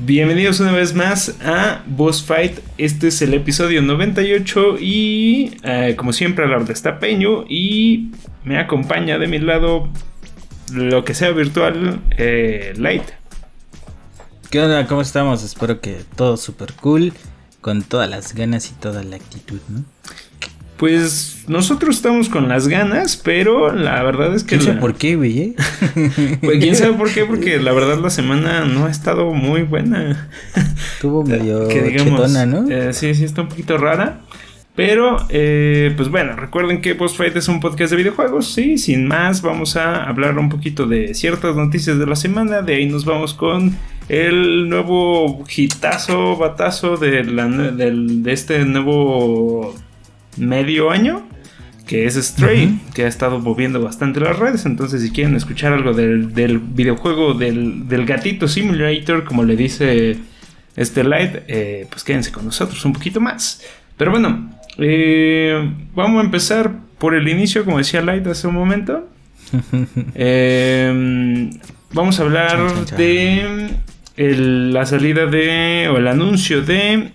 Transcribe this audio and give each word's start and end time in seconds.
Bienvenidos 0.00 0.60
una 0.60 0.70
vez 0.70 0.94
más 0.94 1.34
a 1.44 1.82
Boss 1.86 2.22
Fight. 2.22 2.60
Este 2.78 3.08
es 3.08 3.20
el 3.20 3.34
episodio 3.34 3.82
98 3.82 4.78
y 4.78 5.56
eh, 5.64 5.96
como 5.96 6.12
siempre 6.12 6.44
al 6.44 6.52
lado 6.52 6.72
está 6.72 7.00
Peño 7.00 7.44
y 7.48 8.12
me 8.44 8.60
acompaña 8.60 9.18
de 9.18 9.26
mi 9.26 9.40
lado 9.40 9.88
lo 10.72 11.04
que 11.04 11.14
sea 11.14 11.32
virtual 11.32 12.00
eh, 12.16 12.74
Light. 12.76 13.02
¿Qué 14.50 14.62
onda? 14.62 14.86
¿Cómo 14.86 15.02
estamos? 15.02 15.42
Espero 15.42 15.80
que 15.80 15.96
todo 16.14 16.36
súper 16.36 16.74
cool, 16.74 17.12
con 17.60 17.82
todas 17.82 18.08
las 18.08 18.36
ganas 18.36 18.70
y 18.70 18.74
toda 18.74 19.02
la 19.02 19.16
actitud, 19.16 19.58
¿no? 19.68 19.84
Pues 20.78 21.44
nosotros 21.48 21.96
estamos 21.96 22.28
con 22.28 22.48
las 22.48 22.68
ganas, 22.68 23.16
pero 23.16 23.74
la 23.74 24.00
verdad 24.04 24.32
es 24.32 24.44
que... 24.44 24.58
¿Quién 24.58 24.62
sabe 24.62 24.80
por 24.80 24.94
qué, 24.94 25.16
güey? 25.16 25.38
eh? 25.40 25.54
Pues 26.40 26.58
quién 26.60 26.76
sabe 26.76 26.92
por 26.92 27.12
qué, 27.12 27.24
porque 27.24 27.58
la 27.58 27.72
verdad 27.72 27.98
la 27.98 28.10
semana 28.10 28.64
no 28.64 28.86
ha 28.86 28.90
estado 28.90 29.32
muy 29.32 29.62
buena. 29.62 30.30
Estuvo 30.94 31.24
medio 31.26 31.66
que 31.66 31.82
digamos, 31.82 32.20
chetona, 32.20 32.46
¿no? 32.46 32.70
eh, 32.70 32.92
sí, 32.92 33.12
sí, 33.16 33.24
está 33.24 33.42
un 33.42 33.48
poquito 33.48 33.76
rara. 33.76 34.20
Pero, 34.76 35.16
eh, 35.30 35.92
pues 35.96 36.08
bueno, 36.08 36.36
recuerden 36.36 36.80
que 36.80 36.94
Post 36.94 37.16
Fight 37.16 37.34
es 37.34 37.48
un 37.48 37.58
podcast 37.58 37.90
de 37.90 37.96
videojuegos. 37.96 38.46
Sí, 38.54 38.78
sin 38.78 39.08
más, 39.08 39.42
vamos 39.42 39.74
a 39.74 40.04
hablar 40.04 40.38
un 40.38 40.48
poquito 40.48 40.86
de 40.86 41.14
ciertas 41.14 41.56
noticias 41.56 41.98
de 41.98 42.06
la 42.06 42.14
semana. 42.14 42.62
De 42.62 42.76
ahí 42.76 42.86
nos 42.86 43.04
vamos 43.04 43.34
con 43.34 43.76
el 44.08 44.68
nuevo 44.68 45.44
hitazo, 45.48 46.36
batazo 46.36 46.96
de, 46.96 47.24
la 47.24 47.48
de 47.48 48.32
este 48.32 48.64
nuevo 48.64 49.74
medio 50.38 50.90
año. 50.90 51.26
Que 51.86 52.04
es 52.04 52.16
Stray, 52.16 52.78
que 52.94 53.04
ha 53.04 53.08
estado 53.08 53.38
moviendo 53.38 53.80
bastante 53.82 54.20
las 54.20 54.38
redes. 54.38 54.66
Entonces, 54.66 55.00
si 55.00 55.10
quieren 55.10 55.34
escuchar 55.36 55.72
algo 55.72 55.94
del, 55.94 56.34
del 56.34 56.58
videojuego 56.58 57.32
del, 57.32 57.88
del 57.88 58.04
gatito 58.04 58.46
simulator, 58.46 59.24
como 59.24 59.42
le 59.42 59.56
dice 59.56 60.18
este 60.76 61.02
Light, 61.02 61.36
eh, 61.48 61.86
pues 61.88 62.04
quédense 62.04 62.30
con 62.30 62.44
nosotros 62.44 62.84
un 62.84 62.92
poquito 62.92 63.20
más. 63.22 63.62
Pero 63.96 64.10
bueno, 64.10 64.50
eh, 64.76 65.72
vamos 65.94 66.20
a 66.20 66.24
empezar 66.26 66.72
por 66.98 67.14
el 67.14 67.26
inicio, 67.26 67.64
como 67.64 67.78
decía 67.78 68.02
Light 68.02 68.26
hace 68.26 68.46
un 68.48 68.54
momento. 68.54 69.08
Eh, 70.14 71.50
vamos 71.92 72.20
a 72.20 72.22
hablar 72.22 72.84
de 72.96 73.68
el- 74.16 74.72
la 74.74 74.84
salida 74.84 75.26
de, 75.26 75.88
o 75.90 75.96
el 75.96 76.06
anuncio 76.06 76.60
de 76.62 77.12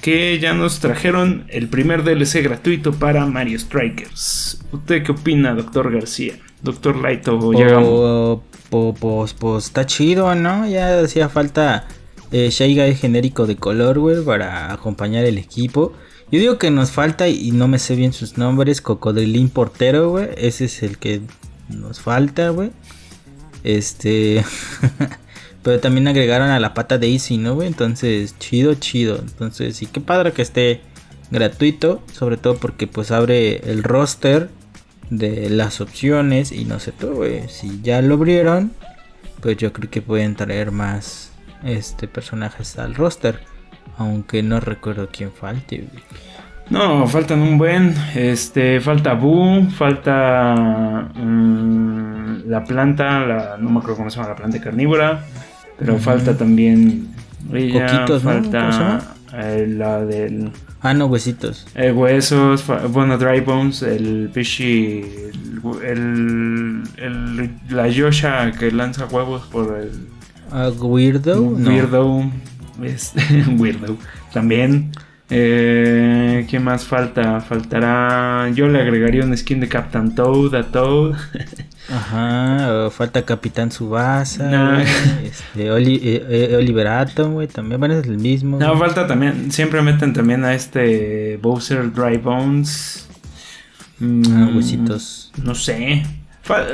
que 0.00 0.38
ya 0.38 0.54
nos 0.54 0.80
trajeron 0.80 1.44
el 1.48 1.68
primer 1.68 2.02
DLC 2.04 2.42
gratuito 2.42 2.92
para 2.92 3.26
Mario 3.26 3.58
Strikers. 3.58 4.60
¿Usted 4.72 5.02
qué 5.02 5.12
opina, 5.12 5.54
doctor 5.54 5.92
García? 5.92 6.34
Doctor 6.62 6.96
Light 6.96 7.26
o 7.28 7.52
Yagamo? 7.52 7.86
O- 7.88 8.42
po- 8.70 8.94
Pues, 8.98 9.34
pues 9.34 9.64
está 9.66 9.84
chido, 9.86 10.34
¿no? 10.34 10.66
Ya 10.68 11.00
hacía 11.00 11.28
falta 11.28 11.86
eh, 12.32 12.48
Shy 12.50 12.74
Guy 12.76 12.94
genérico 12.94 13.46
de 13.46 13.56
color, 13.56 13.98
güey, 13.98 14.22
para 14.24 14.72
acompañar 14.72 15.24
el 15.24 15.38
equipo. 15.38 15.92
Yo 16.30 16.38
digo 16.38 16.58
que 16.58 16.70
nos 16.70 16.92
falta, 16.92 17.26
y 17.28 17.50
no 17.50 17.66
me 17.66 17.78
sé 17.80 17.96
bien 17.96 18.12
sus 18.12 18.38
nombres, 18.38 18.80
Cocodrilín 18.80 19.48
Portero, 19.48 20.10
güey. 20.10 20.28
Ese 20.36 20.66
es 20.66 20.82
el 20.84 20.96
que 20.98 21.22
nos 21.68 22.00
falta, 22.00 22.50
güey. 22.50 22.70
Este... 23.64 24.44
Pero 25.62 25.78
también 25.80 26.08
agregaron 26.08 26.50
a 26.50 26.60
la 26.60 26.72
pata 26.72 26.98
de 26.98 27.12
Easy, 27.12 27.36
¿no, 27.36 27.54
güey? 27.54 27.68
Entonces, 27.68 28.38
chido, 28.38 28.74
chido. 28.74 29.18
Entonces, 29.18 29.76
sí, 29.76 29.86
qué 29.86 30.00
padre 30.00 30.32
que 30.32 30.42
esté 30.42 30.80
gratuito. 31.30 32.02
Sobre 32.12 32.36
todo 32.38 32.56
porque 32.56 32.86
pues 32.86 33.10
abre 33.10 33.70
el 33.70 33.82
roster 33.82 34.48
de 35.10 35.50
las 35.50 35.80
opciones. 35.80 36.50
Y 36.52 36.64
no 36.64 36.78
sé 36.78 36.92
tú, 36.92 37.12
güey. 37.12 37.48
Si 37.48 37.80
ya 37.82 38.00
lo 38.00 38.14
abrieron, 38.14 38.72
pues 39.42 39.58
yo 39.58 39.72
creo 39.72 39.90
que 39.90 40.00
pueden 40.00 40.34
traer 40.34 40.70
más 40.70 41.32
este 41.62 42.08
personajes 42.08 42.78
al 42.78 42.94
roster. 42.94 43.40
Aunque 43.98 44.42
no 44.42 44.60
recuerdo 44.60 45.10
quién 45.12 45.30
falte, 45.30 45.88
güey. 45.90 46.02
No, 46.70 47.06
faltan 47.08 47.40
un 47.42 47.58
buen. 47.58 47.94
Este, 48.14 48.80
falta 48.80 49.14
Boo, 49.14 49.68
falta 49.70 50.54
mm, 51.14 52.48
la 52.48 52.64
planta, 52.64 53.20
la, 53.26 53.56
no 53.58 53.70
me 53.70 53.78
acuerdo 53.78 53.96
cómo 53.96 54.10
se 54.10 54.16
llama 54.16 54.28
la 54.28 54.36
planta 54.36 54.60
carnívora, 54.60 55.24
pero 55.80 55.98
falta 55.98 56.36
también 56.36 57.08
ella, 57.52 57.86
Coquitos, 57.86 58.22
¿no? 58.24 58.30
¿Cómo 58.30 58.42
se 58.44 58.50
falta 58.50 58.70
llama? 58.70 59.14
eh, 59.34 59.66
la 59.76 60.04
del 60.04 60.50
Ah, 60.82 60.94
no, 60.94 61.06
huesitos. 61.06 61.66
eh, 61.74 61.90
huesos, 61.92 62.64
bueno, 62.90 63.18
Dry 63.18 63.40
Bones, 63.40 63.82
el 63.82 64.30
Fishy, 64.32 65.04
el, 65.84 66.82
el- 66.96 67.50
la 67.68 67.88
Yosha 67.88 68.52
que 68.52 68.70
lanza 68.70 69.06
huevos 69.06 69.42
por 69.52 69.76
el 69.78 69.90
Ah, 70.52 70.70
Weirdo. 70.80 71.36
No. 71.58 71.68
Weirdo. 71.70 72.30
Es, 72.82 73.12
Weirdo. 73.58 73.96
También. 74.32 74.90
Eh, 75.32 76.46
¿Qué 76.50 76.58
más 76.60 76.84
falta? 76.84 77.40
Faltará. 77.40 78.50
Yo 78.54 78.68
le 78.68 78.80
agregaría 78.80 79.24
un 79.24 79.36
skin 79.36 79.60
de 79.60 79.68
Captain 79.68 80.14
Toad 80.14 80.54
a 80.54 80.62
Toad. 80.64 81.14
Ajá, 81.88 82.88
falta 82.90 83.22
Capitán 83.24 83.72
Subasa, 83.72 84.44
No. 84.48 84.78
este, 84.80 85.72
Oli- 85.72 86.00
eh, 86.04 86.24
eh, 86.52 86.56
Oliver 86.56 86.86
Atom, 86.86 87.32
güey, 87.32 87.48
también 87.48 87.82
a 87.82 87.88
ser 88.00 88.06
el 88.06 88.18
mismo. 88.18 88.58
No, 88.60 88.78
falta 88.78 89.06
también. 89.08 89.50
Siempre 89.50 89.82
meten 89.82 90.12
también 90.12 90.44
a 90.44 90.54
este 90.54 91.36
Bowser 91.42 91.92
Dry 91.92 92.16
Bones. 92.18 93.08
Mm, 93.98 94.22
Ah, 94.36 94.50
huesitos. 94.54 95.32
No 95.42 95.54
sé. 95.54 96.04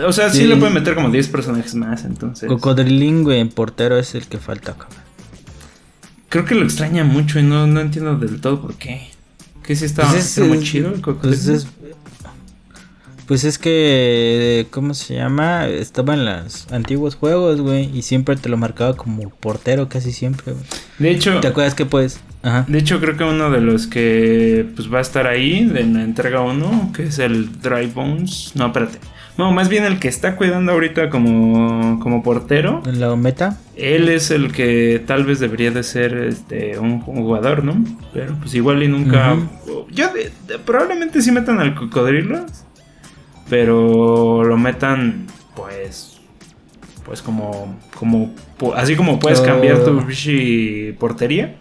O 0.06 0.12
sea, 0.12 0.30
sí. 0.30 0.38
Sí. 0.38 0.46
le 0.46 0.56
pueden 0.56 0.74
meter 0.74 0.94
como 0.94 1.10
10 1.10 1.28
personajes 1.28 1.74
más. 1.74 2.04
Entonces. 2.04 2.48
Cocodrilín, 2.48 3.24
güey, 3.24 3.40
en 3.40 3.48
portero 3.48 3.98
es 3.98 4.14
el 4.14 4.26
que 4.26 4.38
falta, 4.38 4.72
cabrón. 4.74 5.05
Creo 6.28 6.44
que 6.44 6.54
lo 6.54 6.64
extraña 6.64 7.04
mucho 7.04 7.38
y 7.38 7.42
no, 7.42 7.66
no 7.66 7.80
entiendo 7.80 8.16
del 8.16 8.40
todo 8.40 8.60
por 8.60 8.74
qué. 8.74 9.08
Que 9.62 9.74
si 9.76 9.84
estaba 9.84 10.10
Pues 10.10 10.38
es- 10.38 10.46
muy 10.48 10.60
chido 10.60 10.92
el 10.94 11.00
Pues 11.00 11.46
es, 11.48 11.66
pues 13.26 13.42
es 13.44 13.58
que, 13.58 14.66
¿cómo 14.70 14.94
se 14.94 15.14
llama? 15.14 15.66
Estaba 15.66 16.14
en 16.14 16.24
los 16.24 16.70
antiguos 16.72 17.16
juegos, 17.16 17.60
güey, 17.60 17.90
y 17.96 18.02
siempre 18.02 18.36
te 18.36 18.48
lo 18.48 18.56
marcaba 18.56 18.94
como 18.96 19.28
portero, 19.30 19.88
casi 19.88 20.12
siempre, 20.12 20.52
güey. 20.52 20.64
De 21.00 21.10
hecho. 21.10 21.40
¿Te 21.40 21.48
acuerdas 21.48 21.74
que 21.74 21.86
pues? 21.86 22.20
Ajá. 22.42 22.64
De 22.68 22.78
hecho, 22.78 23.00
creo 23.00 23.16
que 23.16 23.24
uno 23.24 23.50
de 23.50 23.60
los 23.60 23.88
que 23.88 24.68
pues 24.76 24.92
va 24.92 24.98
a 24.98 25.02
estar 25.02 25.26
ahí 25.26 25.64
de 25.64 25.82
la 25.84 26.04
entrega 26.04 26.40
1, 26.42 26.92
que 26.94 27.04
es 27.04 27.18
el 27.18 27.60
Dry 27.60 27.86
Bones. 27.86 28.52
No, 28.54 28.66
espérate. 28.66 28.98
No, 29.38 29.52
más 29.52 29.68
bien 29.68 29.84
el 29.84 29.98
que 29.98 30.08
está 30.08 30.34
cuidando 30.36 30.72
ahorita 30.72 31.10
como, 31.10 32.00
como 32.00 32.22
portero. 32.22 32.82
En 32.86 33.00
la 33.00 33.14
meta. 33.16 33.58
Él 33.76 34.08
es 34.08 34.30
el 34.30 34.50
que 34.52 35.02
tal 35.06 35.24
vez 35.24 35.40
debería 35.40 35.70
de 35.70 35.82
ser 35.82 36.14
este, 36.16 36.78
un 36.78 37.00
jugador, 37.00 37.62
¿no? 37.62 37.84
Pero 38.14 38.34
pues 38.40 38.54
igual 38.54 38.82
y 38.82 38.88
nunca... 38.88 39.36
Yo 39.90 40.12
de- 40.14 40.30
de- 40.46 40.58
probablemente 40.58 41.20
sí 41.20 41.32
metan 41.32 41.60
al 41.60 41.74
cocodrilo. 41.74 42.46
Pero 43.48 44.42
lo 44.44 44.56
metan 44.56 45.26
pues... 45.54 46.18
Pues 47.04 47.22
como... 47.22 47.78
como 47.94 48.34
así 48.74 48.96
como 48.96 49.18
puedes 49.18 49.40
cambiar 49.40 49.84
tu 49.84 50.02
portería. 50.98 51.56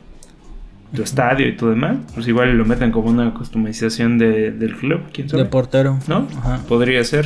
Tu 0.95 1.03
estadio 1.03 1.45
y 1.47 1.57
tu 1.57 1.67
demás. 1.69 1.97
Pues 2.13 2.25
igual 2.27 2.57
lo 2.57 2.63
metan 2.65 2.91
como 2.91 3.09
una 3.09 3.33
customización 3.33 4.17
de- 4.17 4.51
del 4.51 4.75
club. 4.77 5.01
¿Quién 5.11 5.27
sabe? 5.29 5.43
De 5.43 5.49
portero. 5.49 5.99
¿No? 6.07 6.27
Ajá. 6.37 6.61
Podría 6.67 7.03
ser. 7.03 7.25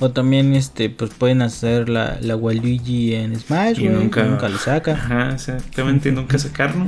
O 0.00 0.10
también, 0.10 0.54
este, 0.54 0.90
pues 0.90 1.10
pueden 1.10 1.42
hacer 1.42 1.88
la, 1.88 2.18
la 2.20 2.36
Waluigi 2.36 3.14
en 3.14 3.38
Smash, 3.38 3.80
Y 3.80 3.88
nunca- 3.88 4.22
Nunca, 4.24 4.48
lo 4.48 4.58
saca. 4.58 4.92
Ajá, 4.94 5.32
exactamente, 5.34 6.12
nunca 6.12 6.38
sacarlo. 6.38 6.86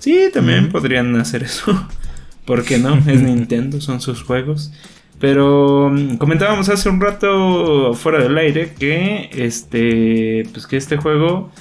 Sí, 0.00 0.18
también 0.32 0.68
podrían 0.70 1.14
hacer 1.16 1.42
eso. 1.44 1.88
¿Por 2.44 2.64
qué 2.64 2.78
no? 2.78 2.96
Es 3.06 3.22
Nintendo, 3.22 3.80
son 3.80 4.00
sus 4.00 4.22
juegos. 4.24 4.72
Pero 5.20 5.90
mm, 5.92 6.16
comentábamos 6.16 6.68
hace 6.70 6.88
un 6.88 7.00
rato 7.00 7.94
fuera 7.94 8.20
del 8.22 8.36
aire 8.38 8.72
que 8.78 9.28
este 9.34 10.44
pues 10.52 10.66
que 10.66 10.78
este 10.78 10.96
juego 10.96 11.52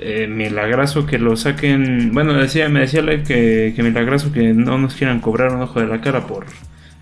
eh, 0.00 0.26
milagrazo 0.28 1.04
que 1.06 1.18
lo 1.18 1.36
saquen, 1.36 2.10
bueno, 2.12 2.32
decía 2.32 2.68
me 2.70 2.80
decía 2.80 3.02
que, 3.22 3.74
que 3.76 3.82
milagrazo 3.82 4.32
que 4.32 4.54
no 4.54 4.78
nos 4.78 4.94
quieran 4.94 5.20
cobrar 5.20 5.52
un 5.54 5.60
ojo 5.62 5.78
de 5.80 5.86
la 5.86 6.00
cara 6.00 6.26
por 6.26 6.46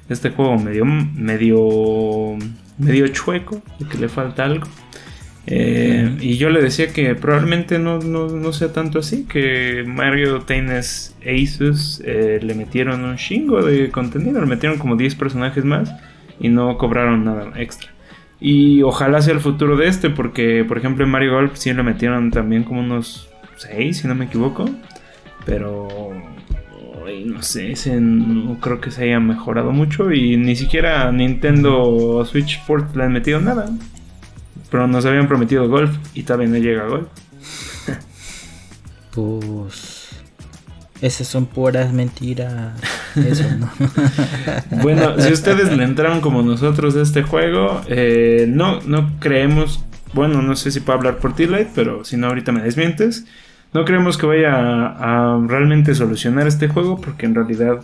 este 0.08 0.30
juego 0.30 0.58
medio 0.58 0.84
medio 0.84 2.36
medio 2.78 3.08
chueco, 3.08 3.62
de 3.78 3.86
que 3.86 3.98
le 3.98 4.08
falta 4.08 4.44
algo. 4.44 4.66
Eh, 5.46 6.16
y 6.20 6.36
yo 6.36 6.48
le 6.48 6.62
decía 6.62 6.88
que 6.88 7.14
probablemente 7.14 7.78
no, 7.78 7.98
no, 7.98 8.28
no 8.28 8.52
sea 8.52 8.72
tanto 8.72 8.98
así, 8.98 9.24
que 9.24 9.84
Mario 9.86 10.40
Tennis 10.40 11.14
Aces 11.20 12.02
eh, 12.04 12.40
le 12.42 12.54
metieron 12.54 13.04
un 13.04 13.16
chingo 13.16 13.62
de 13.62 13.90
contenido, 13.90 14.40
le 14.40 14.46
metieron 14.46 14.78
como 14.78 14.96
10 14.96 15.14
personajes 15.16 15.64
más 15.64 15.92
y 16.40 16.48
no 16.48 16.78
cobraron 16.78 17.24
nada 17.24 17.52
extra. 17.56 17.90
Y 18.40 18.82
ojalá 18.82 19.20
sea 19.22 19.34
el 19.34 19.40
futuro 19.40 19.76
de 19.76 19.86
este, 19.86 20.10
porque 20.10 20.64
por 20.66 20.78
ejemplo 20.78 21.04
en 21.04 21.10
Mario 21.10 21.32
Golf 21.34 21.52
sí 21.54 21.72
le 21.72 21.82
metieron 21.82 22.30
también 22.30 22.64
como 22.64 22.80
unos 22.80 23.28
6, 23.56 23.98
si 23.98 24.08
no 24.08 24.14
me 24.14 24.26
equivoco. 24.26 24.68
Pero 25.46 26.12
no 27.24 27.42
sé, 27.42 27.72
ese 27.72 28.00
no 28.00 28.58
creo 28.60 28.80
que 28.80 28.90
se 28.90 29.04
haya 29.04 29.20
mejorado 29.20 29.72
mucho 29.72 30.12
y 30.12 30.36
ni 30.36 30.56
siquiera 30.56 31.10
Nintendo 31.12 32.24
Switch 32.24 32.58
Sport 32.58 32.96
le 32.96 33.04
han 33.04 33.12
metido 33.12 33.40
nada. 33.40 33.70
Pero 34.70 34.86
nos 34.86 35.04
habían 35.04 35.28
prometido 35.28 35.68
golf 35.68 35.96
y 36.14 36.22
todavía 36.22 36.48
no 36.48 36.56
llega 36.56 36.86
golf. 36.86 37.08
Pues. 39.12 40.08
Esas 41.00 41.28
son 41.28 41.46
puras 41.46 41.92
mentiras. 41.92 42.80
Eso, 43.14 43.44
¿no? 43.58 43.70
bueno, 44.82 45.20
si 45.20 45.32
ustedes 45.32 45.76
le 45.76 45.84
entraron 45.84 46.20
como 46.20 46.42
nosotros 46.42 46.96
a 46.96 47.02
este 47.02 47.22
juego, 47.22 47.82
eh, 47.86 48.46
no, 48.48 48.80
no 48.80 49.12
creemos. 49.20 49.84
Bueno, 50.14 50.42
no 50.42 50.56
sé 50.56 50.70
si 50.70 50.80
puedo 50.80 50.98
hablar 50.98 51.18
por 51.18 51.34
ti, 51.34 51.46
Light, 51.46 51.68
pero 51.74 52.04
si 52.04 52.16
no, 52.16 52.28
ahorita 52.28 52.52
me 52.52 52.62
desmientes. 52.62 53.26
No 53.74 53.84
creemos 53.84 54.16
que 54.16 54.24
vaya 54.24 54.54
a, 54.54 55.34
a 55.34 55.46
realmente 55.46 55.94
solucionar 55.94 56.46
este 56.46 56.68
juego, 56.68 57.00
porque 57.00 57.26
en 57.26 57.34
realidad 57.34 57.80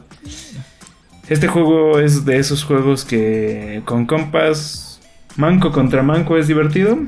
este 1.29 1.47
juego 1.47 1.99
es 2.01 2.25
de 2.25 2.39
esos 2.39 2.65
juegos 2.65 3.05
que 3.05 3.83
con 3.85 4.07
compas, 4.07 5.01
manco 5.37 5.71
contra 5.71 6.03
manco 6.03 6.37
es 6.37 6.49
divertido. 6.49 6.99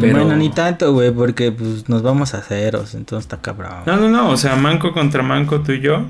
Pero... 0.00 0.18
Bueno, 0.18 0.36
ni 0.36 0.50
tanto, 0.50 0.92
güey, 0.92 1.10
porque 1.10 1.52
pues 1.52 1.88
nos 1.88 2.02
vamos 2.02 2.34
a 2.34 2.42
ceros, 2.42 2.94
entonces 2.94 3.24
está 3.24 3.40
cabrón. 3.40 3.84
No, 3.86 3.96
no, 3.96 4.08
no, 4.08 4.30
o 4.30 4.36
sea, 4.36 4.56
manco 4.56 4.92
contra 4.92 5.22
manco 5.22 5.60
tú 5.60 5.72
y 5.72 5.80
yo. 5.80 6.04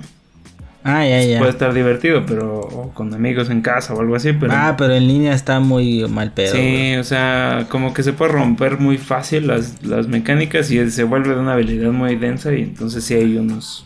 Ah, 0.89 1.05
ya, 1.05 1.21
ya. 1.23 1.39
Puede 1.39 1.51
estar 1.51 1.75
divertido, 1.75 2.25
pero 2.27 2.93
con 2.95 3.13
amigos 3.13 3.51
en 3.51 3.61
casa 3.61 3.93
o 3.93 4.01
algo 4.01 4.15
así, 4.15 4.33
pero... 4.33 4.53
Ah, 4.55 4.77
pero 4.79 4.95
en 4.95 5.09
línea 5.09 5.35
está 5.35 5.59
muy 5.59 6.07
mal 6.09 6.31
pedo. 6.31 6.55
Sí, 6.55 6.95
o 6.97 7.03
sea, 7.03 7.67
como 7.69 7.93
que 7.93 8.05
se 8.05 8.13
puede 8.13 8.33
romper 8.33 8.79
muy 8.79 8.97
fácil 8.97 9.49
las, 9.49 9.83
las 9.83 10.07
mecánicas 10.07 10.71
y 10.71 10.91
se 10.91 11.03
vuelve 11.03 11.35
de 11.35 11.41
una 11.41 11.55
habilidad 11.55 11.91
muy 11.91 12.15
densa 12.15 12.55
y 12.55 12.63
entonces 12.63 13.03
sí 13.03 13.15
hay 13.15 13.37
unos... 13.37 13.85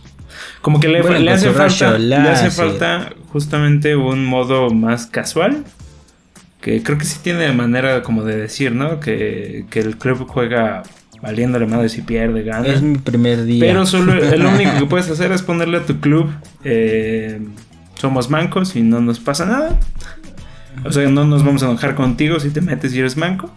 Como 0.60 0.78
que 0.78 0.88
le, 0.88 0.98
le 0.98 1.04
pues, 1.04 1.28
hace, 1.28 1.50
falta, 1.50 1.98
le 1.98 2.16
hace 2.16 2.50
falta 2.50 3.10
justamente 3.32 3.96
un 3.96 4.26
modo 4.26 4.70
más 4.70 5.06
casual 5.06 5.64
que 6.60 6.82
creo 6.82 6.98
que 6.98 7.06
sí 7.06 7.18
tiene 7.22 7.50
manera 7.52 8.02
como 8.02 8.24
de 8.24 8.36
decir, 8.36 8.72
¿no? 8.72 9.00
Que, 9.00 9.64
que 9.70 9.80
el 9.80 9.96
club 9.96 10.26
juega 10.28 10.82
valiéndole 11.22 11.66
madre 11.66 11.88
si 11.88 12.02
pierde, 12.02 12.42
gana. 12.42 12.66
Es 12.66 12.82
mi 12.82 12.98
primer 12.98 13.44
día. 13.44 13.60
Pero 13.60 13.86
solo 13.86 14.14
lo 14.14 14.50
único 14.50 14.72
que 14.78 14.86
puedes 14.88 15.10
hacer 15.10 15.32
es 15.32 15.42
ponerle 15.42 15.78
a 15.78 15.86
tu 15.86 16.00
club 16.00 16.30
eh, 16.64 17.40
somos 17.96 18.30
mancos 18.30 18.76
y 18.76 18.82
no 18.82 19.00
nos 19.00 19.20
pasa 19.20 19.44
nada. 19.44 19.78
O 20.84 20.92
sea, 20.92 21.08
no 21.08 21.24
nos 21.24 21.44
vamos 21.44 21.62
a 21.62 21.66
enojar 21.66 21.94
contigo 21.94 22.40
si 22.40 22.50
te 22.50 22.60
metes 22.60 22.94
y 22.94 23.00
eres 23.00 23.16
manco. 23.16 23.50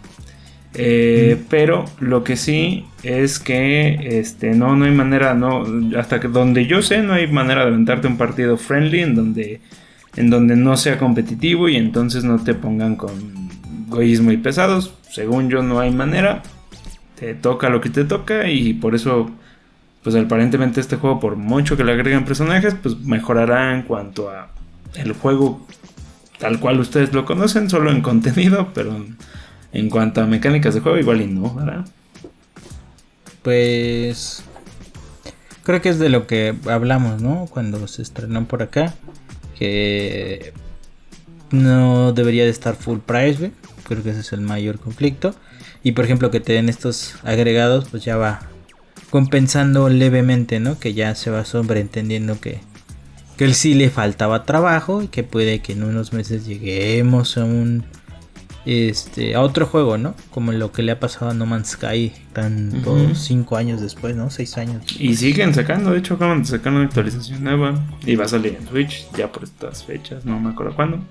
Eh, 0.76 1.40
pero 1.48 1.84
lo 2.00 2.24
que 2.24 2.36
sí 2.36 2.84
es 3.04 3.38
que 3.38 4.18
este 4.18 4.54
no, 4.54 4.74
no 4.74 4.86
hay 4.86 4.90
manera, 4.90 5.34
no, 5.34 5.64
hasta 5.96 6.18
que 6.18 6.26
donde 6.26 6.66
yo 6.66 6.82
sé, 6.82 7.00
no 7.02 7.12
hay 7.12 7.28
manera 7.28 7.62
de 7.62 7.68
aventarte 7.68 8.08
un 8.08 8.16
partido 8.18 8.56
friendly 8.56 9.00
en 9.00 9.14
donde 9.14 9.60
en 10.16 10.30
donde 10.30 10.56
no 10.56 10.76
sea 10.76 10.98
competitivo 10.98 11.68
y 11.68 11.76
entonces 11.76 12.24
no 12.24 12.42
te 12.42 12.54
pongan 12.54 12.96
con 12.96 13.12
güeyes 13.88 14.20
muy 14.20 14.36
pesados. 14.36 14.94
Según 15.10 15.48
yo 15.48 15.62
no 15.62 15.80
hay 15.80 15.90
manera. 15.90 16.42
Te 17.18 17.34
toca 17.34 17.68
lo 17.68 17.80
que 17.80 17.90
te 17.90 18.04
toca 18.04 18.48
y 18.48 18.74
por 18.74 18.94
eso 18.94 19.30
pues 20.02 20.14
aparentemente 20.16 20.80
este 20.80 20.96
juego 20.96 21.18
por 21.18 21.36
mucho 21.36 21.76
que 21.76 21.84
le 21.84 21.92
agreguen 21.92 22.24
personajes 22.24 22.74
pues 22.74 22.98
mejorará 22.98 23.74
en 23.74 23.82
cuanto 23.82 24.28
a 24.28 24.50
el 24.94 25.12
juego 25.12 25.66
tal 26.38 26.60
cual 26.60 26.80
ustedes 26.80 27.12
lo 27.12 27.24
conocen, 27.24 27.70
solo 27.70 27.90
en 27.90 28.02
contenido, 28.02 28.70
pero 28.74 29.04
en 29.72 29.90
cuanto 29.90 30.20
a 30.20 30.26
mecánicas 30.26 30.74
de 30.74 30.80
juego 30.80 30.98
igual 30.98 31.22
y 31.22 31.26
no, 31.26 31.54
¿verdad? 31.54 31.86
Pues 33.42 34.44
creo 35.62 35.80
que 35.80 35.88
es 35.88 35.98
de 35.98 36.08
lo 36.08 36.26
que 36.26 36.54
hablamos, 36.66 37.22
¿no? 37.22 37.46
Cuando 37.50 37.86
se 37.88 38.02
estrenó 38.02 38.46
por 38.46 38.62
acá 38.62 38.94
que 39.58 40.52
no 41.50 42.12
debería 42.12 42.44
de 42.44 42.50
estar 42.50 42.74
full 42.74 42.98
price. 42.98 43.52
Creo 43.86 44.02
que 44.02 44.10
ese 44.10 44.20
es 44.20 44.32
el 44.32 44.40
mayor 44.40 44.78
conflicto. 44.78 45.34
Y 45.84 45.92
por 45.92 46.04
ejemplo 46.06 46.30
que 46.32 46.40
te 46.40 46.54
den 46.54 46.68
estos 46.68 47.14
agregados, 47.22 47.86
pues 47.90 48.02
ya 48.04 48.16
va 48.16 48.40
compensando 49.10 49.88
levemente, 49.88 50.58
¿no? 50.58 50.78
Que 50.78 50.94
ya 50.94 51.14
se 51.14 51.30
va 51.30 51.44
sobreentendiendo 51.44 52.40
que, 52.40 52.58
que 53.36 53.44
él 53.44 53.54
sí 53.54 53.74
le 53.74 53.90
faltaba 53.90 54.44
trabajo 54.44 55.02
y 55.02 55.08
que 55.08 55.22
puede 55.22 55.60
que 55.60 55.74
en 55.74 55.84
unos 55.84 56.12
meses 56.12 56.46
lleguemos 56.46 57.36
a 57.36 57.44
un 57.44 57.84
este 58.66 59.34
a 59.34 59.42
otro 59.42 59.66
juego, 59.66 59.98
¿no? 59.98 60.14
Como 60.30 60.50
lo 60.52 60.72
que 60.72 60.82
le 60.82 60.92
ha 60.92 60.98
pasado 60.98 61.30
a 61.30 61.34
No 61.34 61.44
Man's 61.44 61.72
Sky 61.72 62.12
tanto 62.32 62.94
Ujú. 62.94 63.14
cinco 63.14 63.56
años 63.56 63.80
después, 63.82 64.16
¿no? 64.16 64.30
Seis 64.30 64.56
años. 64.56 64.82
Y 64.98 65.14
siguen 65.16 65.52
sacando, 65.52 65.90
de 65.92 65.98
hecho 65.98 66.14
acaban 66.14 66.42
de 66.42 66.48
sacar 66.48 66.72
una 66.72 66.84
actualización 66.86 67.44
nueva 67.44 67.74
y 68.06 68.16
va 68.16 68.24
a 68.24 68.28
salir 68.28 68.56
en 68.58 68.66
Switch 68.66 69.06
ya 69.16 69.30
por 69.30 69.44
estas 69.44 69.84
fechas, 69.84 70.24
no 70.24 70.40
me 70.40 70.50
acuerdo 70.50 70.74
cuándo. 70.74 71.04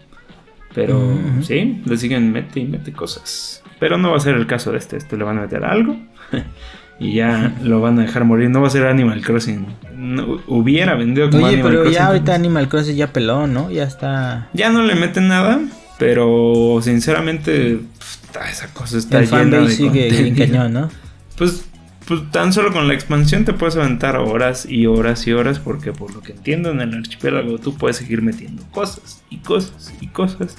Pero 0.73 1.17
sí, 1.41 1.81
le 1.85 1.97
siguen 1.97 2.31
mete 2.31 2.59
y 2.59 2.65
mete 2.65 2.91
cosas. 2.93 3.61
Pero 3.79 3.97
no 3.97 4.11
va 4.11 4.17
a 4.17 4.19
ser 4.19 4.35
el 4.35 4.47
caso 4.47 4.71
de 4.71 4.77
este, 4.77 4.97
este 4.97 5.17
le 5.17 5.23
van 5.23 5.37
a 5.37 5.41
meter 5.41 5.63
algo 5.65 5.97
y 6.99 7.13
ya 7.15 7.53
lo 7.63 7.81
van 7.81 7.99
a 7.99 8.03
dejar 8.03 8.25
morir. 8.25 8.49
No 8.49 8.61
va 8.61 8.67
a 8.67 8.71
ser 8.71 8.85
Animal 8.87 9.21
Crossing. 9.21 9.65
No, 9.95 10.39
hubiera 10.47 10.95
vendido 10.95 11.29
como 11.29 11.45
Oye, 11.45 11.55
Animal 11.55 11.71
pero 11.71 11.81
Crossing. 11.83 11.99
ya 11.99 12.07
ahorita 12.07 12.35
Animal 12.35 12.69
Crossing 12.69 12.95
ya 12.95 13.07
peló, 13.13 13.47
¿no? 13.47 13.69
Ya 13.71 13.83
está. 13.83 14.49
Ya 14.53 14.69
no 14.69 14.83
le 14.83 14.95
meten 14.95 15.27
nada, 15.27 15.59
pero 15.99 16.79
sinceramente 16.81 17.79
puta, 18.27 18.49
esa 18.49 18.67
cosa 18.73 18.97
está 18.97 19.19
el 19.19 19.29
llena 19.29 19.59
de 19.59 19.69
sigue 19.69 20.07
contenido. 20.09 20.37
cañón, 20.45 20.73
¿no? 20.73 20.89
Pues, 21.37 21.65
pues 22.05 22.29
tan 22.31 22.53
solo 22.53 22.71
con 22.73 22.87
la 22.87 22.93
expansión 22.93 23.45
te 23.45 23.53
puedes 23.53 23.75
aventar 23.75 24.17
horas 24.17 24.65
y 24.67 24.85
horas 24.85 25.25
y 25.27 25.31
horas 25.31 25.59
porque 25.59 25.93
por 25.93 26.13
lo 26.13 26.21
que 26.21 26.33
entiendo 26.33 26.71
en 26.71 26.81
el 26.81 26.93
archipiélago 26.93 27.57
tú 27.59 27.75
puedes 27.75 27.97
seguir 27.97 28.21
metiendo 28.21 28.63
cosas 28.71 29.23
y 29.29 29.37
cosas 29.37 29.93
y 30.01 30.07
cosas 30.07 30.57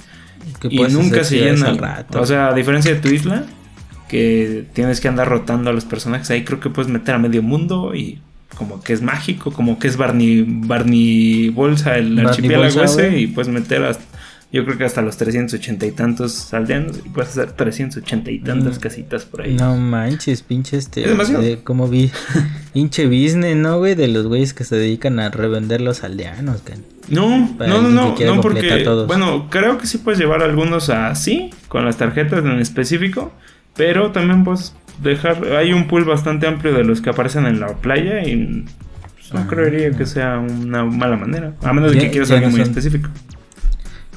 y 0.69 0.79
nunca 0.83 1.23
se 1.23 1.39
llena. 1.39 1.73
rato. 1.73 2.21
O 2.21 2.25
sea, 2.25 2.49
a 2.49 2.53
diferencia 2.53 2.93
de 2.93 2.99
tu 2.99 3.09
isla 3.09 3.45
que 4.07 4.65
tienes 4.73 5.01
que 5.01 5.07
andar 5.07 5.27
rotando 5.27 5.69
a 5.69 5.73
los 5.73 5.85
personajes, 5.85 6.29
ahí 6.29 6.43
creo 6.43 6.59
que 6.59 6.69
puedes 6.69 6.91
meter 6.91 7.15
a 7.15 7.19
medio 7.19 7.41
mundo 7.41 7.95
y 7.95 8.19
como 8.55 8.81
que 8.81 8.93
es 8.93 9.01
mágico, 9.01 9.51
como 9.51 9.79
que 9.79 9.87
es 9.87 9.97
Barney, 9.97 10.45
Barney 10.47 11.49
Bolsa 11.49 11.97
el 11.97 12.15
Barney 12.15 12.25
archipiélago 12.25 12.75
Bolsa, 12.75 13.05
ese 13.05 13.19
y 13.19 13.27
puedes 13.27 13.51
meter 13.51 13.83
hasta, 13.83 14.03
yo 14.55 14.65
creo 14.65 14.77
que 14.77 14.85
hasta 14.85 15.01
los 15.01 15.17
380 15.17 15.85
y 15.85 15.91
tantos 15.91 16.53
aldeanos 16.53 16.97
y 17.05 17.09
puedes 17.09 17.31
hacer 17.31 17.51
380 17.51 18.31
y 18.31 18.39
tantas 18.39 18.77
Mm. 18.77 18.81
casitas 18.81 19.25
por 19.25 19.41
ahí. 19.41 19.53
No 19.53 19.75
manches, 19.75 20.41
pinche 20.41 20.77
este. 20.77 21.01
Es 21.03 21.09
demasiado. 21.09 21.43
de- 21.43 21.57
como 21.63 21.87
vi. 21.87 22.09
pinche 22.73 23.05
business, 23.05 23.55
¿no, 23.55 23.77
güey? 23.79 23.95
De 23.95 24.07
los 24.07 24.25
güeyes 24.27 24.53
que 24.53 24.63
se 24.63 24.75
dedican 24.75 25.19
a 25.19 25.29
revender 25.29 25.81
los 25.81 26.03
aldeanos, 26.03 26.61
güey. 26.65 26.77
No, 27.09 27.29
no, 27.59 27.81
no, 27.81 27.81
no, 27.91 28.15
no, 28.17 28.41
porque, 28.41 28.81
todos. 28.83 29.05
bueno, 29.07 29.47
creo 29.51 29.77
que 29.77 29.85
sí 29.85 29.99
puedes 29.99 30.19
llevar 30.19 30.41
algunos 30.41 30.89
así, 30.89 31.51
con 31.67 31.85
las 31.85 31.97
tarjetas 31.97 32.39
en 32.43 32.59
específico, 32.59 33.31
pero 33.75 34.11
también 34.11 34.43
puedes 34.43 34.73
dejar, 35.03 35.43
hay 35.55 35.71
un 35.73 35.87
pool 35.87 36.03
bastante 36.05 36.47
amplio 36.47 36.73
de 36.73 36.83
los 36.83 37.01
que 37.01 37.11
aparecen 37.11 37.45
en 37.45 37.59
la 37.59 37.67
playa 37.75 38.23
y 38.27 38.65
pues, 39.17 39.33
no 39.33 39.41
Ah. 39.41 39.47
creería 39.47 39.91
que 39.91 40.05
sea 40.07 40.39
una 40.39 40.83
mala 40.85 41.15
manera, 41.17 41.53
a 41.61 41.73
menos 41.73 41.91
de 41.93 41.99
que 41.99 42.09
quieras 42.09 42.31
algo 42.31 42.45
no 42.47 42.51
muy 42.53 42.61
específico. 42.61 43.09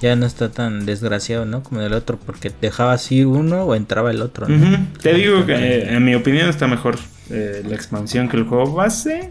Ya 0.00 0.14
no 0.16 0.26
está 0.26 0.50
tan 0.50 0.86
desgraciado, 0.86 1.44
¿no? 1.44 1.62
Como 1.62 1.80
el 1.80 1.92
otro, 1.92 2.18
porque 2.24 2.52
dejabas 2.60 3.10
ir 3.10 3.26
uno 3.26 3.64
o 3.64 3.74
entraba 3.74 4.10
el 4.10 4.22
otro, 4.22 4.46
¿no? 4.48 4.54
Te 5.02 5.12
digo 5.14 5.44
que 5.46 5.54
eh, 5.54 5.94
en 5.94 6.04
mi 6.04 6.14
opinión 6.14 6.48
está 6.48 6.66
mejor 6.68 6.98
eh, 7.30 7.62
la 7.68 7.74
expansión 7.74 8.28
que 8.28 8.36
el 8.36 8.44
juego 8.44 8.72
base, 8.74 9.30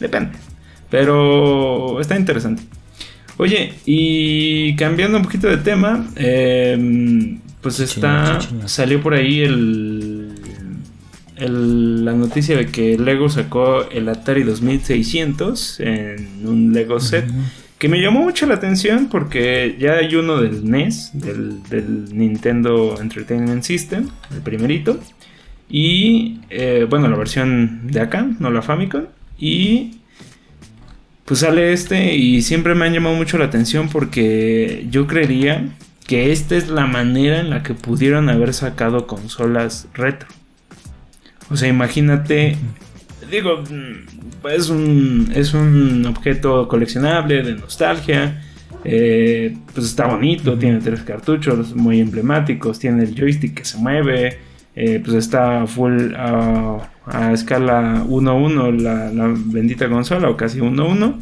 depende, 0.00 0.32
pero 0.90 2.00
está 2.00 2.16
interesante. 2.18 2.62
Oye, 3.38 3.72
y 3.86 4.76
cambiando 4.76 5.16
un 5.16 5.24
poquito 5.24 5.48
de 5.48 5.56
tema, 5.56 6.06
eh, 6.16 7.38
pues 7.62 7.80
está. 7.80 8.38
Salió 8.68 9.00
por 9.02 9.14
ahí 9.14 9.40
el, 9.42 10.34
el- 11.36 12.04
la 12.04 12.12
noticia 12.12 12.56
de 12.56 12.66
que 12.66 12.98
Lego 12.98 13.28
sacó 13.30 13.88
el 13.90 14.08
Atari 14.08 14.42
2600 14.42 15.80
en 15.80 16.28
un 16.46 16.72
Lego 16.72 17.00
set. 17.00 17.24
Que 17.82 17.88
me 17.88 18.00
llamó 18.00 18.20
mucho 18.20 18.46
la 18.46 18.54
atención 18.54 19.08
porque 19.08 19.74
ya 19.76 19.94
hay 19.94 20.14
uno 20.14 20.40
del 20.40 20.70
NES, 20.70 21.10
del, 21.14 22.16
Nintendo 22.16 22.94
Entertainment 23.00 23.64
System, 23.64 24.08
el 24.32 24.40
primerito. 24.40 25.00
Y 25.68 26.38
eh, 26.48 26.86
bueno, 26.88 27.08
la 27.08 27.16
versión 27.16 27.88
de 27.88 27.98
acá, 27.98 28.24
no 28.38 28.52
la 28.52 28.62
Famicom. 28.62 29.06
Y 29.36 29.98
pues 31.24 31.40
sale 31.40 31.72
este 31.72 32.14
y 32.14 32.42
siempre 32.42 32.76
me 32.76 32.86
han 32.86 32.92
llamado 32.92 33.16
mucho 33.16 33.36
la 33.36 33.46
atención 33.46 33.88
porque 33.88 34.86
yo 34.88 35.08
creería 35.08 35.70
que 36.06 36.30
esta 36.30 36.54
es 36.54 36.68
la 36.68 36.86
manera 36.86 37.40
en 37.40 37.50
la 37.50 37.64
que 37.64 37.74
pudieron 37.74 38.28
haber 38.28 38.54
sacado 38.54 39.08
consolas 39.08 39.88
retro. 39.92 40.28
O 41.50 41.56
sea, 41.56 41.66
imagínate, 41.66 42.58
digo, 43.32 43.62
mm, 43.68 44.46
es 44.48 44.68
un, 44.68 45.32
es 45.34 45.54
un 45.54 46.06
objeto 46.06 46.68
coleccionable 46.68 47.42
de 47.42 47.54
nostalgia. 47.56 48.42
eh, 48.84 49.56
pues 49.74 49.86
está 49.86 50.06
bonito, 50.08 50.58
tiene 50.58 50.80
tres 50.80 51.02
cartuchos 51.02 51.74
muy 51.76 52.00
emblemáticos, 52.00 52.80
tiene 52.80 53.04
el 53.04 53.14
joystick 53.14 53.54
que 53.54 53.64
se 53.64 53.78
mueve, 53.78 54.38
eh, 54.74 55.00
pues 55.04 55.16
está 55.16 55.66
full 55.68 56.14
a- 56.16 56.90
a 57.06 57.32
escala 57.32 58.04
1-1 58.08 58.72
la, 58.72 59.12
la 59.12 59.32
bendita 59.36 59.88
consola 59.88 60.28
o 60.30 60.36
casi 60.36 60.58
1-1 60.60 61.18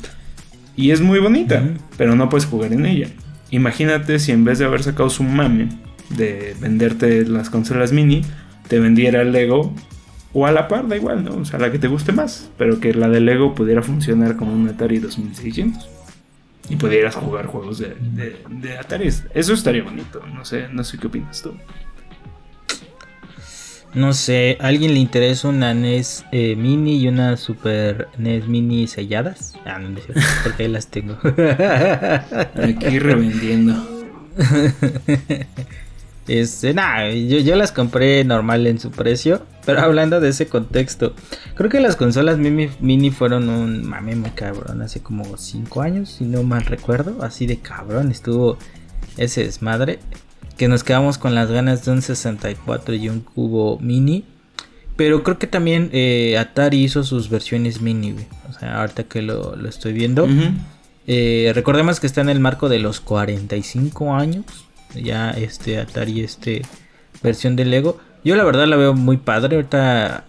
y 0.77 0.91
es 0.93 1.03
muy 1.03 1.19
bonita, 1.19 1.63
pero 1.99 2.15
no 2.15 2.29
puedes 2.31 2.47
jugar 2.47 2.73
en 2.73 2.87
ella. 2.87 3.09
Imagínate 3.51 4.19
si 4.21 4.33
en 4.33 4.45
vez 4.45 4.59
de 4.59 4.65
haber 4.65 4.83
sacado 4.83 5.11
su 5.11 5.23
mame 5.25 5.69
de 6.17 6.55
venderte 6.61 7.27
las 7.27 7.51
consolas 7.51 7.93
mini, 7.93 8.23
te 8.69 8.79
vendiera 8.79 9.21
el 9.21 9.33
Lego 9.33 9.75
O 10.33 10.47
a 10.47 10.53
la 10.53 10.69
par, 10.69 10.87
da 10.87 10.97
igual, 10.97 11.25
¿no? 11.25 11.35
O 11.37 11.45
sea, 11.45 11.59
la 11.59 11.73
que 11.73 11.79
te 11.79 11.89
guste 11.89 12.13
más. 12.13 12.51
Pero 12.57 12.79
que 12.81 12.95
la 12.95 13.09
de 13.09 13.21
Lego 13.21 13.55
pudiera 13.55 13.83
funcionar 13.83 14.37
como 14.37 14.53
un 14.53 14.69
Atari 14.69 14.99
2600. 14.99 15.89
Y 16.69 16.77
pudieras 16.77 17.17
jugar 17.17 17.47
juegos 17.47 17.79
de, 17.79 17.97
de, 18.49 18.79
Atari. 18.79 19.09
Eso 19.09 19.53
estaría 19.53 19.83
bonito. 19.83 20.23
No 20.33 20.45
sé, 20.45 20.69
no 20.71 20.85
sé 20.85 20.99
qué 20.99 21.09
opinas 21.09 21.43
tú. 21.43 21.55
No 23.93 24.13
sé, 24.13 24.57
¿a 24.61 24.69
alguien 24.69 24.95
le 24.95 25.01
interesa 25.01 25.49
una 25.49 25.75
NES 25.75 26.25
eh, 26.31 26.55
Mini 26.55 26.99
y 26.99 27.09
una 27.09 27.37
Super 27.37 28.07
NES 28.19 28.47
Mini 28.47 28.87
selladas? 28.87 29.55
Ah, 29.65 29.81
no, 29.81 29.99
porque 30.45 30.63
ahí 30.63 30.69
las 30.69 30.87
tengo. 30.87 31.19
Aquí 31.25 32.99
revendiendo. 33.01 33.75
Este, 36.31 36.75
nada, 36.75 37.11
yo, 37.11 37.57
las 37.57 37.73
compré 37.73 38.23
normal 38.23 38.65
en 38.69 38.79
su 38.79 38.93
precio. 38.93 39.43
Pero 39.71 39.83
hablando 39.87 40.21
de 40.21 40.31
ese 40.31 40.49
contexto, 40.49 41.15
creo 41.55 41.71
que 41.71 41.79
las 41.81 41.95
consolas 41.95 42.39
mini, 42.39 42.71
mini 42.81 43.11
fueron 43.11 43.49
un 43.49 43.87
mame 43.87 44.17
muy 44.17 44.31
cabrón. 44.31 44.83
Hace 44.83 45.01
como 45.01 45.37
5 45.37 45.81
años, 45.81 46.11
si 46.11 46.25
no 46.25 46.43
mal 46.43 46.65
recuerdo. 46.65 47.23
Así 47.23 47.47
de 47.47 47.59
cabrón 47.59 48.11
estuvo 48.11 48.59
ese 49.17 49.45
desmadre 49.45 50.01
que 50.57 50.67
nos 50.67 50.83
quedamos 50.83 51.19
con 51.19 51.37
las 51.37 51.53
ganas 51.53 51.85
de 51.85 51.93
un 51.93 52.03
64 52.03 52.95
y 52.95 53.09
un 53.09 53.21
cubo 53.21 53.79
mini. 53.79 54.25
Pero 54.97 55.23
creo 55.23 55.39
que 55.39 55.47
también 55.47 55.89
eh, 55.93 56.37
Atari 56.37 56.83
hizo 56.83 57.05
sus 57.05 57.31
versiones 57.31 57.81
mini, 57.81 58.17
O 58.49 58.53
sea, 58.53 58.81
ahorita 58.81 59.05
que 59.05 59.23
lo, 59.23 59.55
estoy 59.69 59.93
viendo. 59.93 60.29
Eh, 61.07 61.53
recordemos 61.55 62.01
que 62.01 62.09
está 62.09 62.23
en 62.23 62.29
el 62.29 62.41
marco 62.41 62.69
de 62.69 62.81
los 62.81 63.01
45 63.01 64.15
años. 64.15 64.45
Ya 65.01 65.31
este 65.31 65.79
Atari, 65.79 66.23
este 66.23 66.63
versión 67.23 67.55
de 67.55 67.67
Lego. 67.67 67.99
Yo 68.25 68.37
la 68.37 68.45
verdad 68.45 68.67
la 68.67 68.77
veo 68.77 68.95
muy 68.95 69.17
padre. 69.17 69.57
Ahorita 69.57 70.25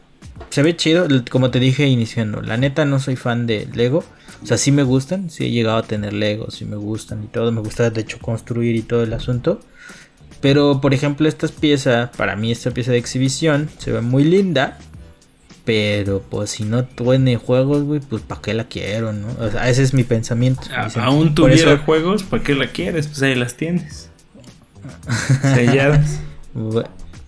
se 0.50 0.64
ve 0.64 0.76
chido. 0.76 1.08
Como 1.30 1.52
te 1.52 1.60
dije 1.60 1.88
iniciando. 1.88 2.42
La 2.42 2.58
neta 2.58 2.86
no 2.86 3.00
soy 3.00 3.16
fan 3.16 3.48
de 3.48 3.68
Lego. 3.74 4.04
O 4.44 4.46
sea, 4.46 4.58
sí 4.58 4.72
me 4.72 4.84
gustan. 4.84 5.30
Sí 5.30 5.46
he 5.46 5.52
llegado 5.52 5.78
a 5.78 5.84
tener 5.84 6.14
Lego. 6.14 6.52
Sí 6.52 6.66
me 6.66 6.76
gustan 6.76 7.24
y 7.24 7.28
todo. 7.28 7.52
Me 7.52 7.62
gusta 7.62 7.90
de 7.90 8.02
hecho 8.02 8.20
construir 8.20 8.76
y 8.76 8.82
todo 8.82 9.04
el 9.04 9.14
asunto. 9.14 9.60
Pero, 10.42 10.82
por 10.82 10.94
ejemplo, 10.94 11.28
esta 11.28 11.48
pieza, 11.48 12.12
para 12.18 12.36
mí 12.36 12.52
esta 12.52 12.72
pieza 12.72 12.92
de 12.92 12.98
exhibición, 12.98 13.70
se 13.78 13.92
ve 13.92 14.02
muy 14.02 14.24
linda. 14.24 14.80
Pero, 15.64 16.24
pues, 16.28 16.50
si 16.50 16.64
no 16.64 16.86
tiene 16.86 17.38
juegos, 17.38 17.84
güey, 17.84 18.00
pues, 18.00 18.24
¿para 18.24 18.42
qué 18.42 18.56
la 18.56 18.64
quiero, 18.64 19.14
no? 19.14 19.28
O 19.40 19.52
sea, 19.52 19.70
ese 19.70 19.84
es 19.84 19.94
mi 19.94 20.04
pensamiento. 20.04 20.64
aún 20.96 21.36
tuviera 21.36 21.78
juegos, 21.78 22.24
¿para 22.24 22.42
qué 22.42 22.56
la 22.56 22.68
quieres? 22.68 23.08
Pues 23.08 23.22
ahí 23.22 23.36
las 23.36 23.56
tienes. 23.56 24.10
Selladas. 25.44 26.20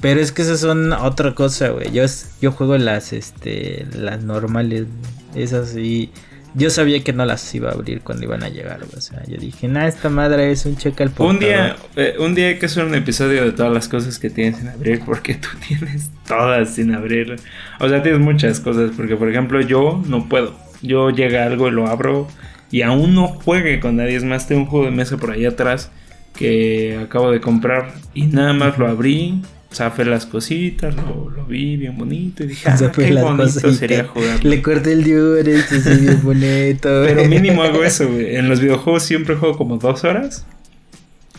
Pero 0.03 0.19
es 0.19 0.33
que 0.33 0.41
esas 0.41 0.59
son 0.59 0.91
otra 0.91 1.33
cosa, 1.33 1.69
güey. 1.69 1.89
Yo, 1.93 2.03
yo 2.41 2.51
juego 2.51 2.77
las, 2.77 3.13
este, 3.13 3.87
las 3.95 4.21
normales. 4.21 4.85
Esas 5.33 5.77
y 5.77 6.11
yo 6.55 6.69
sabía 6.69 7.01
que 7.05 7.13
no 7.13 7.25
las 7.25 7.55
iba 7.55 7.69
a 7.69 7.71
abrir 7.71 8.01
cuando 8.01 8.25
iban 8.25 8.43
a 8.43 8.49
llegar, 8.49 8.81
O 8.95 8.99
sea, 8.99 9.23
yo 9.27 9.37
dije, 9.37 9.69
nah, 9.69 9.87
esta 9.87 10.09
madre 10.09 10.51
es 10.51 10.65
un 10.65 10.75
cheque 10.75 11.03
al 11.03 11.11
Un 11.19 11.39
día, 11.39 11.77
eh, 11.95 12.15
un 12.19 12.35
día 12.35 12.49
hay 12.49 12.59
que 12.59 12.65
hacer 12.65 12.83
un 12.83 12.93
episodio 12.95 13.45
de 13.45 13.53
todas 13.53 13.71
las 13.71 13.87
cosas 13.87 14.19
que 14.19 14.29
tienes 14.29 14.57
sin 14.57 14.67
abrir, 14.67 14.99
porque 15.05 15.35
tú 15.35 15.47
tienes 15.69 16.11
todas 16.27 16.75
sin 16.75 16.93
abrir. 16.93 17.37
O 17.79 17.87
sea, 17.87 18.03
tienes 18.03 18.19
muchas 18.19 18.59
cosas, 18.59 18.91
porque 18.97 19.15
por 19.15 19.29
ejemplo, 19.29 19.61
yo 19.61 20.03
no 20.05 20.27
puedo. 20.27 20.53
Yo 20.81 21.11
llega 21.11 21.45
algo 21.45 21.69
y 21.69 21.71
lo 21.71 21.87
abro 21.87 22.27
y 22.71 22.81
aún 22.81 23.15
no 23.15 23.29
juegue 23.29 23.79
con 23.79 23.95
nadie. 23.95 24.17
Es 24.17 24.25
más, 24.25 24.49
tengo 24.49 24.63
un 24.63 24.67
juego 24.67 24.85
de 24.87 24.91
mesa 24.91 25.15
por 25.15 25.31
ahí 25.31 25.45
atrás 25.45 25.91
que 26.35 26.99
acabo 27.01 27.31
de 27.31 27.39
comprar 27.39 27.93
y 28.13 28.25
nada 28.25 28.51
más 28.51 28.77
lo 28.77 28.85
abrí 28.85 29.41
zafé 29.73 30.05
las 30.05 30.25
cositas, 30.25 30.95
lo, 30.95 31.29
lo, 31.29 31.45
vi 31.45 31.77
bien 31.77 31.97
bonito 31.97 32.43
y 32.43 32.47
dije, 32.47 32.69
ah, 32.69 32.91
qué 32.95 33.13
bonito 33.13 33.73
sería 33.73 34.05
jugar. 34.05 34.43
Le 34.43 34.61
corté 34.61 34.93
el 34.93 35.03
diurex, 35.03 35.71
es 35.71 36.01
bien 36.01 36.19
bonito. 36.23 37.03
Pero 37.05 37.25
mínimo 37.25 37.63
hago 37.63 37.83
eso, 37.83 38.09
güey. 38.09 38.35
En 38.35 38.49
los 38.49 38.59
videojuegos 38.59 39.03
siempre 39.03 39.35
juego 39.35 39.57
como 39.57 39.77
dos 39.77 40.03
horas 40.03 40.45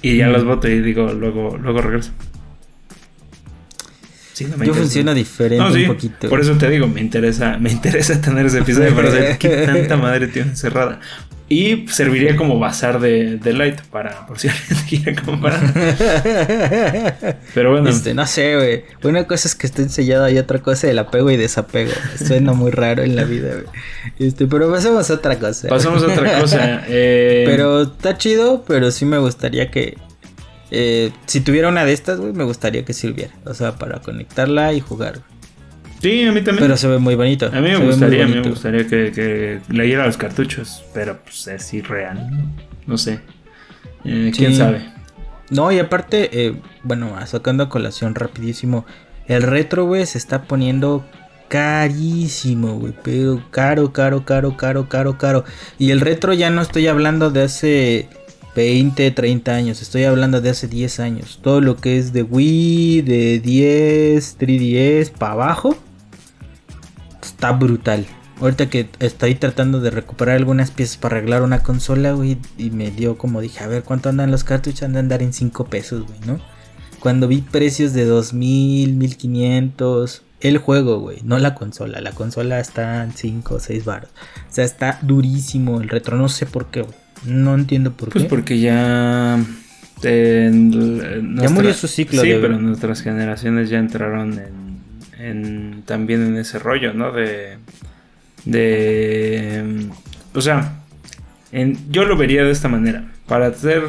y 0.03 0.19
ya 0.19 0.29
los 0.29 0.45
boto 0.45 0.69
y 0.69 0.81
digo, 0.81 1.13
luego, 1.13 1.57
luego 1.57 1.81
regreso. 1.81 2.13
Sí, 4.35 4.47
no 4.47 4.65
Yo 4.65 4.75
funciona 4.75 5.15
diferente 5.15 5.65
un 5.65 5.87
poquito. 5.87 6.29
Por 6.29 6.41
eso 6.41 6.55
te 6.55 6.69
digo, 6.69 6.89
me 6.89 7.01
interesa, 7.01 7.57
me 7.59 7.71
interesa 7.71 8.21
tener 8.21 8.45
ese 8.47 8.59
episodio 8.59 8.95
para 8.95 9.11
saber 9.11 9.39
qué 9.39 9.65
tanta 9.65 9.97
madre 9.97 10.27
tiene 10.27 10.51
encerrada. 10.51 11.01
Y 11.47 11.87
serviría 11.89 12.37
como 12.37 12.59
bazar 12.59 13.01
de, 13.01 13.37
de 13.37 13.53
Light 13.53 13.83
para 13.83 14.27
por 14.27 14.39
si 14.39 14.49
alguien 14.49 14.79
quiere 14.89 15.15
comprar. 15.15 15.61
Pero 17.55 17.73
bueno. 17.73 17.91
Este, 17.91 18.15
no 18.15 18.27
sé, 18.27 18.57
güey. 18.57 18.85
Una 19.03 19.27
cosa 19.27 19.49
es 19.49 19.55
que 19.55 19.67
esté 19.67 19.83
ensellado 19.83 20.29
y 20.31 20.39
otra 20.39 20.61
cosa 20.61 20.89
el 20.91 20.99
apego 20.99 21.31
y 21.31 21.37
desapego. 21.37 21.93
Suena 22.17 22.55
muy 22.55 22.71
raro 22.71 23.03
en 23.03 23.15
la 23.15 23.25
vida, 23.25 23.51
güey. 23.53 23.67
Este, 24.19 24.47
pero 24.47 24.71
pasemos 24.71 25.11
a 25.11 25.15
otra 25.15 25.39
cosa. 25.39 25.69
Pasamos 25.69 26.03
a 26.03 26.07
otra 26.07 26.41
cosa. 26.41 26.83
Eh... 26.97 27.45
Pero 27.47 27.83
está 27.83 28.17
chido, 28.17 28.65
pero 28.67 28.91
sí 28.91 29.05
me 29.05 29.19
gustaría 29.19 29.71
que. 29.71 29.99
Eh, 30.71 31.13
si 31.27 31.41
tuviera 31.41 31.69
una 31.69 31.85
de 31.85 31.93
estas, 31.93 32.19
güey, 32.19 32.33
me 32.33 32.45
gustaría 32.45 32.85
que 32.85 32.93
sirviera. 32.93 33.33
O 33.45 33.55
sea, 33.55 33.77
para 33.77 34.01
conectarla 34.01 34.73
y 34.73 34.81
jugar. 34.81 35.21
Sí, 36.05 36.23
a 36.27 36.33
mí 36.33 36.43
también. 36.43 36.67
Pero 36.67 36.77
se 36.77 36.87
ve 36.87 36.99
muy 36.99 37.15
bonito. 37.15 37.47
A 37.47 37.63
mí 37.63 37.71
me 37.71 37.79
gustaría, 37.79 38.25
a 38.25 38.29
mí 38.29 38.35
me 38.35 38.51
gustaría 38.51 38.87
que, 38.87 39.11
que 39.11 39.61
leyera 39.71 40.05
los 40.05 40.19
cartuchos, 40.19 40.85
pero 40.93 41.19
pues 41.25 41.47
es 41.47 41.73
irreal. 41.73 42.29
No 42.87 42.99
sé. 42.99 43.21
Eh, 44.05 44.31
¿Quién 44.37 44.55
sabe? 44.55 44.85
No, 45.49 45.73
y 45.73 45.79
aparte, 45.79 46.29
eh, 46.31 46.61
bueno, 46.83 47.17
sacando 47.25 47.65
a 47.65 47.69
colación 47.71 48.15
rapidísimo, 48.15 48.85
el 49.29 49.45
retro, 49.45 49.87
güey, 49.87 50.05
se 50.05 50.19
está 50.19 50.43
poniendo 50.43 51.07
carísimo, 51.49 52.79
güey, 52.79 52.93
pero 53.03 53.43
caro, 53.51 53.91
caro, 53.95 54.27
caro, 54.27 54.59
caro, 54.59 54.87
caro, 54.91 55.17
caro. 55.17 55.45
Y 55.79 55.91
el 55.91 56.03
retro 56.03 56.35
ya 56.35 56.51
no 56.51 56.61
estoy 56.61 56.87
hablando 56.87 57.31
de 57.31 57.45
hace 57.45 58.09
20, 58.55 59.11
30 59.11 59.55
años, 59.55 59.81
estoy 59.81 60.05
hablando 60.05 60.43
de 60.43 60.51
hace 60.51 60.69
10 60.69 61.01
años. 61.01 61.39
Todo 61.43 61.63
lo 61.63 61.77
que 61.77 61.97
es 61.97 62.13
de 62.13 62.25
Wii, 62.25 63.01
de 63.01 63.41
10, 63.41 64.39
3DS, 64.39 65.11
para 65.13 65.33
abajo, 65.33 65.79
está 67.35 67.53
brutal. 67.53 68.07
Ahorita 68.41 68.69
que 68.69 68.89
estoy 68.99 69.35
tratando 69.35 69.81
de 69.81 69.91
recuperar 69.91 70.37
algunas 70.37 70.71
piezas 70.71 70.97
para 70.97 71.17
arreglar 71.17 71.43
una 71.43 71.63
consola, 71.63 72.13
güey, 72.13 72.39
y 72.59 72.71
me 72.71 72.91
dio 72.91 73.17
como 73.17 73.41
dije, 73.41 73.63
a 73.63 73.69
ver 73.69 73.83
cuánto 73.85 74.09
andan 74.09 74.31
los 74.31 74.45
cartuchos, 74.45 74.83
andan 74.83 74.97
a 74.97 75.01
andar 75.01 75.23
en 75.23 75.33
5 75.33 75.67
pesos, 75.67 76.05
güey, 76.07 76.19
¿no? 76.27 76.41
Cuando 76.99 77.29
vi 77.29 77.43
precios 77.43 77.93
de 77.93 78.07
2000, 78.07 78.95
1500, 78.95 80.23
el 80.41 80.59
juego, 80.59 80.99
güey, 80.99 81.19
no 81.23 81.39
la 81.39 81.55
consola, 81.55 82.01
la 82.01 82.13
consola 82.13 82.59
está 82.61 83.05
en 83.05 83.13
5 83.13 83.55
o 83.55 83.61
6 83.61 83.85
baros. 83.85 84.11
O 84.51 84.53
sea, 84.53 84.65
está 84.65 84.99
durísimo 85.03 85.81
el 85.81 85.89
retro, 85.89 86.17
no 86.17 86.29
sé 86.29 86.47
por 86.47 86.67
qué, 86.67 86.85
No 87.27 87.55
entiendo 87.55 87.93
por 87.93 88.11
pues 88.11 88.25
qué. 88.25 88.29
Pues 88.29 88.41
porque 88.41 88.59
ya 88.59 89.39
ya 90.03 91.51
murió 91.51 91.73
su 91.73 91.87
ciclo. 91.89 92.21
Sí, 92.21 92.33
pero 92.41 92.59
nuestras 92.59 93.01
generaciones 93.01 93.71
ya 93.71 93.79
entraron 93.79 94.39
en 94.39 94.64
también 95.87 96.27
en 96.27 96.37
ese 96.37 96.59
rollo, 96.59 96.93
¿no? 96.93 97.13
De, 97.13 97.59
de, 98.45 99.89
o 100.35 100.41
sea, 100.41 100.81
yo 101.91 102.05
lo 102.05 102.17
vería 102.17 102.45
de 102.45 102.51
esta 102.51 102.69
manera. 102.69 103.11
Para 103.27 103.47
hacer, 103.47 103.85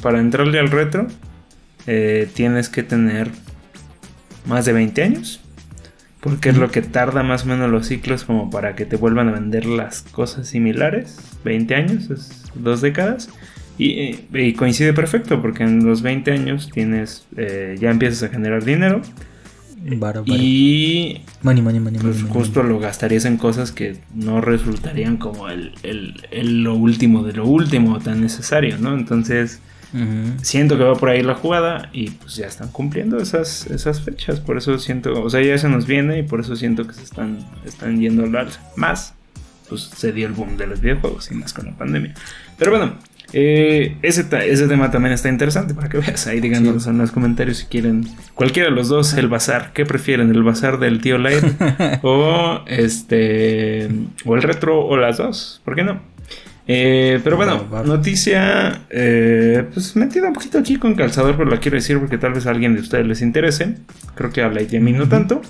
para 0.00 0.20
entrarle 0.20 0.58
al 0.58 0.70
retro, 0.70 1.06
eh, 1.86 2.28
tienes 2.34 2.68
que 2.68 2.82
tener 2.82 3.30
más 4.46 4.64
de 4.64 4.72
20 4.72 5.02
años. 5.02 5.40
Porque 6.20 6.50
es 6.50 6.56
lo 6.56 6.70
que 6.70 6.82
tarda 6.82 7.22
más 7.22 7.44
o 7.44 7.46
menos 7.46 7.70
los 7.70 7.86
ciclos 7.86 8.24
como 8.24 8.50
para 8.50 8.76
que 8.76 8.84
te 8.84 8.96
vuelvan 8.96 9.28
a 9.28 9.32
vender 9.32 9.64
las 9.66 10.02
cosas 10.02 10.48
similares. 10.48 11.18
20 11.44 11.74
años, 11.74 12.10
es 12.10 12.44
dos 12.54 12.80
décadas. 12.80 13.30
Y, 13.78 14.52
coincide 14.54 14.92
perfecto 14.92 15.40
porque 15.40 15.62
en 15.62 15.86
los 15.86 16.02
20 16.02 16.30
años 16.32 16.68
tienes, 16.70 17.26
eh, 17.38 17.76
ya 17.80 17.90
empiezas 17.90 18.22
a 18.24 18.28
generar 18.28 18.62
dinero 18.62 19.00
y 20.26 21.22
pues 22.00 22.22
justo 22.24 22.62
lo 22.62 22.78
gastarías 22.78 23.24
en 23.24 23.36
cosas 23.38 23.72
que 23.72 23.98
no 24.14 24.40
resultarían 24.40 25.16
como 25.16 25.48
el, 25.48 25.72
lo 26.32 26.74
último 26.74 27.22
de 27.22 27.32
lo 27.32 27.46
último 27.46 27.98
tan 27.98 28.20
necesario, 28.20 28.78
¿no? 28.78 28.94
Entonces, 28.94 29.60
siento 30.42 30.76
que 30.76 30.84
va 30.84 30.94
por 30.94 31.08
ahí 31.08 31.22
la 31.22 31.34
jugada 31.34 31.88
y 31.92 32.10
pues 32.10 32.36
ya 32.36 32.46
están 32.46 32.68
cumpliendo 32.68 33.18
esas, 33.18 33.66
esas 33.68 34.02
fechas. 34.02 34.40
Por 34.40 34.58
eso 34.58 34.78
siento, 34.78 35.22
o 35.22 35.30
sea, 35.30 35.42
ya 35.42 35.56
se 35.56 35.68
nos 35.68 35.86
viene 35.86 36.18
y 36.18 36.22
por 36.22 36.40
eso 36.40 36.56
siento 36.56 36.86
que 36.86 36.94
se 36.94 37.02
están, 37.02 37.38
están 37.64 38.00
yendo 38.00 38.24
al 38.24 38.48
Más, 38.76 39.14
pues 39.68 39.82
se 39.82 40.12
dio 40.12 40.26
el 40.26 40.34
boom 40.34 40.56
de 40.56 40.66
los 40.66 40.80
videojuegos 40.80 41.30
y 41.30 41.34
más 41.34 41.52
con 41.52 41.66
la 41.66 41.72
pandemia. 41.72 42.14
Pero 42.58 42.72
bueno, 42.72 42.94
eh, 43.32 43.96
ese, 44.02 44.26
ese 44.46 44.68
tema 44.68 44.90
también 44.90 45.12
está 45.12 45.28
interesante 45.28 45.74
para 45.74 45.88
que 45.88 45.98
veas. 45.98 46.26
Ahí 46.26 46.40
díganos 46.40 46.86
en 46.86 46.98
los 46.98 47.12
comentarios 47.12 47.58
si 47.58 47.66
quieren. 47.66 48.06
Cualquiera 48.34 48.68
de 48.68 48.74
los 48.74 48.88
dos, 48.88 49.14
el 49.14 49.28
bazar. 49.28 49.72
¿Qué 49.72 49.86
prefieren? 49.86 50.30
¿El 50.30 50.42
bazar 50.42 50.78
del 50.78 51.00
tío 51.00 51.18
Light? 51.18 51.44
o 52.02 52.62
este. 52.66 53.88
O 54.24 54.34
el 54.34 54.42
retro 54.42 54.84
o 54.84 54.96
las 54.96 55.18
dos. 55.18 55.60
¿Por 55.64 55.74
qué 55.74 55.84
no? 55.84 56.00
Eh, 56.66 57.20
pero 57.24 57.36
bueno, 57.36 57.66
noticia. 57.84 58.82
Eh, 58.90 59.64
pues 59.72 59.96
metida 59.96 60.28
un 60.28 60.34
poquito 60.34 60.58
aquí 60.58 60.76
con 60.76 60.94
calzador, 60.94 61.36
pero 61.36 61.50
la 61.50 61.58
quiero 61.58 61.76
decir 61.76 61.98
porque 61.98 62.18
tal 62.18 62.32
vez 62.32 62.46
a 62.46 62.50
alguien 62.50 62.74
de 62.74 62.80
ustedes 62.80 63.06
les 63.06 63.22
interese. 63.22 63.76
Creo 64.14 64.30
que 64.30 64.42
a 64.42 64.48
Light 64.48 64.72
y 64.72 64.76
a 64.76 64.80
mí 64.80 64.92
no 64.92 65.08
tanto. 65.08 65.42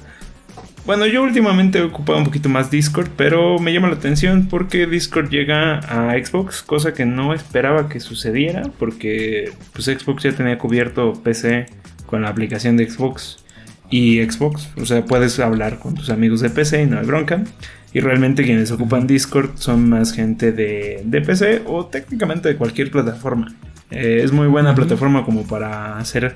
Bueno, 0.90 1.06
yo 1.06 1.22
últimamente 1.22 1.78
he 1.78 1.82
ocupado 1.82 2.18
un 2.18 2.24
poquito 2.24 2.48
más 2.48 2.68
Discord, 2.68 3.10
pero 3.16 3.60
me 3.60 3.72
llama 3.72 3.86
la 3.86 3.94
atención 3.94 4.48
porque 4.50 4.88
Discord 4.88 5.30
llega 5.30 5.78
a 5.78 6.18
Xbox, 6.18 6.62
cosa 6.62 6.94
que 6.94 7.06
no 7.06 7.32
esperaba 7.32 7.88
que 7.88 8.00
sucediera, 8.00 8.64
porque 8.76 9.52
pues 9.72 9.84
Xbox 9.84 10.24
ya 10.24 10.32
tenía 10.32 10.58
cubierto 10.58 11.12
PC 11.12 11.66
con 12.06 12.22
la 12.22 12.28
aplicación 12.28 12.76
de 12.76 12.90
Xbox 12.90 13.44
y 13.88 14.20
Xbox, 14.20 14.68
o 14.78 14.84
sea, 14.84 15.04
puedes 15.04 15.38
hablar 15.38 15.78
con 15.78 15.94
tus 15.94 16.10
amigos 16.10 16.40
de 16.40 16.50
PC 16.50 16.82
y 16.82 16.86
no 16.86 16.98
hay 16.98 17.06
bronca. 17.06 17.44
Y 17.92 18.00
realmente 18.00 18.42
quienes 18.42 18.72
ocupan 18.72 19.06
Discord 19.06 19.50
son 19.58 19.88
más 19.90 20.12
gente 20.12 20.50
de, 20.50 21.02
de 21.04 21.20
PC 21.20 21.62
o 21.66 21.86
técnicamente 21.86 22.48
de 22.48 22.56
cualquier 22.56 22.90
plataforma. 22.90 23.54
Eh, 23.92 24.22
es 24.24 24.32
muy 24.32 24.48
buena 24.48 24.74
plataforma 24.74 25.24
como 25.24 25.46
para 25.46 25.98
hacer 25.98 26.34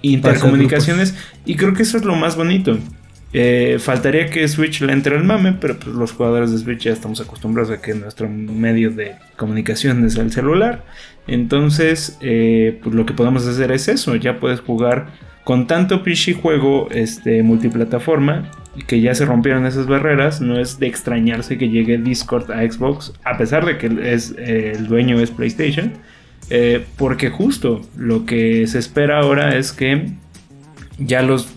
intercomunicaciones 0.00 1.14
y 1.44 1.56
creo 1.56 1.74
que 1.74 1.82
eso 1.82 1.98
es 1.98 2.04
lo 2.06 2.16
más 2.16 2.34
bonito. 2.34 2.78
Eh, 3.36 3.78
faltaría 3.80 4.30
que 4.30 4.46
Switch 4.46 4.80
le 4.80 4.92
entre 4.92 5.16
al 5.16 5.24
mame, 5.24 5.54
pero 5.60 5.76
pues 5.76 5.92
los 5.96 6.12
jugadores 6.12 6.52
de 6.52 6.58
Switch 6.58 6.84
ya 6.84 6.92
estamos 6.92 7.20
acostumbrados 7.20 7.72
a 7.72 7.82
que 7.82 7.92
nuestro 7.92 8.28
medio 8.28 8.92
de 8.92 9.16
comunicación 9.36 10.04
es 10.06 10.14
el 10.14 10.30
celular. 10.30 10.84
Entonces, 11.26 12.16
eh, 12.20 12.78
pues 12.80 12.94
lo 12.94 13.04
que 13.04 13.12
podemos 13.12 13.44
hacer 13.44 13.72
es 13.72 13.88
eso, 13.88 14.14
ya 14.14 14.38
puedes 14.38 14.60
jugar 14.60 15.08
con 15.42 15.66
tanto 15.66 16.04
PC 16.04 16.34
juego 16.34 16.88
este, 16.92 17.42
multiplataforma 17.42 18.52
que 18.86 19.00
ya 19.00 19.16
se 19.16 19.24
rompieron 19.24 19.66
esas 19.66 19.88
barreras, 19.88 20.40
no 20.40 20.60
es 20.60 20.78
de 20.78 20.86
extrañarse 20.86 21.58
que 21.58 21.68
llegue 21.70 21.98
Discord 21.98 22.52
a 22.52 22.62
Xbox, 22.62 23.14
a 23.24 23.36
pesar 23.36 23.66
de 23.66 23.78
que 23.78 23.90
es, 24.12 24.32
eh, 24.38 24.74
el 24.76 24.86
dueño 24.86 25.18
es 25.18 25.32
PlayStation, 25.32 25.92
porque 26.96 27.30
justo 27.30 27.80
lo 27.96 28.26
que 28.26 28.66
se 28.68 28.78
espera 28.78 29.18
ahora 29.18 29.56
es 29.56 29.72
que 29.72 30.12
ya 30.98 31.22
los 31.22 31.48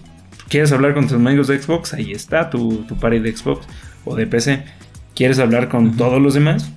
quieres 0.49 0.71
hablar 0.71 0.93
con 0.93 1.05
tus 1.05 1.13
amigos 1.13 1.47
de 1.47 1.61
Xbox, 1.61 1.93
ahí 1.93 2.11
está 2.11 2.49
tu, 2.49 2.83
tu 2.87 2.97
party 2.97 3.19
de 3.19 3.35
Xbox 3.35 3.67
o 4.05 4.15
de 4.15 4.27
PC. 4.27 4.63
¿Quieres 5.15 5.39
hablar 5.39 5.69
con 5.69 5.97
todos 5.97 6.21
los 6.21 6.33
demás? 6.33 6.71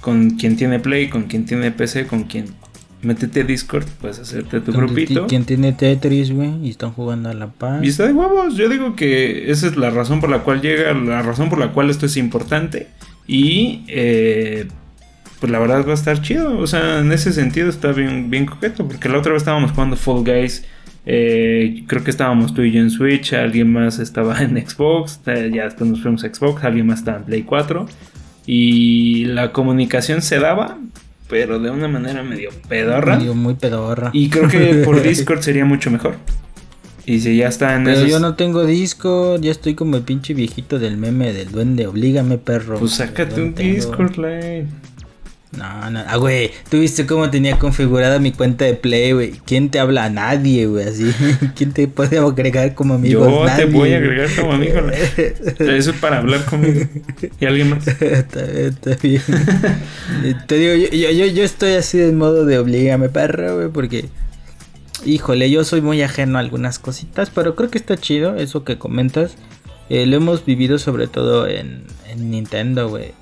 Con 0.00 0.30
quien 0.30 0.56
tiene 0.56 0.80
Play, 0.80 1.08
con 1.08 1.24
quien 1.24 1.44
tiene 1.44 1.70
PC, 1.70 2.06
con 2.06 2.24
quien 2.24 2.46
métete 3.02 3.40
a 3.40 3.44
Discord, 3.44 3.84
puedes 4.00 4.18
hacerte 4.18 4.60
tu 4.60 4.72
grupito. 4.72 5.26
Quien 5.26 5.44
tiene 5.44 5.72
Tetris, 5.72 6.32
güey, 6.32 6.54
y 6.64 6.70
están 6.70 6.92
jugando 6.92 7.28
a 7.28 7.34
la 7.34 7.48
paz. 7.48 7.84
Y 7.84 7.88
está 7.88 8.06
de 8.06 8.12
huevos. 8.12 8.56
Yo 8.56 8.68
digo 8.68 8.96
que 8.96 9.50
esa 9.50 9.66
es 9.66 9.76
la 9.76 9.90
razón 9.90 10.20
por 10.20 10.30
la 10.30 10.40
cual 10.40 10.62
llega, 10.62 10.92
la 10.94 11.22
razón 11.22 11.50
por 11.50 11.58
la 11.58 11.72
cual 11.72 11.90
esto 11.90 12.06
es 12.06 12.16
importante. 12.16 12.88
Y 13.26 13.84
eh, 13.88 14.68
pues 15.40 15.50
la 15.50 15.58
verdad 15.58 15.84
va 15.86 15.92
a 15.92 15.94
estar 15.94 16.22
chido. 16.22 16.58
O 16.58 16.66
sea, 16.66 17.00
en 17.00 17.12
ese 17.12 17.32
sentido 17.32 17.68
está 17.68 17.92
bien, 17.92 18.30
bien 18.30 18.46
coqueto. 18.46 18.86
Porque 18.86 19.08
la 19.08 19.18
otra 19.18 19.32
vez 19.32 19.42
estábamos 19.42 19.72
jugando 19.72 19.96
Fall 19.96 20.24
Guys. 20.24 20.64
Eh, 21.04 21.84
creo 21.86 22.04
que 22.04 22.10
estábamos 22.10 22.54
tú 22.54 22.62
y 22.62 22.72
yo 22.72 22.80
en 22.80 22.90
Switch. 22.90 23.32
Alguien 23.32 23.72
más 23.72 23.98
estaba 23.98 24.38
en 24.42 24.56
Xbox. 24.56 25.20
Eh, 25.26 25.50
ya 25.54 25.64
después 25.64 25.90
nos 25.90 26.02
fuimos 26.02 26.24
a 26.24 26.32
Xbox. 26.32 26.64
Alguien 26.64 26.86
más 26.86 27.00
estaba 27.00 27.18
en 27.18 27.24
Play 27.24 27.42
4. 27.42 27.86
Y 28.46 29.26
la 29.26 29.52
comunicación 29.52 30.20
se 30.20 30.38
daba, 30.40 30.78
pero 31.28 31.60
de 31.60 31.70
una 31.70 31.86
manera 31.88 32.22
medio 32.22 32.50
pedorra. 32.68 33.16
Medio 33.16 33.34
muy 33.34 33.54
pedorra. 33.54 34.10
Y 34.12 34.28
creo 34.30 34.48
que 34.48 34.82
por 34.84 35.00
Discord 35.02 35.40
sería 35.42 35.64
mucho 35.64 35.90
mejor. 35.90 36.16
Y 37.04 37.20
si 37.20 37.36
ya 37.36 37.48
está 37.48 37.74
en 37.74 37.84
Pero 37.84 38.04
yo 38.06 38.20
no 38.20 38.34
tengo 38.34 38.64
Discord, 38.64 39.40
ya 39.42 39.50
estoy 39.50 39.74
como 39.74 39.96
el 39.96 40.02
pinche 40.02 40.34
viejito 40.34 40.78
del 40.78 40.96
meme 40.96 41.32
del 41.32 41.50
duende, 41.50 41.86
oblígame 41.86 42.38
perro. 42.38 42.78
Pues 42.78 42.92
sácate 42.92 43.42
un 43.42 43.54
Discord, 43.54 44.16
Lane. 44.18 44.68
No, 45.56 45.90
no, 45.90 46.02
ah, 46.06 46.16
güey, 46.16 46.50
tú 46.70 46.80
viste 46.80 47.04
cómo 47.04 47.28
tenía 47.28 47.58
configurada 47.58 48.18
mi 48.18 48.32
cuenta 48.32 48.64
de 48.64 48.72
Play, 48.72 49.12
güey. 49.12 49.32
¿Quién 49.44 49.68
te 49.68 49.80
habla? 49.80 50.08
Nadie, 50.08 50.66
güey, 50.66 50.88
así. 50.88 51.12
¿Quién 51.54 51.72
te 51.72 51.88
puede 51.88 52.18
agregar 52.18 52.74
como 52.74 52.94
amigo? 52.94 53.28
Yo 53.28 53.54
te 53.54 53.66
voy 53.66 53.92
a 53.92 53.98
agregar 53.98 54.34
como 54.34 54.52
amigo. 54.52 54.80
Eso 55.58 55.90
es 55.90 55.96
para 56.00 56.18
hablar 56.18 56.42
conmigo. 56.46 56.86
¿Y 57.38 57.44
alguien 57.44 57.68
más? 57.68 57.86
está 58.00 58.42
bien, 58.46 58.66
está 58.68 58.96
bien. 59.02 59.22
te 60.46 60.54
digo, 60.56 60.88
yo, 60.90 61.10
yo, 61.10 61.26
yo 61.26 61.44
estoy 61.44 61.72
así 61.74 61.98
de 61.98 62.12
modo 62.12 62.46
de 62.46 62.58
oblígame, 62.58 63.08
perro, 63.10 63.56
güey, 63.56 63.68
porque... 63.68 64.08
Híjole, 65.04 65.50
yo 65.50 65.64
soy 65.64 65.80
muy 65.80 66.00
ajeno 66.00 66.38
a 66.38 66.40
algunas 66.40 66.78
cositas, 66.78 67.28
pero 67.28 67.56
creo 67.56 67.68
que 67.70 67.78
está 67.78 67.96
chido 67.96 68.36
eso 68.36 68.64
que 68.64 68.78
comentas. 68.78 69.36
Eh, 69.90 70.06
lo 70.06 70.16
hemos 70.16 70.44
vivido 70.44 70.78
sobre 70.78 71.08
todo 71.08 71.48
en, 71.48 71.82
en 72.08 72.30
Nintendo, 72.30 72.88
güey. 72.88 73.12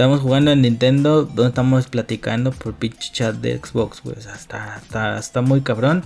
Estamos 0.00 0.20
jugando 0.20 0.50
en 0.50 0.62
Nintendo, 0.62 1.24
donde 1.24 1.48
estamos 1.48 1.86
platicando 1.88 2.52
por 2.52 2.72
pinche 2.72 3.12
chat 3.12 3.34
de 3.34 3.58
Xbox, 3.58 4.00
güey. 4.02 4.16
O 4.16 4.20
sea, 4.22 4.32
está, 4.32 4.78
está, 4.82 5.18
está 5.18 5.42
muy 5.42 5.60
cabrón. 5.60 6.04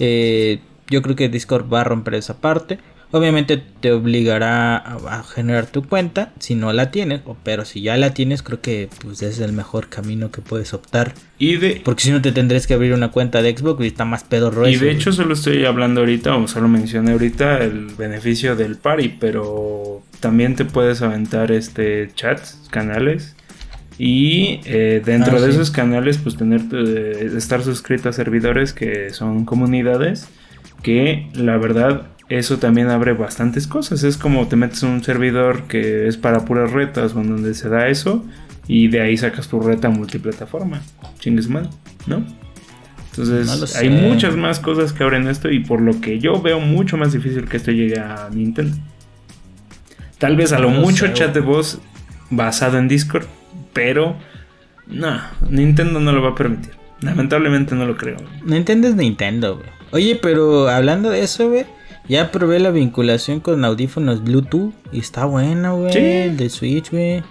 Eh, 0.00 0.60
yo 0.88 1.02
creo 1.02 1.16
que 1.16 1.28
Discord 1.28 1.70
va 1.70 1.82
a 1.82 1.84
romper 1.84 2.14
esa 2.14 2.40
parte. 2.40 2.78
Obviamente 3.10 3.58
te 3.58 3.92
obligará 3.92 4.78
a, 4.78 5.22
generar 5.22 5.66
tu 5.66 5.86
cuenta 5.86 6.32
si 6.38 6.54
no 6.54 6.72
la 6.72 6.90
tienes, 6.90 7.20
pero 7.42 7.66
si 7.66 7.82
ya 7.82 7.98
la 7.98 8.14
tienes, 8.14 8.42
creo 8.42 8.62
que 8.62 8.88
pues 9.02 9.20
es 9.20 9.38
el 9.38 9.52
mejor 9.52 9.90
camino 9.90 10.30
que 10.30 10.40
puedes 10.40 10.72
optar. 10.72 11.12
Y 11.38 11.56
de, 11.56 11.82
Porque 11.84 12.04
si 12.04 12.12
no 12.12 12.22
te 12.22 12.32
tendrías 12.32 12.66
que 12.66 12.72
abrir 12.72 12.94
una 12.94 13.10
cuenta 13.10 13.42
de 13.42 13.54
Xbox 13.54 13.84
y 13.84 13.88
está 13.88 14.06
más 14.06 14.24
pedo 14.24 14.50
Y 14.66 14.76
de 14.76 14.90
hecho 14.90 15.12
solo 15.12 15.34
estoy 15.34 15.66
hablando 15.66 16.00
ahorita, 16.00 16.34
o 16.36 16.48
solo 16.48 16.68
mencioné 16.68 17.12
ahorita 17.12 17.58
el 17.58 17.88
beneficio 17.98 18.56
del 18.56 18.76
party, 18.76 19.16
pero 19.20 20.02
también 20.20 20.54
te 20.56 20.64
puedes 20.64 21.02
aventar 21.02 21.52
este 21.52 22.10
chats, 22.14 22.68
canales. 22.70 23.34
Y 23.98 24.60
eh, 24.66 25.00
dentro 25.04 25.38
Ah, 25.38 25.40
de 25.40 25.46
sí. 25.46 25.52
esos 25.52 25.70
canales, 25.70 26.18
pues 26.18 26.36
tener 26.36 26.60
eh, 26.72 27.30
estar 27.36 27.62
suscrito 27.62 28.08
a 28.08 28.12
servidores 28.12 28.72
que 28.72 29.10
son 29.10 29.44
comunidades. 29.44 30.28
Que 30.82 31.28
la 31.34 31.56
verdad, 31.56 32.08
eso 32.28 32.58
también 32.58 32.88
abre 32.90 33.14
bastantes 33.14 33.66
cosas. 33.66 34.02
Es 34.04 34.16
como 34.18 34.48
te 34.48 34.56
metes 34.56 34.82
en 34.82 34.90
un 34.90 35.02
servidor 35.02 35.62
que 35.64 36.06
es 36.08 36.16
para 36.18 36.44
puras 36.44 36.72
retas, 36.72 37.14
o 37.14 37.20
en 37.22 37.30
donde 37.30 37.54
se 37.54 37.68
da 37.70 37.88
eso. 37.88 38.24
Y 38.68 38.88
de 38.88 39.00
ahí 39.00 39.16
sacas 39.16 39.48
tu 39.48 39.60
reta 39.60 39.88
multiplataforma. 39.88 40.82
Chingues 41.18 41.48
mal, 41.48 41.70
¿no? 42.06 42.24
Entonces, 43.10 43.46
No 43.46 43.80
hay 43.80 43.88
muchas 43.88 44.36
más 44.36 44.60
cosas 44.60 44.92
que 44.92 45.02
abren 45.04 45.26
esto. 45.28 45.50
Y 45.50 45.60
por 45.60 45.80
lo 45.80 45.98
que 46.02 46.18
yo 46.18 46.42
veo 46.42 46.60
mucho 46.60 46.98
más 46.98 47.12
difícil 47.14 47.46
que 47.48 47.56
esto 47.56 47.70
llegue 47.70 47.98
a 47.98 48.28
Nintendo. 48.30 48.76
Tal 50.18 50.36
vez 50.36 50.52
a 50.52 50.58
lo 50.58 50.70
No 50.70 50.80
mucho 50.80 51.06
sé, 51.06 51.12
chat 51.12 51.34
de 51.34 51.40
voz 51.40 51.80
basado 52.30 52.78
en 52.78 52.88
Discord, 52.88 53.26
pero 53.72 54.16
no, 54.86 55.20
Nintendo 55.48 56.00
no 56.00 56.12
lo 56.12 56.22
va 56.22 56.30
a 56.30 56.34
permitir. 56.34 56.72
Lamentablemente 57.00 57.74
no 57.74 57.84
lo 57.84 57.96
creo. 57.96 58.16
Nintendo 58.44 58.88
es 58.88 58.94
Nintendo, 58.94 59.56
güey. 59.56 59.68
Oye, 59.92 60.18
pero 60.20 60.68
hablando 60.68 61.10
de 61.10 61.22
eso, 61.22 61.48
güey. 61.48 61.66
Ya 62.08 62.30
probé 62.30 62.60
la 62.60 62.70
vinculación 62.70 63.40
con 63.40 63.64
audífonos 63.64 64.22
Bluetooth 64.22 64.72
y 64.92 65.00
está 65.00 65.24
buena, 65.24 65.72
güey. 65.72 65.92
Sí. 65.92 65.98
el 65.98 66.36
De 66.36 66.48
Switch, 66.48 66.90
güey. 66.90 67.22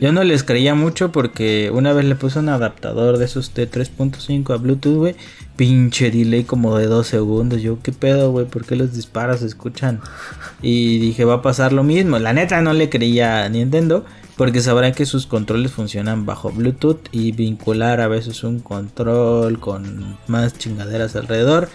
Yo 0.00 0.10
no 0.12 0.24
les 0.24 0.42
creía 0.42 0.74
mucho 0.74 1.12
porque 1.12 1.70
una 1.72 1.92
vez 1.92 2.06
le 2.06 2.14
puse 2.14 2.38
un 2.38 2.48
adaptador 2.48 3.18
de 3.18 3.26
esos 3.26 3.52
de 3.54 3.70
3.5 3.70 4.54
a 4.54 4.56
Bluetooth, 4.56 4.96
güey. 4.96 5.16
Pinche 5.56 6.10
delay 6.10 6.44
como 6.44 6.76
de 6.78 6.86
2 6.86 7.06
segundos. 7.06 7.62
Yo, 7.62 7.78
¿qué 7.82 7.92
pedo, 7.92 8.32
güey? 8.32 8.46
¿Por 8.46 8.64
qué 8.64 8.74
los 8.74 8.94
disparos 8.94 9.40
se 9.40 9.46
escuchan? 9.46 10.00
Y 10.62 10.98
dije, 10.98 11.24
va 11.24 11.34
a 11.34 11.42
pasar 11.42 11.72
lo 11.72 11.82
mismo. 11.82 12.18
La 12.18 12.32
neta 12.32 12.60
no 12.62 12.72
le 12.72 12.88
creía 12.88 13.44
a 13.44 13.48
Nintendo 13.48 14.04
porque 14.36 14.60
sabrán 14.60 14.92
que 14.92 15.06
sus 15.06 15.26
controles 15.26 15.72
funcionan 15.72 16.26
bajo 16.26 16.50
Bluetooth 16.50 17.08
y 17.12 17.32
vincular 17.32 18.00
a 18.00 18.08
veces 18.08 18.44
un 18.44 18.60
control 18.60 19.60
con 19.60 20.16
más 20.26 20.58
chingaderas 20.58 21.16
alrededor. 21.16 21.68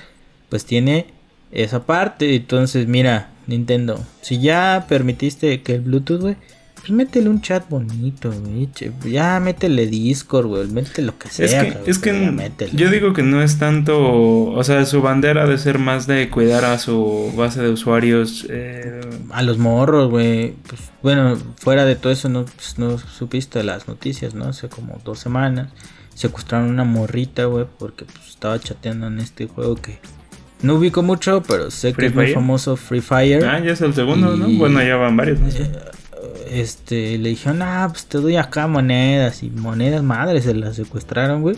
Pues 0.50 0.66
tiene 0.66 1.08
esa 1.52 1.86
parte. 1.86 2.36
Entonces, 2.36 2.88
mira, 2.88 3.30
Nintendo, 3.48 4.04
si 4.22 4.40
ya 4.40 4.86
permitiste 4.90 5.62
que 5.62 5.76
el 5.76 5.82
Bluetooth, 5.82 6.22
güey. 6.22 6.36
Pues 6.82 6.90
métele 6.92 7.30
un 7.30 7.42
chat 7.42 7.70
bonito, 7.70 8.32
güey. 8.32 8.68
Ya 9.06 9.40
métele 9.40 9.86
Discord, 9.86 10.48
güey. 10.48 10.68
Métele 10.68 11.06
lo 11.08 11.18
que 11.20 11.30
sea. 11.30 11.46
Es 11.46 11.54
que, 11.54 11.92
es 11.92 12.00
que 12.00 12.72
yo 12.74 12.90
digo 12.90 13.14
que 13.14 13.22
no 13.22 13.44
es 13.44 13.60
tanto, 13.60 14.00
o 14.52 14.64
sea, 14.64 14.84
su 14.86 15.02
bandera 15.04 15.46
de 15.46 15.60
ser 15.60 15.78
más 15.78 16.08
de 16.08 16.30
cuidar 16.32 16.66
a 16.66 16.80
su 16.80 17.32
base 17.38 17.62
de 17.62 17.70
usuarios. 17.70 18.48
eh, 18.50 19.00
A 19.30 19.44
los 19.44 19.60
morros, 19.60 20.10
güey. 20.10 20.56
Pues 20.68 20.82
bueno, 21.04 21.38
fuera 21.58 21.86
de 21.86 21.96
todo 21.96 22.12
eso, 22.12 22.30
no, 22.30 22.46
pues, 22.46 22.80
no 22.80 22.98
supiste 22.98 23.64
las 23.64 23.88
noticias, 23.88 24.34
¿no? 24.34 24.46
Hace 24.46 24.68
como 24.68 25.00
dos 25.06 25.20
semanas. 25.20 25.70
Secuestraron 26.16 26.68
una 26.70 26.84
morrita, 26.84 27.46
güey. 27.46 27.68
Porque 27.78 28.06
pues, 28.06 28.28
estaba 28.30 28.60
chateando 28.60 29.06
en 29.06 29.20
este 29.20 29.46
juego 29.46 29.76
que 29.76 30.00
no 30.64 30.76
ubico 30.76 31.04
mucho, 31.04 31.44
pero 31.48 31.70
sé 31.70 31.94
Free 31.94 32.06
que 32.06 32.10
es 32.10 32.16
muy 32.16 32.34
famoso 32.34 32.76
Free 32.76 33.02
Fire. 33.02 33.46
ah, 33.46 33.60
ya 33.60 33.72
es 33.74 33.82
el 33.82 33.94
segundo, 33.94 34.36
¿no? 34.36 34.48
Bueno, 34.58 34.82
ya 34.82 34.96
van 34.96 35.16
varios, 35.16 35.40
no 35.40 35.52
sé. 35.52 35.64
Eh, 35.64 35.70
este, 36.50 37.18
le 37.18 37.30
dijeron, 37.30 37.62
ah, 37.62 37.88
pues 37.92 38.06
te 38.06 38.18
doy 38.20 38.36
acá 38.36 38.68
monedas 38.68 39.44
y 39.44 39.50
monedas 39.50 40.04
madres 40.04 40.44
se 40.46 40.54
las 40.54 40.76
secuestraron, 40.76 41.42
güey. 41.42 41.56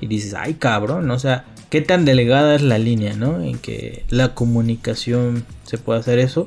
Y 0.00 0.06
dices, 0.06 0.34
ay, 0.34 0.54
cabrón, 0.54 1.10
o 1.10 1.18
sea, 1.18 1.44
qué 1.68 1.80
tan 1.82 2.04
delegada 2.04 2.54
es 2.54 2.62
la 2.62 2.78
línea, 2.78 3.14
¿no? 3.14 3.42
En 3.42 3.58
que 3.58 4.04
la 4.08 4.34
comunicación 4.34 5.44
se 5.64 5.78
puede 5.78 6.00
hacer 6.00 6.18
eso. 6.18 6.46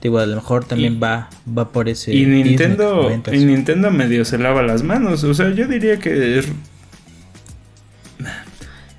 Digo, 0.00 0.18
a 0.18 0.26
lo 0.26 0.34
mejor 0.36 0.64
también 0.64 0.94
Y- 0.94 0.98
va, 0.98 1.30
va 1.56 1.70
por 1.70 1.88
ese. 1.88 2.12
Y 2.14 2.26
Nintendo, 2.26 3.08
y 3.32 3.44
Nintendo 3.44 3.90
medio 3.90 4.24
se 4.24 4.38
lava 4.38 4.62
las 4.62 4.82
manos. 4.82 5.22
O 5.24 5.32
sea, 5.34 5.50
yo 5.52 5.66
diría 5.68 5.98
que 5.98 6.38
es, 6.38 6.48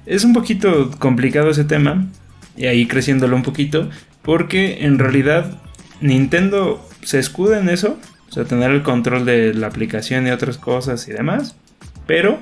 es 0.05 0.23
un 0.23 0.33
poquito 0.33 0.91
complicado 0.99 1.49
ese 1.49 1.63
tema. 1.63 2.07
Y 2.55 2.65
ahí 2.67 2.85
creciéndolo 2.87 3.35
un 3.35 3.43
poquito. 3.43 3.89
Porque 4.21 4.85
en 4.85 4.99
realidad 4.99 5.59
Nintendo 6.01 6.87
se 7.05 7.19
escuda 7.19 7.59
en 7.59 7.69
eso, 7.69 7.97
o 8.29 8.31
sea, 8.31 8.45
tener 8.45 8.71
el 8.71 8.83
control 8.83 9.25
de 9.25 9.53
la 9.53 9.67
aplicación 9.67 10.27
y 10.27 10.31
otras 10.31 10.57
cosas 10.57 11.07
y 11.07 11.11
demás, 11.11 11.55
pero 12.07 12.39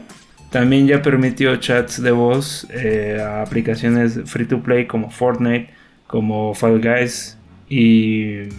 también 0.52 0.88
ya 0.88 1.02
permitió 1.02 1.56
chats 1.56 2.02
de 2.02 2.12
voz 2.12 2.68
eh, 2.72 3.22
a 3.22 3.42
aplicaciones 3.42 4.20
free 4.26 4.46
to 4.46 4.62
play 4.62 4.86
como 4.86 5.10
Fortnite, 5.10 5.70
como 6.08 6.54
Fall 6.54 6.82
Guys 6.82 7.38
y... 7.70 8.50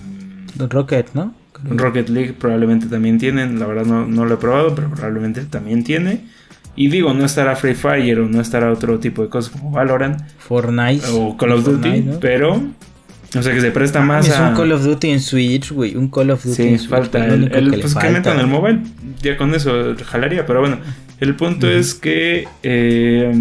Rocket, 0.59 1.09
¿no? 1.15 1.35
Rocket 1.65 2.09
League 2.09 2.33
probablemente 2.33 2.87
también 2.87 3.19
tienen, 3.19 3.59
la 3.61 3.67
verdad 3.67 3.85
no, 3.85 4.07
no 4.07 4.25
lo 4.25 4.35
he 4.35 4.37
probado, 4.39 4.75
pero 4.75 4.91
probablemente 4.91 5.45
también 5.45 5.85
tiene. 5.85 6.25
Y 6.75 6.89
digo, 6.89 7.13
no 7.13 7.25
estará 7.25 7.55
Free 7.57 7.75
Fire 7.75 8.21
o 8.21 8.29
no 8.29 8.41
estará 8.41 8.73
otro 8.73 8.99
tipo 8.99 9.23
de 9.23 9.29
cosas 9.29 9.53
como 9.53 9.71
Valorant. 9.71 10.23
Fortnite. 10.39 11.05
O 11.13 11.37
Call 11.37 11.53
of 11.53 11.65
Duty, 11.65 12.05
pero... 12.21 12.61
O 13.35 13.43
sea 13.43 13.55
que 13.55 13.61
se 13.63 13.71
presta 13.71 14.01
más 14.03 14.29
es 14.29 14.35
a... 14.37 14.49
un 14.51 14.55
Call 14.57 14.73
of 14.73 14.83
Duty 14.85 15.11
en 15.11 15.21
Switch, 15.21 15.71
güey. 15.73 15.97
Un 15.97 16.09
Call 16.11 16.31
of 16.31 16.45
Duty 16.45 16.55
Sí, 16.57 16.69
en 16.69 16.79
Switch. 16.79 16.91
falta 16.91 17.25
el, 17.27 17.51
el- 17.55 17.71
que 17.71 17.79
pues 17.79 17.95
que 17.95 18.11
metan 18.11 18.39
el 18.39 18.47
mobile. 18.47 18.81
Ya 19.23 19.37
con 19.37 19.55
eso 19.55 19.95
jalaría, 20.05 20.45
pero 20.47 20.61
bueno. 20.61 20.79
El 21.21 21.35
punto 21.37 21.71
es 21.71 21.95
que 21.95 22.47
eh, 22.63 23.33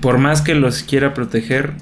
por 0.00 0.18
más 0.18 0.42
que 0.42 0.54
los 0.54 0.82
quiera 0.84 1.12
proteger, 1.12 1.72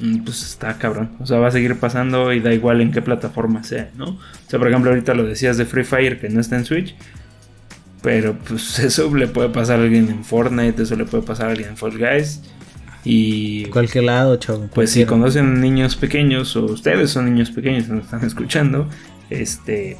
mm, 0.00 0.24
pues 0.24 0.42
está 0.42 0.78
cabrón. 0.78 1.10
O 1.20 1.26
sea, 1.26 1.38
va 1.38 1.48
a 1.48 1.50
seguir 1.52 1.76
pasando 1.76 2.32
y 2.32 2.40
da 2.40 2.52
igual 2.52 2.80
en 2.80 2.90
qué 2.90 3.02
plataforma 3.02 3.62
sea, 3.64 3.90
¿no? 3.96 4.06
O 4.10 4.18
sea, 4.48 4.58
por 4.58 4.68
ejemplo, 4.68 4.90
ahorita 4.90 5.14
lo 5.14 5.24
decías 5.24 5.58
de 5.58 5.64
Free 5.66 5.84
Fire 5.84 6.18
que 6.18 6.28
no 6.28 6.40
está 6.40 6.56
en 6.56 6.64
Switch. 6.64 6.94
Pero 8.02 8.36
pues 8.38 8.78
eso 8.80 9.14
le 9.14 9.26
puede 9.28 9.48
pasar 9.50 9.80
a 9.80 9.82
alguien 9.82 10.08
en 10.08 10.24
Fortnite, 10.24 10.82
eso 10.82 10.96
le 10.96 11.04
puede 11.04 11.22
pasar 11.24 11.48
a 11.48 11.50
alguien 11.50 11.68
en 11.70 11.76
Fall 11.76 11.98
Guys. 11.98 12.42
Y 13.04 13.66
Cualquier 13.66 14.04
lado, 14.04 14.36
chavo. 14.36 14.68
pues 14.74 14.90
si 14.90 15.04
conocen 15.04 15.60
niños 15.60 15.96
pequeños 15.96 16.54
o 16.56 16.64
ustedes 16.66 17.10
son 17.10 17.26
niños 17.26 17.50
pequeños 17.50 17.86
y 17.88 17.92
nos 17.92 18.04
están 18.04 18.24
escuchando, 18.24 18.88
este, 19.30 19.96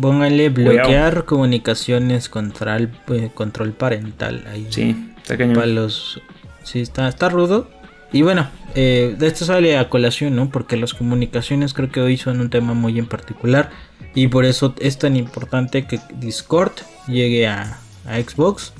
Pónganle 0.00 0.52
Cuidado. 0.52 0.76
bloquear 0.78 1.24
comunicaciones 1.24 2.28
control, 2.28 2.90
eh, 3.08 3.30
control 3.34 3.72
parental. 3.72 4.44
Ahí. 4.50 4.66
sí, 4.70 5.12
está 5.16 5.36
cañón. 5.38 5.54
Para 5.54 5.66
los. 5.66 6.20
Sí, 6.62 6.80
está, 6.80 7.08
está 7.08 7.28
rudo. 7.28 7.70
Y 8.12 8.22
bueno, 8.22 8.48
eh, 8.74 9.14
de 9.18 9.26
esto 9.26 9.44
sale 9.44 9.76
a 9.78 9.88
colación, 9.88 10.34
¿no? 10.36 10.50
Porque 10.50 10.76
las 10.76 10.94
comunicaciones 10.94 11.72
creo 11.74 11.90
que 11.90 12.00
hoy 12.00 12.16
son 12.16 12.40
un 12.40 12.50
tema 12.50 12.74
muy 12.74 12.98
en 12.98 13.06
particular. 13.06 13.70
Y 14.14 14.28
por 14.28 14.44
eso 14.44 14.74
es 14.80 14.98
tan 14.98 15.16
importante 15.16 15.86
que 15.86 16.00
Discord 16.18 16.72
llegue 17.06 17.46
a, 17.46 17.78
a 18.06 18.16
Xbox. 18.20 18.72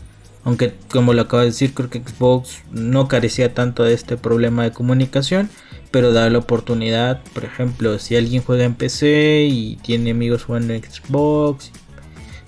Aunque, 0.44 0.74
como 0.90 1.14
lo 1.14 1.22
acabo 1.22 1.40
de 1.40 1.46
decir, 1.46 1.74
creo 1.74 1.90
que 1.90 2.00
Xbox 2.00 2.62
no 2.72 3.08
carecía 3.08 3.54
tanto 3.54 3.84
de 3.84 3.94
este 3.94 4.16
problema 4.16 4.64
de 4.64 4.72
comunicación. 4.72 5.50
Pero 5.90 6.12
da 6.12 6.28
la 6.28 6.38
oportunidad, 6.38 7.22
por 7.32 7.44
ejemplo, 7.44 7.98
si 7.98 8.14
alguien 8.14 8.42
juega 8.42 8.64
en 8.64 8.74
PC 8.74 9.46
y 9.50 9.76
tiene 9.76 10.10
amigos 10.10 10.44
jugando 10.44 10.74
en 10.74 10.82
Xbox. 10.82 11.72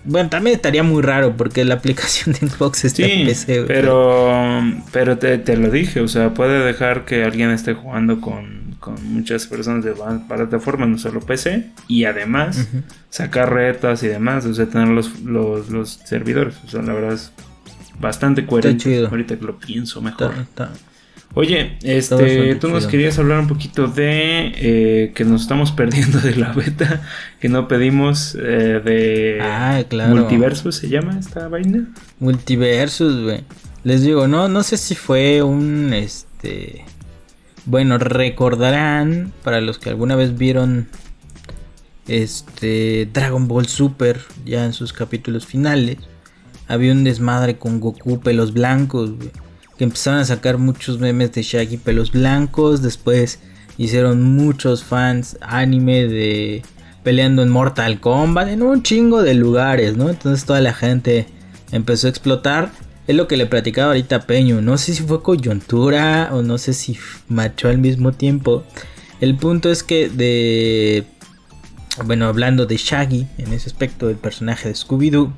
Bueno, 0.04 0.28
también 0.28 0.56
estaría 0.56 0.82
muy 0.82 1.02
raro 1.02 1.36
porque 1.36 1.64
la 1.64 1.74
aplicación 1.76 2.34
de 2.34 2.48
Xbox 2.48 2.84
está 2.84 3.02
en 3.04 3.26
PC. 3.26 3.64
pero, 3.66 4.62
pero 4.92 5.18
te, 5.18 5.38
te 5.38 5.56
lo 5.56 5.70
dije, 5.70 6.00
o 6.00 6.08
sea, 6.08 6.34
puede 6.34 6.64
dejar 6.64 7.04
que 7.04 7.24
alguien 7.24 7.50
esté 7.50 7.72
jugando 7.72 8.20
con, 8.20 8.76
con 8.80 8.96
muchas 9.12 9.46
personas 9.46 9.84
de 9.84 9.94
plataformas, 10.26 10.88
no 10.88 10.98
solo 10.98 11.20
PC, 11.20 11.66
y 11.86 12.04
además 12.04 12.68
sacar 13.10 13.52
retas 13.52 14.02
y 14.02 14.08
demás, 14.08 14.46
o 14.46 14.54
sea, 14.54 14.66
tener 14.66 14.88
los, 14.88 15.20
los, 15.20 15.68
los 15.68 16.00
servidores, 16.04 16.56
o 16.64 16.68
sea, 16.68 16.82
la 16.82 16.94
verdad 16.94 17.12
es 17.12 17.32
bastante 18.00 18.46
coherente. 18.46 19.04
Ahorita 19.06 19.36
que 19.38 19.44
lo 19.44 19.58
pienso 19.58 20.00
mejor. 20.00 20.32
Está- 20.40 20.42
está- 20.42 20.72
Oye, 21.34 21.78
este, 21.82 22.56
tú 22.56 22.68
nos 22.68 22.80
chido. 22.80 22.90
querías 22.90 23.16
hablar 23.20 23.38
un 23.38 23.46
poquito 23.46 23.86
de 23.86 24.52
eh, 24.56 25.12
que 25.14 25.24
nos 25.24 25.42
estamos 25.42 25.70
perdiendo 25.76 26.18
de 26.18 26.34
la 26.34 26.52
beta 26.52 27.02
que 27.38 27.48
no 27.48 27.68
pedimos 27.68 28.34
eh, 28.34 28.80
de 28.84 29.38
Ah, 29.40 29.80
claro. 29.88 30.16
multiverso, 30.16 30.72
¿se 30.72 30.88
llama 30.88 31.16
esta 31.20 31.46
vaina? 31.46 31.86
Multiversus, 32.18 33.22
güey. 33.22 33.44
Les 33.84 34.02
digo, 34.02 34.26
no, 34.26 34.48
no 34.48 34.64
sé 34.64 34.76
si 34.76 34.96
fue 34.96 35.42
un 35.42 35.92
este. 35.94 36.84
Bueno, 37.64 37.96
recordarán, 37.98 39.32
para 39.44 39.60
los 39.60 39.78
que 39.78 39.90
alguna 39.90 40.16
vez 40.16 40.36
vieron 40.36 40.88
este 42.08 43.08
Dragon 43.12 43.46
Ball 43.46 43.66
Super, 43.66 44.20
ya 44.44 44.64
en 44.64 44.72
sus 44.72 44.92
capítulos 44.92 45.46
finales, 45.46 45.98
había 46.70 46.92
un 46.92 47.02
desmadre 47.02 47.58
con 47.58 47.80
Goku 47.80 48.20
pelos 48.20 48.52
blancos, 48.52 49.10
que 49.76 49.84
empezaron 49.84 50.20
a 50.20 50.24
sacar 50.24 50.56
muchos 50.56 51.00
memes 51.00 51.32
de 51.32 51.42
Shaggy 51.42 51.78
pelos 51.78 52.12
blancos, 52.12 52.80
después 52.80 53.40
hicieron 53.76 54.22
muchos 54.22 54.84
fans 54.84 55.36
anime 55.40 56.06
de 56.06 56.62
peleando 57.02 57.42
en 57.42 57.48
Mortal 57.48 57.98
Kombat, 57.98 58.48
en 58.48 58.62
un 58.62 58.84
chingo 58.84 59.22
de 59.22 59.34
lugares, 59.34 59.96
¿no? 59.96 60.10
Entonces 60.10 60.44
toda 60.44 60.60
la 60.60 60.72
gente 60.72 61.26
empezó 61.72 62.06
a 62.06 62.10
explotar. 62.10 62.70
Es 63.08 63.16
lo 63.16 63.26
que 63.26 63.36
le 63.36 63.46
platicaba 63.46 63.88
ahorita 63.88 64.16
a 64.16 64.20
Peño. 64.20 64.60
No 64.60 64.78
sé 64.78 64.94
si 64.94 65.02
fue 65.02 65.22
coyuntura 65.22 66.28
o 66.32 66.42
no 66.42 66.56
sé 66.58 66.72
si 66.72 66.96
machó 67.26 67.68
al 67.68 67.78
mismo 67.78 68.12
tiempo. 68.12 68.62
El 69.20 69.36
punto 69.36 69.70
es 69.70 69.82
que 69.82 70.08
de... 70.08 71.04
Bueno, 72.04 72.26
hablando 72.26 72.66
de 72.66 72.76
Shaggy, 72.76 73.26
en 73.38 73.52
ese 73.52 73.68
aspecto 73.68 74.06
del 74.06 74.16
personaje 74.16 74.68
de 74.68 74.74
Scooby-Doo, 74.74 75.32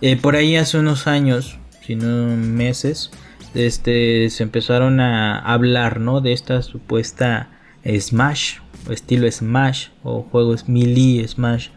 eh, 0.00 0.16
por 0.16 0.36
ahí 0.36 0.56
hace 0.56 0.78
unos 0.78 1.06
años, 1.06 1.58
si 1.84 1.96
no 1.96 2.36
meses, 2.36 3.10
este, 3.54 4.28
se 4.30 4.42
empezaron 4.42 5.00
a 5.00 5.38
hablar, 5.38 6.00
¿no? 6.00 6.20
De 6.20 6.32
esta 6.32 6.62
supuesta 6.62 7.50
Smash, 7.84 8.58
estilo 8.90 9.30
Smash, 9.30 9.88
o 10.02 10.22
juegos 10.22 10.68
melee 10.68 11.26
Smash 11.26 11.68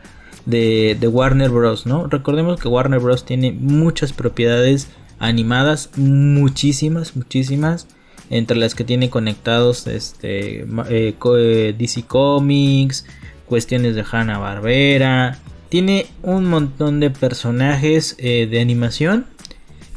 de, 0.45 1.09
Warner 1.11 1.49
Bros, 1.49 1.85
¿no? 1.85 2.07
Recordemos 2.07 2.59
que 2.59 2.67
Warner 2.67 2.99
Bros 2.99 3.25
tiene 3.25 3.51
muchas 3.51 4.13
propiedades 4.13 4.89
animadas, 5.19 5.91
muchísimas, 5.95 7.15
muchísimas, 7.15 7.87
entre 8.29 8.57
las 8.57 8.75
que 8.75 8.83
tiene 8.83 9.09
conectados 9.09 9.87
este, 9.87 10.61
eh, 10.61 11.15
eh, 11.19 11.75
DC 11.77 12.03
Comics, 12.03 13.05
cuestiones 13.45 13.95
de 13.95 14.05
Hanna 14.09 14.37
Barbera, 14.37 15.39
tiene 15.69 16.07
un 16.23 16.45
montón 16.45 16.99
de 16.99 17.09
personajes 17.11 18.15
eh, 18.17 18.47
de 18.49 18.59
animación. 18.59 19.25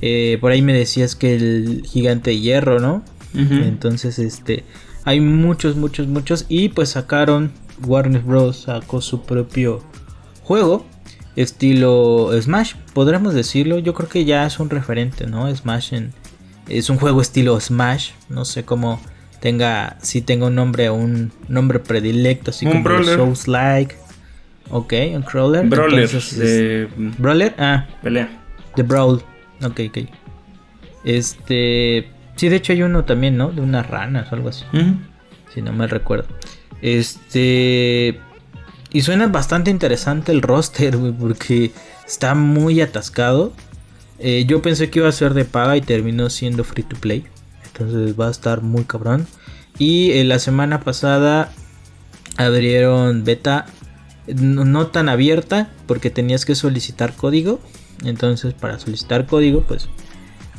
Eh, 0.00 0.38
por 0.40 0.52
ahí 0.52 0.62
me 0.62 0.72
decías 0.72 1.16
que 1.16 1.34
el 1.34 1.82
gigante 1.86 2.30
de 2.30 2.40
hierro, 2.40 2.78
¿no? 2.80 3.02
Entonces, 3.34 4.18
este, 4.18 4.62
hay 5.04 5.20
muchos, 5.20 5.76
muchos, 5.76 6.06
muchos. 6.06 6.44
Y 6.50 6.68
pues 6.68 6.90
sacaron, 6.90 7.50
Warner 7.86 8.20
Bros. 8.20 8.64
sacó 8.64 9.00
su 9.00 9.22
propio 9.22 9.82
juego, 10.42 10.84
estilo 11.34 12.30
Smash, 12.38 12.74
podremos 12.92 13.32
decirlo. 13.32 13.78
Yo 13.78 13.94
creo 13.94 14.08
que 14.08 14.26
ya 14.26 14.44
es 14.46 14.60
un 14.60 14.68
referente, 14.68 15.26
¿no? 15.26 15.54
Smash 15.54 15.94
en, 15.94 16.12
es 16.68 16.90
un 16.90 16.98
juego 16.98 17.22
estilo 17.22 17.58
Smash. 17.58 18.10
No 18.28 18.44
sé 18.44 18.64
cómo 18.64 19.00
tenga, 19.40 19.96
si 20.02 20.20
tenga 20.20 20.46
un 20.48 20.54
nombre, 20.54 20.90
un 20.90 21.32
nombre 21.48 21.78
predilecto, 21.78 22.50
así 22.50 22.66
Un 22.66 22.82
como. 22.82 23.02
Souls 23.04 23.48
like. 23.48 23.96
Ok, 24.72 24.94
un 25.14 25.22
crawler. 25.22 25.66
Brawler 25.66 26.04
Entonces, 26.04 26.38
de 26.38 26.88
Brawler, 27.18 27.54
ah, 27.58 27.86
pelea. 28.02 28.42
The 28.74 28.82
Brawl. 28.82 29.22
Ok, 29.62 29.80
ok. 29.88 29.98
Este. 31.04 32.08
Sí, 32.36 32.48
de 32.48 32.56
hecho 32.56 32.72
hay 32.72 32.82
uno 32.82 33.04
también, 33.04 33.36
¿no? 33.36 33.52
De 33.52 33.60
unas 33.60 33.86
ranas 33.86 34.32
o 34.32 34.34
algo 34.34 34.48
así. 34.48 34.64
Si 35.52 35.60
no 35.60 35.74
me 35.74 35.86
recuerdo. 35.86 36.26
Este. 36.80 38.18
Y 38.94 39.02
suena 39.02 39.26
bastante 39.26 39.70
interesante 39.70 40.32
el 40.32 40.40
roster, 40.40 40.96
güey, 40.96 41.12
porque 41.12 41.72
está 42.06 42.34
muy 42.34 42.80
atascado. 42.80 43.52
Eh, 44.18 44.44
yo 44.46 44.62
pensé 44.62 44.88
que 44.88 45.00
iba 45.00 45.08
a 45.08 45.12
ser 45.12 45.34
de 45.34 45.44
paga 45.44 45.76
y 45.76 45.82
terminó 45.82 46.30
siendo 46.30 46.64
free 46.64 46.82
to 46.82 46.96
play. 46.96 47.24
Entonces 47.66 48.18
va 48.18 48.28
a 48.28 48.30
estar 48.30 48.62
muy 48.62 48.84
cabrón. 48.84 49.26
Y 49.78 50.12
eh, 50.12 50.24
la 50.24 50.38
semana 50.38 50.80
pasada 50.80 51.52
abrieron 52.38 53.24
beta 53.24 53.66
no, 54.26 54.86
tan 54.88 55.08
abierta 55.08 55.70
porque 55.86 56.10
tenías 56.10 56.44
que 56.44 56.54
solicitar 56.54 57.14
código. 57.14 57.60
Entonces 58.04 58.54
para 58.54 58.78
solicitar 58.78 59.26
código, 59.26 59.62
pues, 59.62 59.88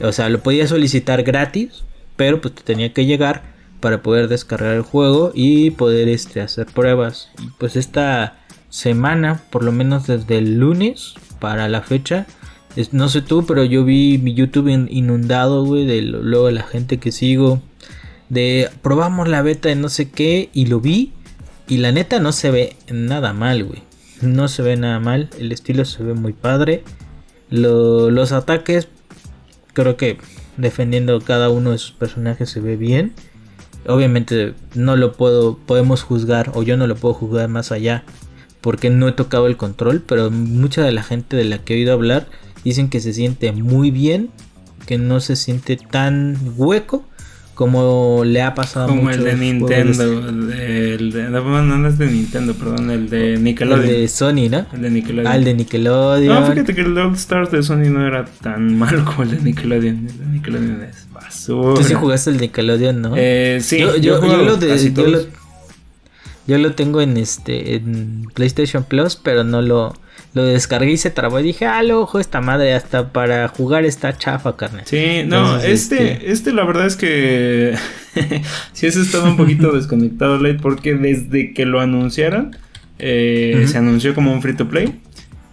o 0.02 0.12
sea, 0.12 0.30
lo 0.30 0.42
podías 0.42 0.70
solicitar 0.70 1.24
gratis, 1.24 1.84
pero 2.16 2.40
pues 2.42 2.56
te 2.56 2.64
tenía 2.64 2.94
que 2.94 3.06
llegar 3.06 3.44
para 3.80 4.02
poder 4.02 4.30
descargar 4.30 4.76
el 4.76 4.82
juego 4.82 5.32
y 5.36 5.72
poder 5.72 6.08
este, 6.08 6.40
hacer 6.42 6.68
pruebas. 6.68 7.30
Pues 7.60 7.76
esta 7.76 8.38
semana, 8.70 9.44
por 9.50 9.64
lo 9.64 9.72
menos 9.72 10.08
desde 10.08 10.38
el 10.38 10.58
lunes 10.58 11.16
para 11.40 11.68
la 11.68 11.82
fecha, 11.82 12.26
no 12.92 13.10
sé 13.10 13.22
tú, 13.22 13.46
pero 13.46 13.64
yo 13.66 13.84
vi 13.84 14.18
mi 14.18 14.34
YouTube 14.34 14.70
in- 14.70 14.88
inundado, 14.90 15.64
güey, 15.66 15.86
de 15.86 16.02
luego 16.02 16.50
la 16.50 16.64
gente 16.64 16.98
que 16.98 17.12
sigo. 17.12 17.62
De 18.30 18.70
probamos 18.82 19.28
la 19.28 19.42
beta 19.42 19.70
de 19.70 19.76
no 19.76 19.90
sé 19.90 20.10
qué 20.10 20.50
y 20.54 20.66
lo 20.68 20.80
vi. 20.80 21.12
Y 21.68 21.78
la 21.78 21.92
neta 21.92 22.20
no 22.20 22.32
se 22.32 22.52
ve 22.52 22.76
nada 22.92 23.34
mal, 23.34 23.64
güey. 23.64 23.84
No 24.22 24.48
se 24.48 24.62
ve 24.62 24.76
nada 24.78 25.00
mal. 25.00 25.30
El 25.40 25.52
estilo 25.52 25.86
se 25.86 26.04
ve 26.04 26.14
muy 26.14 26.34
padre. 26.34 26.84
Lo- 27.50 28.10
los 28.12 28.32
ataques, 28.32 28.88
creo 29.74 29.98
que 29.98 30.18
defendiendo 30.58 31.20
cada 31.22 31.50
uno 31.50 31.72
de 31.72 31.78
sus 31.78 31.92
personajes 31.92 32.50
se 32.50 32.60
ve 32.60 32.76
bien. 32.76 33.14
Obviamente 33.88 34.54
no 34.76 34.96
lo 34.96 35.14
puedo, 35.14 35.58
podemos 35.58 36.04
juzgar 36.04 36.52
o 36.56 36.64
yo 36.64 36.78
no 36.78 36.88
lo 36.88 36.96
puedo 36.96 37.14
juzgar 37.14 37.50
más 37.50 37.72
allá 37.72 38.04
porque 38.62 38.90
no 38.90 39.10
he 39.10 39.12
tocado 39.12 39.48
el 39.48 39.58
control, 39.58 40.02
pero 40.08 40.32
mucha 40.32 40.84
de 40.84 40.94
la 40.94 41.04
gente 41.04 41.36
de 41.36 41.44
la 41.44 41.58
que 41.58 41.74
he 41.74 41.78
oído 41.78 41.92
hablar 41.92 42.28
dicen 42.64 42.90
que 42.90 43.02
se 43.02 43.12
siente 43.14 43.52
muy 43.52 43.92
bien, 43.92 44.30
que 44.86 44.98
no 44.98 45.20
se 45.20 45.36
siente 45.36 45.76
tan 45.76 46.38
hueco 46.56 47.04
como 47.54 48.24
le 48.26 48.42
ha 48.42 48.56
pasado 48.56 48.88
como 48.88 49.10
el 49.10 49.24
de 49.24 49.36
Nintendo 49.36 50.04
el 50.04 51.12
de, 51.12 51.30
no, 51.30 51.62
no 51.62 51.88
es 51.88 51.98
de 51.98 52.08
Nintendo 52.08 52.54
perdón 52.54 52.90
el 52.90 53.10
de 53.10 53.38
Nickelodeon 53.38 53.86
el 53.86 54.02
de 54.02 54.08
Sony 54.08 54.50
¿no? 54.50 54.66
el 54.74 54.82
de 54.82 54.90
Nickelodeon. 54.90 55.28
Ah, 55.28 55.36
el 55.36 55.44
de 55.44 55.54
Nickelodeon. 55.54 56.42
No 56.42 56.52
fíjate 56.52 56.76
que 56.76 56.82
el 56.82 56.98
All 56.98 57.14
Stars 57.14 57.52
de 57.52 57.64
Sony 57.64 57.90
no 57.90 58.06
era 58.06 58.26
tan 58.26 58.78
malo 58.78 59.06
como 59.06 59.24
el 59.24 59.32
de 59.32 59.42
Nickelodeon. 59.42 60.08
El 60.08 60.18
de 60.18 60.26
Nickelodeon 60.26 60.84
es 60.84 61.08
basura. 61.12 61.76
Tú 61.76 61.84
sí 61.84 61.94
jugaste 61.94 62.30
el 62.32 62.38
Nickelodeon 62.38 63.02
¿no? 63.02 63.14
Eh, 63.16 63.60
sí 63.62 63.80
yo, 63.80 63.98
yo, 63.98 64.20
lo 64.20 64.58
de, 64.58 64.94
yo 64.94 65.08
lo, 65.08 65.20
yo 66.48 66.58
lo 66.58 66.74
tengo 66.74 67.02
en 67.02 67.18
este 67.18 67.76
en 67.76 68.26
PlayStation 68.34 68.84
Plus 68.84 69.16
pero 69.16 69.44
no 69.44 69.62
lo 69.62 69.94
lo 70.34 70.46
descargué 70.46 70.92
y 70.92 70.98
se 70.98 71.12
trabó 71.12 71.40
y 71.40 71.44
dije, 71.44 71.66
ah, 71.66 71.82
ojo, 71.94 72.20
esta 72.20 72.42
madre 72.42 72.74
hasta 72.74 73.10
para 73.10 73.48
jugar 73.50 73.86
está 73.86 74.18
chafa, 74.18 74.58
carne. 74.58 74.82
Sí, 74.86 75.24
no, 75.26 75.58
este, 75.58 76.14
este, 76.14 76.32
este, 76.32 76.54
la 76.54 76.66
verdad 76.66 76.88
es 76.88 76.96
que 76.96 77.76
sí 78.74 78.88
has 78.88 78.96
estado 78.96 79.26
un 79.26 79.38
poquito 79.38 79.72
desconectado, 79.76 80.40
Late, 80.40 80.60
porque 80.60 80.96
desde 80.96 81.54
que 81.54 81.66
lo 81.66 81.80
anunciaron, 81.80 82.58
eh, 82.98 83.66
se 83.68 83.78
anunció 83.78 84.16
como 84.16 84.34
un 84.34 84.42
free 84.42 84.56
to 84.56 84.68
play. 84.68 85.00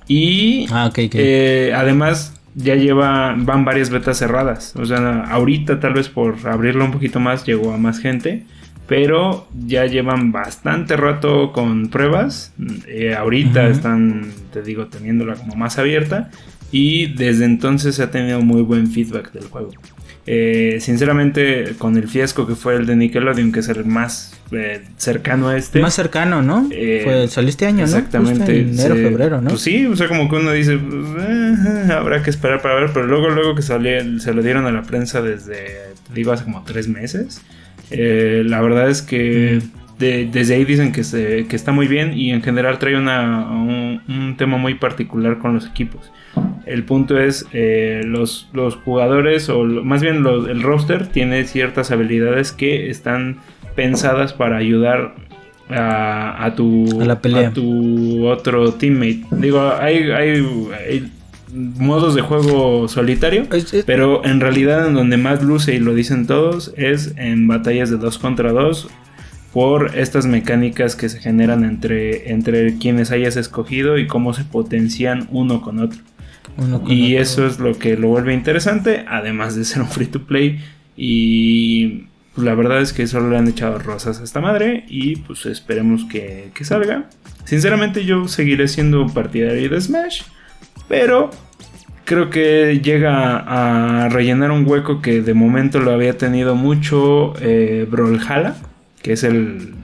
Y 0.09 0.66
ah, 0.72 0.90
eh, 0.96 1.72
además 1.76 2.35
ya 2.55 2.74
lleva, 2.74 3.35
van 3.37 3.64
varias 3.64 3.90
betas 3.90 4.18
cerradas. 4.18 4.74
O 4.76 4.87
sea, 4.87 5.24
ahorita 5.24 5.79
tal 5.79 5.92
vez 5.92 6.09
por 6.09 6.37
abrirlo 6.48 6.87
un 6.87 6.90
poquito 6.90 7.20
más 7.20 7.44
llegó 7.44 7.72
a 7.72 7.76
más 7.76 8.00
gente 8.00 8.44
pero 8.90 9.46
ya 9.68 9.87
llevan 9.87 10.33
bastante 10.33 10.96
rato 10.96 11.53
con 11.53 11.90
pruebas. 11.90 12.53
Eh, 12.88 13.14
ahorita 13.14 13.68
están, 13.68 14.33
te 14.53 14.62
digo, 14.62 14.88
teniéndola 14.88 15.37
como 15.37 15.55
más 15.55 15.79
abierta. 15.79 16.29
Y 16.72 17.14
desde 17.14 17.44
entonces 17.44 17.94
se 17.94 18.03
ha 18.03 18.11
tenido 18.11 18.40
muy 18.40 18.62
buen 18.62 18.88
feedback 18.88 19.31
del 19.31 19.44
juego. 19.44 19.70
Eh, 20.26 20.79
sinceramente, 20.81 21.76
con 21.79 21.96
el 21.96 22.09
fiasco 22.09 22.48
que 22.48 22.57
fue 22.57 22.74
el 22.74 22.87
de 22.87 22.96
Nickelodeon, 22.96 23.53
que 23.53 23.61
es 23.61 23.68
el 23.68 23.85
más 23.85 24.37
eh, 24.50 24.83
cercano 24.96 25.50
a 25.50 25.57
este. 25.57 25.79
Más 25.79 25.94
cercano, 25.94 26.42
¿no? 26.42 26.64
fue, 26.68 27.29
salió 27.29 27.48
este 27.48 27.66
año, 27.66 27.85
exactamente, 27.85 28.38
¿no? 28.40 28.44
Exactamente. 28.44 28.83
enero, 28.83 29.09
febrero, 29.09 29.40
¿no? 29.40 29.50
Pues 29.50 29.61
sí, 29.62 29.87
o 29.87 29.94
sea, 29.94 30.09
como 30.09 30.29
que 30.29 30.35
uno 30.35 30.50
dice, 30.50 30.79
pues, 30.79 31.90
habrá 31.90 32.24
que 32.24 32.31
esperar 32.31 32.61
para 32.61 32.74
ver, 32.74 32.90
pero 32.92 33.07
luego, 33.07 33.31
luego 33.31 33.55
que 33.55 33.62
salió, 33.62 34.18
se 34.18 34.35
lo 34.35 34.42
dieron 34.42 34.66
a 34.66 34.72
la 34.72 34.83
prensa 34.83 35.22
desde, 35.22 35.92
digo, 36.12 36.33
hace 36.33 36.42
como 36.42 36.64
tres 36.64 36.88
meses. 36.88 37.40
Eh, 37.90 38.42
la 38.46 38.61
verdad 38.61 38.88
es 38.88 39.03
que 39.03 39.61
desde 39.98 40.55
ahí 40.55 40.64
dicen 40.64 40.92
que, 40.92 41.05
se, 41.05 41.46
que 41.46 41.57
está 41.57 41.72
muy 41.72 41.87
bien 41.87 42.16
y 42.16 42.31
en 42.31 42.42
general 42.42 42.79
trae 42.79 42.96
una, 42.96 43.50
un, 43.50 44.35
tema 44.38 44.57
muy 44.57 44.74
particular 44.74 45.38
con 45.38 45.55
los 45.55 45.66
equipos. 45.66 46.11
El 46.64 46.85
punto 46.85 47.18
es, 47.18 47.46
eh, 47.53 48.00
los, 48.05 48.48
los, 48.55 48.76
jugadores, 48.76 49.50
o 49.50 49.64
más 49.64 50.00
bien 50.00 50.24
el 50.26 50.62
roster, 50.62 51.09
tiene 51.09 51.44
ciertas 51.44 51.90
habilidades 51.90 52.53
que 52.53 52.88
están 52.88 53.38
pensadas 53.76 54.33
para 54.33 54.57
ayudar 54.57 55.14
a, 55.68 56.53
tu, 56.57 56.87
a, 57.03 57.53
tu 57.53 58.26
otro 58.26 58.72
teammate. 58.72 59.24
Digo, 59.33 59.61
hay, 59.79 60.11
hay 60.11 61.11
modos 61.52 62.14
de 62.14 62.22
juego 62.22 62.88
solitario, 62.88 63.46
pero 63.86 64.24
en 64.24 64.40
realidad 64.40 64.86
en 64.86 64.94
donde 64.94 65.16
más 65.16 65.42
luce 65.42 65.74
y 65.74 65.78
lo 65.78 65.94
dicen 65.94 66.26
todos 66.26 66.72
es 66.76 67.14
en 67.16 67.46
batallas 67.48 67.90
de 67.90 67.96
2 67.96 68.18
contra 68.18 68.52
2 68.52 68.88
por 69.52 69.96
estas 69.96 70.26
mecánicas 70.26 70.94
que 70.94 71.08
se 71.08 71.18
generan 71.18 71.64
entre, 71.64 72.30
entre 72.30 72.78
quienes 72.78 73.10
hayas 73.10 73.36
escogido 73.36 73.98
y 73.98 74.06
cómo 74.06 74.32
se 74.32 74.44
potencian 74.44 75.28
uno 75.30 75.60
con 75.60 75.80
otro. 75.80 76.00
y 76.86 77.16
eso 77.16 77.46
es 77.46 77.58
lo 77.58 77.78
que 77.78 77.96
lo 77.96 78.08
vuelve 78.08 78.32
interesante, 78.32 79.04
además 79.08 79.56
de 79.56 79.64
ser 79.64 79.82
un 79.82 79.88
free 79.88 80.06
to 80.06 80.22
play 80.24 80.60
y 80.96 82.06
pues, 82.34 82.44
la 82.44 82.54
verdad 82.54 82.80
es 82.80 82.92
que 82.92 83.06
solo 83.06 83.30
le 83.30 83.38
han 83.38 83.48
echado 83.48 83.78
rosas 83.78 84.20
a 84.20 84.24
esta 84.24 84.40
madre 84.40 84.84
y 84.88 85.16
pues 85.16 85.46
esperemos 85.46 86.04
que, 86.04 86.50
que 86.54 86.64
salga. 86.64 87.08
Sinceramente 87.44 88.04
yo 88.04 88.28
seguiré 88.28 88.68
siendo 88.68 89.06
partidario 89.08 89.68
de 89.68 89.80
Smash. 89.80 90.22
Pero 90.90 91.31
creo 92.05 92.31
que 92.31 92.81
llega 92.83 93.37
a 93.37 94.09
rellenar 94.09 94.50
un 94.50 94.68
hueco 94.68 95.00
que 95.00 95.22
de 95.22 95.35
momento 95.35 95.79
lo 95.79 95.92
había 95.92 96.18
tenido 96.18 96.57
mucho 96.57 97.33
eh, 97.40 97.87
Brawlhalla, 97.88 98.57
que 99.00 99.12
es 99.12 99.22
el, 99.22 99.76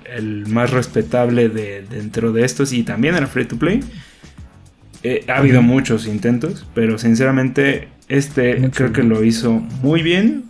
más 0.49 0.73
respetable 0.73 1.49
de, 1.49 1.85
dentro 1.88 2.33
de 2.33 2.45
estos 2.45 2.73
y 2.73 2.83
también 2.83 3.14
era 3.14 3.29
free 3.29 3.45
to 3.45 3.57
play. 3.57 3.85
Eh, 5.05 5.25
ha 5.29 5.37
habido 5.37 5.62
muchos 5.62 6.09
intentos, 6.09 6.66
pero 6.75 6.99
sinceramente 6.99 7.87
este 8.09 8.69
creo 8.75 8.92
que 8.92 9.05
lo 9.05 9.23
hizo 9.23 9.53
muy 9.53 10.03
bien 10.03 10.47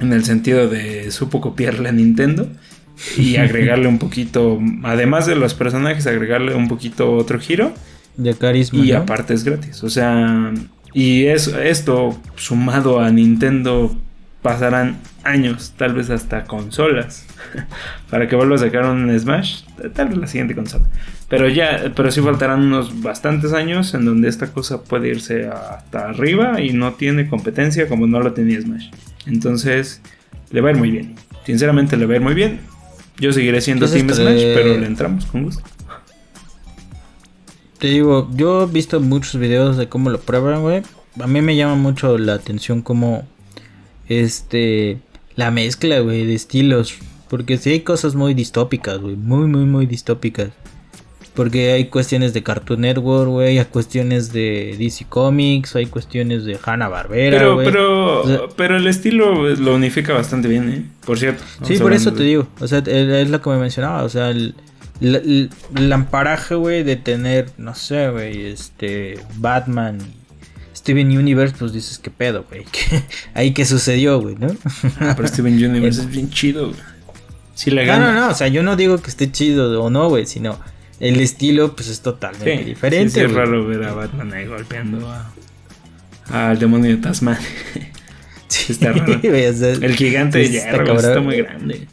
en 0.00 0.12
el 0.12 0.24
sentido 0.24 0.68
de 0.68 1.12
supo 1.12 1.40
copiarle 1.40 1.90
a 1.90 1.92
Nintendo 1.92 2.48
y 3.16 3.36
agregarle 3.36 3.86
un 3.86 3.98
poquito, 4.00 4.58
además 4.82 5.26
de 5.26 5.36
los 5.36 5.54
personajes, 5.54 6.08
agregarle 6.08 6.56
un 6.56 6.66
poquito 6.66 7.12
otro 7.12 7.38
giro 7.38 7.72
de 8.16 8.34
carisma. 8.34 8.84
Y 8.84 8.92
aparte 8.92 9.34
es 9.34 9.44
gratis. 9.44 9.82
O 9.82 9.90
sea, 9.90 10.52
y 10.92 11.26
es, 11.26 11.48
esto 11.48 12.18
sumado 12.36 13.00
a 13.00 13.10
Nintendo 13.10 13.96
pasarán 14.42 14.98
años, 15.24 15.74
tal 15.76 15.94
vez 15.94 16.08
hasta 16.08 16.44
consolas, 16.44 17.26
para 18.10 18.28
que 18.28 18.36
vuelva 18.36 18.54
a 18.54 18.58
sacar 18.58 18.84
un 18.84 19.18
Smash, 19.18 19.64
tal 19.92 20.08
vez 20.08 20.18
la 20.18 20.26
siguiente 20.26 20.54
consola. 20.54 20.86
Pero 21.28 21.48
ya, 21.48 21.92
pero 21.96 22.10
sí 22.12 22.20
faltarán 22.20 22.62
unos 22.62 23.02
bastantes 23.02 23.52
años 23.52 23.92
en 23.94 24.04
donde 24.04 24.28
esta 24.28 24.52
cosa 24.52 24.84
puede 24.84 25.08
irse 25.08 25.48
hasta 25.48 26.10
arriba 26.10 26.60
y 26.60 26.70
no 26.70 26.92
tiene 26.94 27.28
competencia 27.28 27.88
como 27.88 28.06
no 28.06 28.20
lo 28.20 28.32
tenía 28.34 28.60
Smash. 28.60 28.90
Entonces, 29.26 30.00
le 30.50 30.60
va 30.60 30.68
a 30.68 30.72
ir 30.72 30.78
muy 30.78 30.92
bien. 30.92 31.16
Sinceramente 31.44 31.96
le 31.96 32.06
va 32.06 32.12
a 32.14 32.16
ir 32.16 32.22
muy 32.22 32.34
bien. 32.34 32.60
Yo 33.18 33.32
seguiré 33.32 33.60
siendo 33.60 33.88
Team 33.88 34.08
Smash, 34.10 34.42
pero 34.54 34.78
le 34.78 34.86
entramos 34.86 35.26
con 35.26 35.42
gusto. 35.42 35.62
Te 37.78 37.88
digo, 37.88 38.28
yo 38.34 38.62
he 38.62 38.66
visto 38.66 39.00
muchos 39.00 39.38
videos 39.40 39.76
de 39.76 39.88
cómo 39.88 40.10
lo 40.10 40.20
prueban, 40.20 40.62
güey. 40.62 40.82
A 41.20 41.26
mí 41.26 41.42
me 41.42 41.56
llama 41.56 41.74
mucho 41.74 42.16
la 42.18 42.34
atención 42.34 42.82
cómo 42.82 43.26
este 44.08 44.98
la 45.34 45.50
mezcla, 45.50 46.00
güey, 46.00 46.24
de 46.24 46.34
estilos, 46.34 46.94
porque 47.28 47.58
sí 47.58 47.70
hay 47.70 47.80
cosas 47.80 48.14
muy 48.14 48.34
distópicas, 48.34 48.98
güey, 48.98 49.16
muy 49.16 49.46
muy 49.46 49.64
muy 49.64 49.86
distópicas. 49.86 50.50
Porque 51.34 51.72
hay 51.72 51.88
cuestiones 51.88 52.32
de 52.32 52.42
Cartoon 52.42 52.80
Network, 52.80 53.28
güey, 53.28 53.58
hay 53.58 53.64
cuestiones 53.66 54.32
de 54.32 54.74
DC 54.78 55.04
Comics, 55.06 55.76
hay 55.76 55.84
cuestiones 55.84 56.46
de 56.46 56.58
Hanna 56.64 56.88
Barbera, 56.88 57.38
pero, 57.38 57.58
Pero, 57.58 58.48
pero 58.56 58.76
el 58.78 58.86
estilo 58.86 59.46
lo 59.54 59.74
unifica 59.74 60.14
bastante 60.14 60.48
bien, 60.48 60.70
¿eh? 60.70 60.84
Por 61.04 61.18
cierto. 61.18 61.44
Sí, 61.62 61.76
por 61.76 61.92
eso 61.92 62.14
te 62.14 62.22
digo. 62.22 62.48
O 62.58 62.66
sea, 62.66 62.78
es 62.78 63.28
lo 63.28 63.42
que 63.42 63.50
me 63.50 63.58
mencionaba. 63.58 64.02
O 64.04 64.08
sea, 64.08 64.30
el, 64.30 64.54
el, 65.00 65.92
amparaje, 65.92 66.54
güey, 66.54 66.82
de 66.82 66.96
tener, 66.96 67.50
no 67.58 67.74
sé, 67.74 68.08
güey, 68.10 68.46
este, 68.46 69.18
Batman, 69.36 69.98
Steven 70.74 71.16
Universe, 71.16 71.54
pues 71.58 71.72
dices, 71.72 71.98
¿qué 71.98 72.10
pedo, 72.10 72.44
güey? 72.48 72.64
Ahí 73.34 73.52
que 73.52 73.64
sucedió, 73.64 74.20
güey, 74.20 74.36
¿no? 74.36 74.48
Ah, 75.00 75.14
pero 75.16 75.28
Steven 75.28 75.54
Universe 75.70 76.00
es 76.00 76.08
bien 76.08 76.30
chido, 76.30 76.68
güey. 76.68 76.80
Sí 77.54 77.70
le 77.70 77.86
gana. 77.86 78.06
No, 78.06 78.12
no, 78.12 78.20
no, 78.26 78.32
o 78.32 78.34
sea, 78.34 78.48
yo 78.48 78.62
no 78.62 78.76
digo 78.76 78.98
que 78.98 79.08
esté 79.08 79.32
chido 79.32 79.82
o 79.82 79.88
no, 79.88 80.10
güey, 80.10 80.26
sino 80.26 80.58
el 81.00 81.20
estilo, 81.20 81.74
pues 81.74 81.88
es 81.88 82.00
totalmente 82.00 82.64
diferente. 82.64 83.14
Sí, 83.14 83.20
es 83.20 83.32
raro 83.32 83.66
ver 83.66 83.84
a 83.84 83.94
Batman 83.94 84.32
ahí 84.34 84.46
golpeando 84.46 85.10
al 86.30 86.58
demonio 86.58 86.90
de 86.90 86.96
Tasman. 86.98 87.38
sí, 88.48 88.72
está 88.72 88.92
raro. 88.92 89.20
el 89.22 89.96
gigante 89.96 90.38
de 90.38 90.48
hierro 90.50 90.98
está 90.98 91.20
muy 91.20 91.38
grande. 91.38 91.86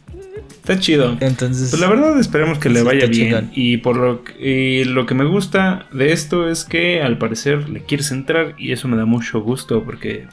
Está 0.64 0.80
chido. 0.80 1.18
Entonces. 1.20 1.72
Pues 1.72 1.82
la 1.82 1.90
verdad 1.90 2.18
esperemos 2.18 2.58
que 2.58 2.70
le 2.70 2.84
vaya 2.84 3.06
bien. 3.08 3.52
Y 3.54 3.78
por 3.78 3.98
lo 3.98 4.24
que, 4.24 4.86
lo 4.88 5.06
que 5.06 5.14
me 5.14 5.26
gusta 5.26 5.88
de 5.92 6.14
esto 6.14 6.50
es 6.50 6.64
que 6.64 7.02
al 7.02 7.18
parecer 7.18 7.68
le 7.68 7.82
quieres 7.82 8.12
entrar 8.12 8.56
y 8.58 8.72
eso 8.72 8.88
me 8.88 8.96
da 8.96 9.04
mucho 9.04 9.42
gusto 9.42 9.84
porque 9.84 10.26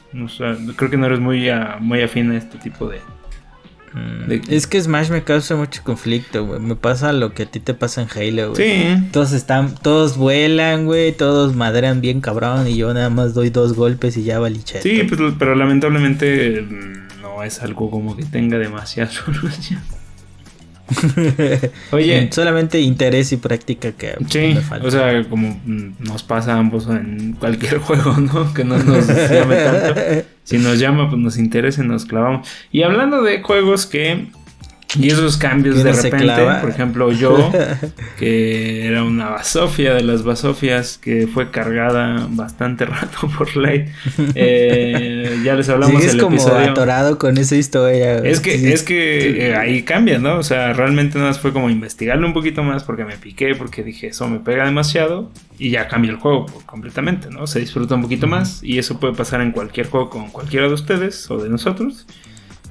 creo 0.77 0.89
que 0.89 0.95
no 0.95 1.05
eres 1.05 1.19
muy, 1.19 1.49
muy 1.81 2.01
afín 2.01 2.31
a 2.31 2.37
este 2.37 2.57
tipo 2.59 2.87
de, 2.87 2.99
mm. 3.91 4.49
Es 4.49 4.67
que 4.67 4.81
Smash 4.81 5.09
me 5.09 5.21
causa 5.21 5.57
mucho 5.57 5.81
conflicto, 5.83 6.45
güey. 6.45 6.61
Me 6.61 6.77
pasa 6.77 7.11
lo 7.11 7.33
que 7.33 7.43
a 7.43 7.45
ti 7.47 7.59
te 7.59 7.73
pasa 7.73 8.01
en 8.01 8.07
Halo, 8.07 8.53
güey. 8.53 8.71
Sí. 8.71 9.09
Todos 9.11 9.33
están, 9.33 9.75
todos 9.75 10.15
vuelan, 10.15 10.85
güey. 10.85 11.11
Todos 11.11 11.57
madrean 11.57 11.99
bien 11.99 12.21
cabrón. 12.21 12.69
Y 12.69 12.77
yo 12.77 12.93
nada 12.93 13.09
más 13.09 13.33
doy 13.33 13.49
dos 13.49 13.73
golpes 13.73 14.15
y 14.15 14.23
ya 14.23 14.39
valiché. 14.39 14.81
Sí, 14.81 15.05
pero, 15.09 15.35
pero 15.37 15.55
lamentablemente 15.55 16.61
mm, 16.61 17.21
no 17.21 17.43
es 17.43 17.61
algo 17.61 17.91
como 17.91 18.15
que 18.15 18.23
tenga 18.23 18.57
demasiada 18.57 19.11
solución. 19.11 19.81
Oye, 21.91 22.29
solamente 22.31 22.79
interés 22.79 23.31
y 23.31 23.37
práctica 23.37 23.91
que 23.91 24.15
sí, 24.29 24.55
falta. 24.67 24.87
O 24.87 24.91
sea, 24.91 25.23
como 25.29 25.59
nos 25.65 26.23
pasa 26.23 26.55
a 26.55 26.59
ambos 26.59 26.87
en 26.87 27.33
cualquier 27.33 27.77
juego, 27.79 28.15
¿no? 28.17 28.53
Que 28.53 28.63
no 28.63 28.77
nos 28.77 29.07
llame 29.07 29.55
tanto. 29.55 30.01
Si 30.43 30.57
nos 30.57 30.79
llama, 30.79 31.07
pues 31.07 31.21
nos 31.21 31.37
interesa 31.37 31.83
y 31.83 31.87
nos 31.87 32.03
clavamos. 32.03 32.47
Y 32.71 32.81
hablando 32.81 33.21
de 33.21 33.41
juegos 33.41 33.85
que 33.85 34.25
Y 34.99 35.07
esos 35.07 35.37
cambios 35.37 35.77
de 35.83 35.91
no 35.91 35.93
repente, 36.01 36.35
por 36.59 36.69
ejemplo, 36.69 37.11
yo, 37.11 37.51
que 38.19 38.85
era 38.87 39.03
una 39.03 39.29
basofia 39.29 39.93
de 39.93 40.03
las 40.03 40.23
basofias 40.23 40.97
que 40.97 41.27
fue 41.27 41.49
cargada 41.49 42.27
bastante 42.29 42.85
rato 42.87 43.29
por 43.37 43.55
Light, 43.55 43.87
eh, 44.35 45.39
ya 45.43 45.55
les 45.55 45.69
hablamos 45.69 45.95
Sigues 46.01 46.15
el 46.15 46.21
como 46.21 46.35
episodio. 46.35 46.71
atorado 46.71 47.17
con 47.17 47.37
esa 47.37 47.55
historia. 47.55 48.19
güey. 48.19 48.31
Es 48.31 48.39
que, 48.39 48.57
Sí. 48.57 48.71
es 48.71 48.83
que 48.83 49.47
eh, 49.49 49.55
ahí 49.55 49.83
cambia, 49.83 50.19
¿no? 50.19 50.37
O 50.37 50.43
sea, 50.43 50.73
realmente 50.73 51.17
nada 51.17 51.29
más 51.29 51.39
fue 51.39 51.53
como 51.53 51.69
investigarlo 51.69 52.27
un 52.27 52.33
poquito 52.33 52.63
más 52.63 52.83
porque 52.83 53.05
me 53.05 53.15
piqué, 53.17 53.55
porque 53.55 53.83
dije, 53.83 54.07
eso 54.07 54.27
me 54.27 54.39
pega 54.39 54.65
demasiado 54.65 55.31
y 55.57 55.69
ya 55.69 55.87
cambia 55.87 56.11
el 56.11 56.17
juego 56.17 56.47
completamente, 56.65 57.29
¿no? 57.29 57.47
Se 57.47 57.59
disfruta 57.59 57.95
un 57.95 58.01
poquito 58.01 58.27
más 58.27 58.61
y 58.63 58.77
eso 58.77 58.99
puede 58.99 59.13
pasar 59.13 59.41
en 59.41 59.51
cualquier 59.51 59.87
juego 59.87 60.09
con 60.09 60.29
cualquiera 60.31 60.67
de 60.67 60.73
ustedes 60.73 61.29
o 61.31 61.37
de 61.37 61.49
nosotros. 61.49 62.05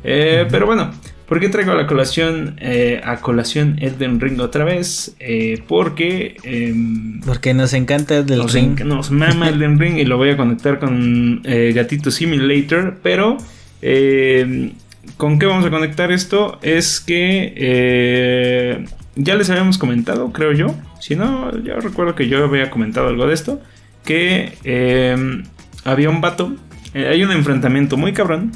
Eh, 0.03 0.47
Pero 0.51 0.67
bueno, 0.67 0.91
¿por 1.31 1.41
qué 1.41 1.49
traigo 1.49 1.73
a 1.73 1.77
la 1.77 1.87
colación, 1.87 2.57
eh, 2.61 3.01
a 3.03 3.17
colación 3.21 3.79
Elden 3.81 4.21
Ring 4.21 4.39
otra 4.41 4.65
vez? 4.65 5.15
Eh, 5.21 5.63
porque... 5.67 6.37
em, 6.45 7.21
Porque 7.23 7.55
nos 7.55 7.73
encanta 7.73 8.23
del 8.23 8.39
nos, 8.41 8.53
ring. 8.53 8.77
enc- 8.77 8.85
nos 8.85 9.11
mama 9.11 9.49
Elden 9.53 9.79
Ring 9.79 9.97
y 9.97 10.05
lo 10.05 10.19
voy 10.19 10.31
a 10.31 10.37
conectar 10.37 10.79
con 10.79 11.41
eh, 11.45 11.73
Gatito 11.75 12.11
Simulator. 12.11 12.99
Pero, 13.03 13.39
eh, 13.81 14.73
¿con 15.17 15.39
qué 15.39 15.47
vamos 15.47 15.65
a 15.65 15.71
conectar 15.71 16.13
esto? 16.13 16.59
Es 16.63 17.01
que 17.01 18.85
ya 19.17 19.35
les 19.37 19.49
habíamos 19.51 19.79
comentado, 19.79 20.33
creo 20.33 20.53
yo. 20.53 20.75
Si 21.01 21.15
no, 21.17 21.57
yo 21.63 21.79
recuerdo 21.81 22.15
que 22.15 22.29
yo 22.29 22.45
había 22.45 22.71
comentado 22.71 23.09
algo 23.09 23.27
de 23.27 23.35
esto. 23.35 23.61
Que 24.05 24.55
eh, 24.65 25.43
había 25.85 26.11
un 26.11 26.21
vato. 26.21 26.55
eh, 26.95 27.07
hay 27.09 27.23
un 27.23 27.31
enfrentamiento 27.33 27.97
muy 27.97 28.13
cabrón. 28.13 28.51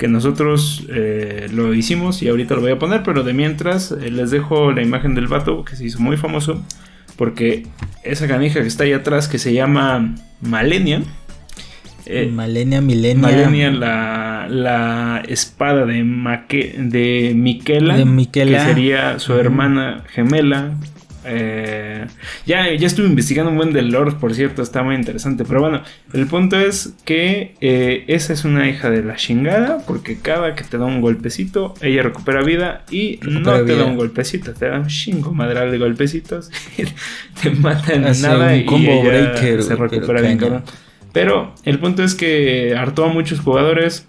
Que 0.00 0.08
nosotros 0.08 0.84
eh, 0.88 1.46
lo 1.52 1.74
hicimos 1.74 2.22
y 2.22 2.28
ahorita 2.28 2.54
lo 2.56 2.62
voy 2.62 2.72
a 2.72 2.78
poner. 2.80 3.02
Pero 3.04 3.22
de 3.22 3.34
mientras 3.34 3.92
eh, 3.92 4.10
les 4.10 4.30
dejo 4.32 4.72
la 4.72 4.82
imagen 4.82 5.14
del 5.14 5.28
vato 5.28 5.64
que 5.64 5.76
se 5.76 5.84
hizo 5.84 6.00
muy 6.00 6.16
famoso. 6.16 6.60
Porque 7.16 7.66
esa 8.02 8.26
canija 8.26 8.62
que 8.62 8.66
está 8.66 8.84
ahí 8.84 8.94
atrás, 8.94 9.28
que 9.28 9.38
se 9.38 9.52
llama 9.52 10.14
Malenia. 10.40 11.02
eh, 12.06 12.30
Malenia, 12.32 12.80
Milenia. 12.80 13.20
Malenia, 13.22 13.70
la, 13.70 14.46
la 14.48 15.22
espada 15.28 15.84
de, 15.84 16.02
Maque- 16.02 16.74
de 16.78 17.32
Miquela, 17.36 17.96
De 17.98 18.06
Miquela. 18.06 18.58
que 18.58 18.64
sería 18.64 19.18
su 19.18 19.34
hermana 19.34 20.02
gemela. 20.14 20.72
Eh, 21.24 22.06
ya, 22.46 22.72
ya 22.74 22.86
estuve 22.86 23.06
investigando 23.06 23.50
un 23.50 23.56
buen 23.56 23.72
del 23.72 23.90
Lord, 23.90 24.18
por 24.18 24.34
cierto, 24.34 24.62
está 24.62 24.82
muy 24.82 24.94
interesante. 24.94 25.44
Pero 25.44 25.60
bueno, 25.60 25.82
el 26.12 26.26
punto 26.26 26.58
es 26.58 26.94
que 27.04 27.54
eh, 27.60 28.04
esa 28.08 28.32
es 28.32 28.44
una 28.44 28.68
hija 28.68 28.90
de 28.90 29.02
la 29.02 29.16
chingada, 29.16 29.78
porque 29.86 30.18
cada 30.18 30.54
que 30.54 30.64
te 30.64 30.78
da 30.78 30.84
un 30.84 31.00
golpecito, 31.00 31.74
ella 31.80 32.02
recupera 32.02 32.42
vida 32.42 32.84
y 32.90 33.20
no 33.22 33.64
te 33.64 33.76
da 33.76 33.84
un 33.84 33.96
golpecito, 33.96 34.52
te 34.52 34.68
da 34.68 34.78
un 34.78 34.86
chingo 34.86 35.32
madral 35.32 35.70
de 35.70 35.78
golpecitos, 35.78 36.50
te 37.42 37.50
matan 37.50 38.04
Hace 38.04 38.26
nada 38.26 38.56
y 38.56 38.66
ella 38.68 39.02
breaker, 39.02 39.62
se 39.62 39.76
recupera 39.76 40.20
bien 40.22 40.38
cabrón. 40.38 40.64
Pero 41.12 41.54
el 41.64 41.78
punto 41.78 42.02
es 42.04 42.14
que 42.14 42.74
hartó 42.76 43.04
a 43.04 43.08
muchos 43.08 43.40
jugadores. 43.40 44.06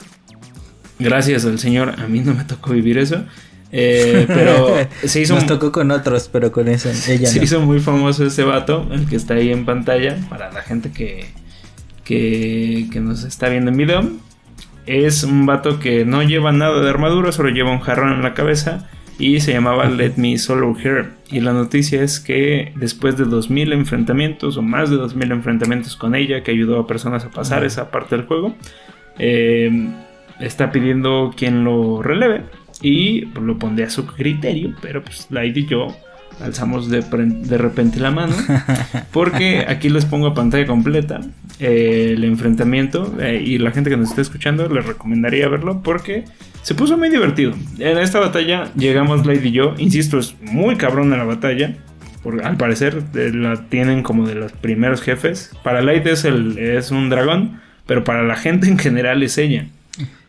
Gracias 1.00 1.45
al 1.45 1.58
señor, 1.58 1.95
a 2.00 2.08
mí 2.08 2.19
no 2.19 2.36
me 2.36 2.43
tocó 2.43 2.74
vivir 2.74 3.00
eso. 3.00 3.26
Eh, 3.72 4.26
pero 4.28 4.76
se 5.04 5.22
hizo, 5.22 5.36
Nos 5.36 5.46
tocó 5.46 5.72
con 5.72 5.92
otros, 5.92 6.30
pero 6.32 6.52
con 6.52 6.68
eso 6.68 6.90
ella 6.90 7.28
se 7.28 7.40
no. 7.40 7.44
hizo 7.44 7.62
muy 7.62 7.80
famoso 7.80 8.26
ese 8.26 8.44
vato, 8.44 8.88
el 8.92 9.08
que 9.08 9.16
está 9.16 9.36
ahí 9.36 9.52
en 9.52 9.66
pantalla, 9.66 10.18
para 10.30 10.52
la 10.52 10.62
gente 10.62 10.92
que, 10.92 11.26
que, 12.04 12.88
que 12.92 13.00
nos 13.00 13.24
está 13.24 13.50
viendo 13.50 13.72
en 13.72 13.78
video. 13.78 14.10
Es 14.86 15.24
un 15.24 15.46
vato 15.46 15.80
que 15.80 16.06
no 16.06 16.24
lleva 16.24 16.52
nada 16.52 16.82
de 16.82 16.90
armadura, 16.90 17.32
solo 17.32 17.50
lleva 17.50 17.72
un 17.72 17.80
jarrón 17.80 18.14
en 18.14 18.24
la 18.24 18.34
cabeza 18.34 18.90
y 19.20 19.40
se 19.40 19.54
llamaba 19.54 19.86
Let 19.86 20.14
Me 20.18 20.38
Solo 20.38 20.76
Here. 20.78 21.10
Y 21.30 21.40
la 21.42 21.54
noticia 21.54 22.02
es 22.02 22.20
que 22.20 22.74
después 22.76 23.18
de 23.18 23.26
2000 23.26 23.74
enfrentamientos 23.74 24.58
o 24.58 24.62
más 24.64 24.90
de 24.90 24.96
2000 24.98 25.32
enfrentamientos 25.32 25.96
con 25.96 26.16
ella, 26.16 26.44
que 26.44 26.52
ayudó 26.52 26.80
a 26.80 26.88
personas 26.88 27.24
a 27.24 27.30
pasar 27.30 27.64
esa 27.64 27.92
parte 27.92 28.18
del 28.18 28.26
juego, 28.26 28.56
eh, 29.20 29.90
está 30.40 30.72
pidiendo 30.72 31.32
quien 31.38 31.64
lo 31.64 32.02
releve 32.02 32.42
y 32.82 33.26
pues, 33.28 33.46
lo 33.46 33.58
pondré 33.58 33.86
a 33.86 33.89
su 33.89 34.06
criterio, 34.06 34.74
pero 34.82 35.04
pues 35.04 35.28
Light 35.30 35.58
y 35.58 35.65
yo 35.65 35.96
alzamos 36.41 36.89
de, 36.89 37.02
de 37.02 37.58
repente 37.58 38.00
la 38.00 38.10
mano 38.10 38.34
porque 39.12 39.65
aquí 39.67 39.89
les 39.89 40.06
pongo 40.06 40.28
a 40.28 40.34
pantalla 40.34 40.65
completa 40.65 41.22
eh, 41.60 42.13
el 42.15 42.24
enfrentamiento 42.24 43.15
eh, 43.20 43.44
y 43.46 43.60
la 43.60 43.72
gente 43.72 43.89
que 43.89 43.98
nos 43.98 44.10
está 44.10 44.22
escuchando 44.22 44.67
les 44.67 44.86
recomendaría 44.86 45.48
verlo 45.48 45.82
porque 45.84 46.26
se 46.63 46.76
puso 46.76 46.98
muy 46.98 47.10
divertido. 47.10 47.54
En 47.80 47.98
esta 47.98 48.20
batalla 48.20 48.72
llegamos 48.76 49.26
Light 49.26 49.46
y 49.46 49.52
yo, 49.52 49.76
insisto, 49.78 50.20
es 50.20 50.36
muy 50.41 50.76
cabrona 50.76 51.17
la 51.17 51.24
batalla. 51.24 51.76
Porque 52.24 52.44
al 52.44 52.56
parecer 52.56 53.02
eh, 53.15 53.32
la 53.34 53.67
tienen 53.70 54.04
como 54.04 54.28
de 54.28 54.36
los 54.36 54.52
primeros 54.52 55.02
jefes. 55.02 55.52
Para 55.63 55.82
Light 55.82 56.06
es, 56.06 56.24
el, 56.24 56.58
es 56.58 56.91
un 56.91 57.10
dragón, 57.10 57.62
pero 57.88 58.04
para 58.04 58.24
la 58.24 58.36
gente 58.36 58.67
en 58.67 58.78
general 58.78 59.24
es 59.24 59.38
ella. 59.38 59.65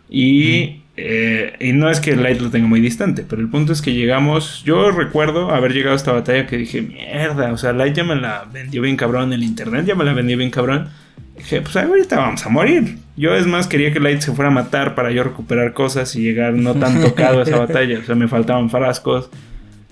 Y, 0.08 0.81
eh, 0.96 1.54
y 1.58 1.72
no 1.72 1.90
es 1.90 2.00
que 2.00 2.16
Light 2.16 2.40
lo 2.40 2.50
tenga 2.50 2.66
muy 2.66 2.80
distante, 2.80 3.24
pero 3.26 3.40
el 3.40 3.48
punto 3.48 3.72
es 3.72 3.80
que 3.80 3.94
llegamos. 3.94 4.62
Yo 4.64 4.90
recuerdo 4.90 5.50
haber 5.50 5.72
llegado 5.72 5.94
a 5.94 5.96
esta 5.96 6.12
batalla 6.12 6.46
que 6.46 6.58
dije, 6.58 6.82
mierda, 6.82 7.52
o 7.52 7.56
sea, 7.56 7.72
Light 7.72 7.94
ya 7.94 8.04
me 8.04 8.16
la 8.16 8.44
vendió 8.52 8.82
bien 8.82 8.96
cabrón, 8.96 9.32
el 9.32 9.42
internet 9.42 9.86
ya 9.86 9.94
me 9.94 10.04
la 10.04 10.12
vendió 10.12 10.36
bien 10.36 10.50
cabrón. 10.50 10.88
Dije, 11.36 11.62
pues 11.62 11.74
ahorita 11.76 12.16
vamos 12.16 12.44
a 12.44 12.50
morir. 12.50 12.98
Yo 13.16 13.34
es 13.34 13.46
más 13.46 13.66
quería 13.66 13.92
que 13.92 14.00
Light 14.00 14.20
se 14.20 14.32
fuera 14.32 14.50
a 14.50 14.54
matar 14.54 14.94
para 14.94 15.10
yo 15.10 15.24
recuperar 15.24 15.72
cosas 15.72 16.14
y 16.14 16.22
llegar 16.22 16.52
no 16.52 16.74
tan 16.74 17.00
tocado 17.00 17.40
a 17.40 17.42
esa 17.44 17.58
batalla. 17.66 17.98
O 17.98 18.02
sea, 18.02 18.14
me 18.14 18.28
faltaban 18.28 18.68
frascos. 18.68 19.30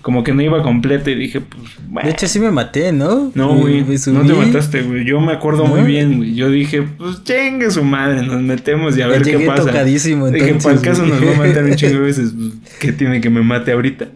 Como 0.01 0.23
que 0.23 0.33
no 0.33 0.41
iba 0.41 0.63
completa 0.63 1.11
y 1.11 1.15
dije, 1.15 1.41
pues 1.41 1.61
bueno. 1.87 2.07
De 2.07 2.13
hecho, 2.13 2.27
sí 2.27 2.39
me 2.39 2.49
maté, 2.49 2.91
¿no? 2.91 3.31
No, 3.35 3.55
güey, 3.55 3.83
no 4.07 4.25
te 4.25 4.33
mataste, 4.33 4.81
güey. 4.81 5.05
Yo 5.05 5.19
me 5.21 5.31
acuerdo 5.31 5.65
muy 5.65 5.81
bien, 5.81 6.17
güey. 6.17 6.33
Yo 6.33 6.49
dije, 6.49 6.81
pues 6.81 7.23
chingue 7.23 7.69
su 7.69 7.83
madre, 7.83 8.23
nos 8.23 8.41
metemos 8.41 8.97
y 8.97 9.01
a 9.03 9.07
ver 9.07 9.21
qué 9.21 9.39
pasa. 9.41 9.65
tocadísimo, 9.65 10.29
Dije, 10.31 10.49
entonces, 10.49 10.63
para 10.63 10.75
el 10.75 10.81
caso 10.81 11.05
nos 11.05 11.23
va 11.23 11.35
a 11.35 11.47
matar 11.47 11.63
un 11.65 11.75
chingo 11.75 11.93
de 11.95 11.99
veces. 12.05 12.33
Pues, 12.35 12.53
¿Qué 12.79 12.91
tiene 12.91 13.21
que 13.21 13.29
me 13.29 13.41
mate 13.41 13.71
ahorita? 13.73 14.07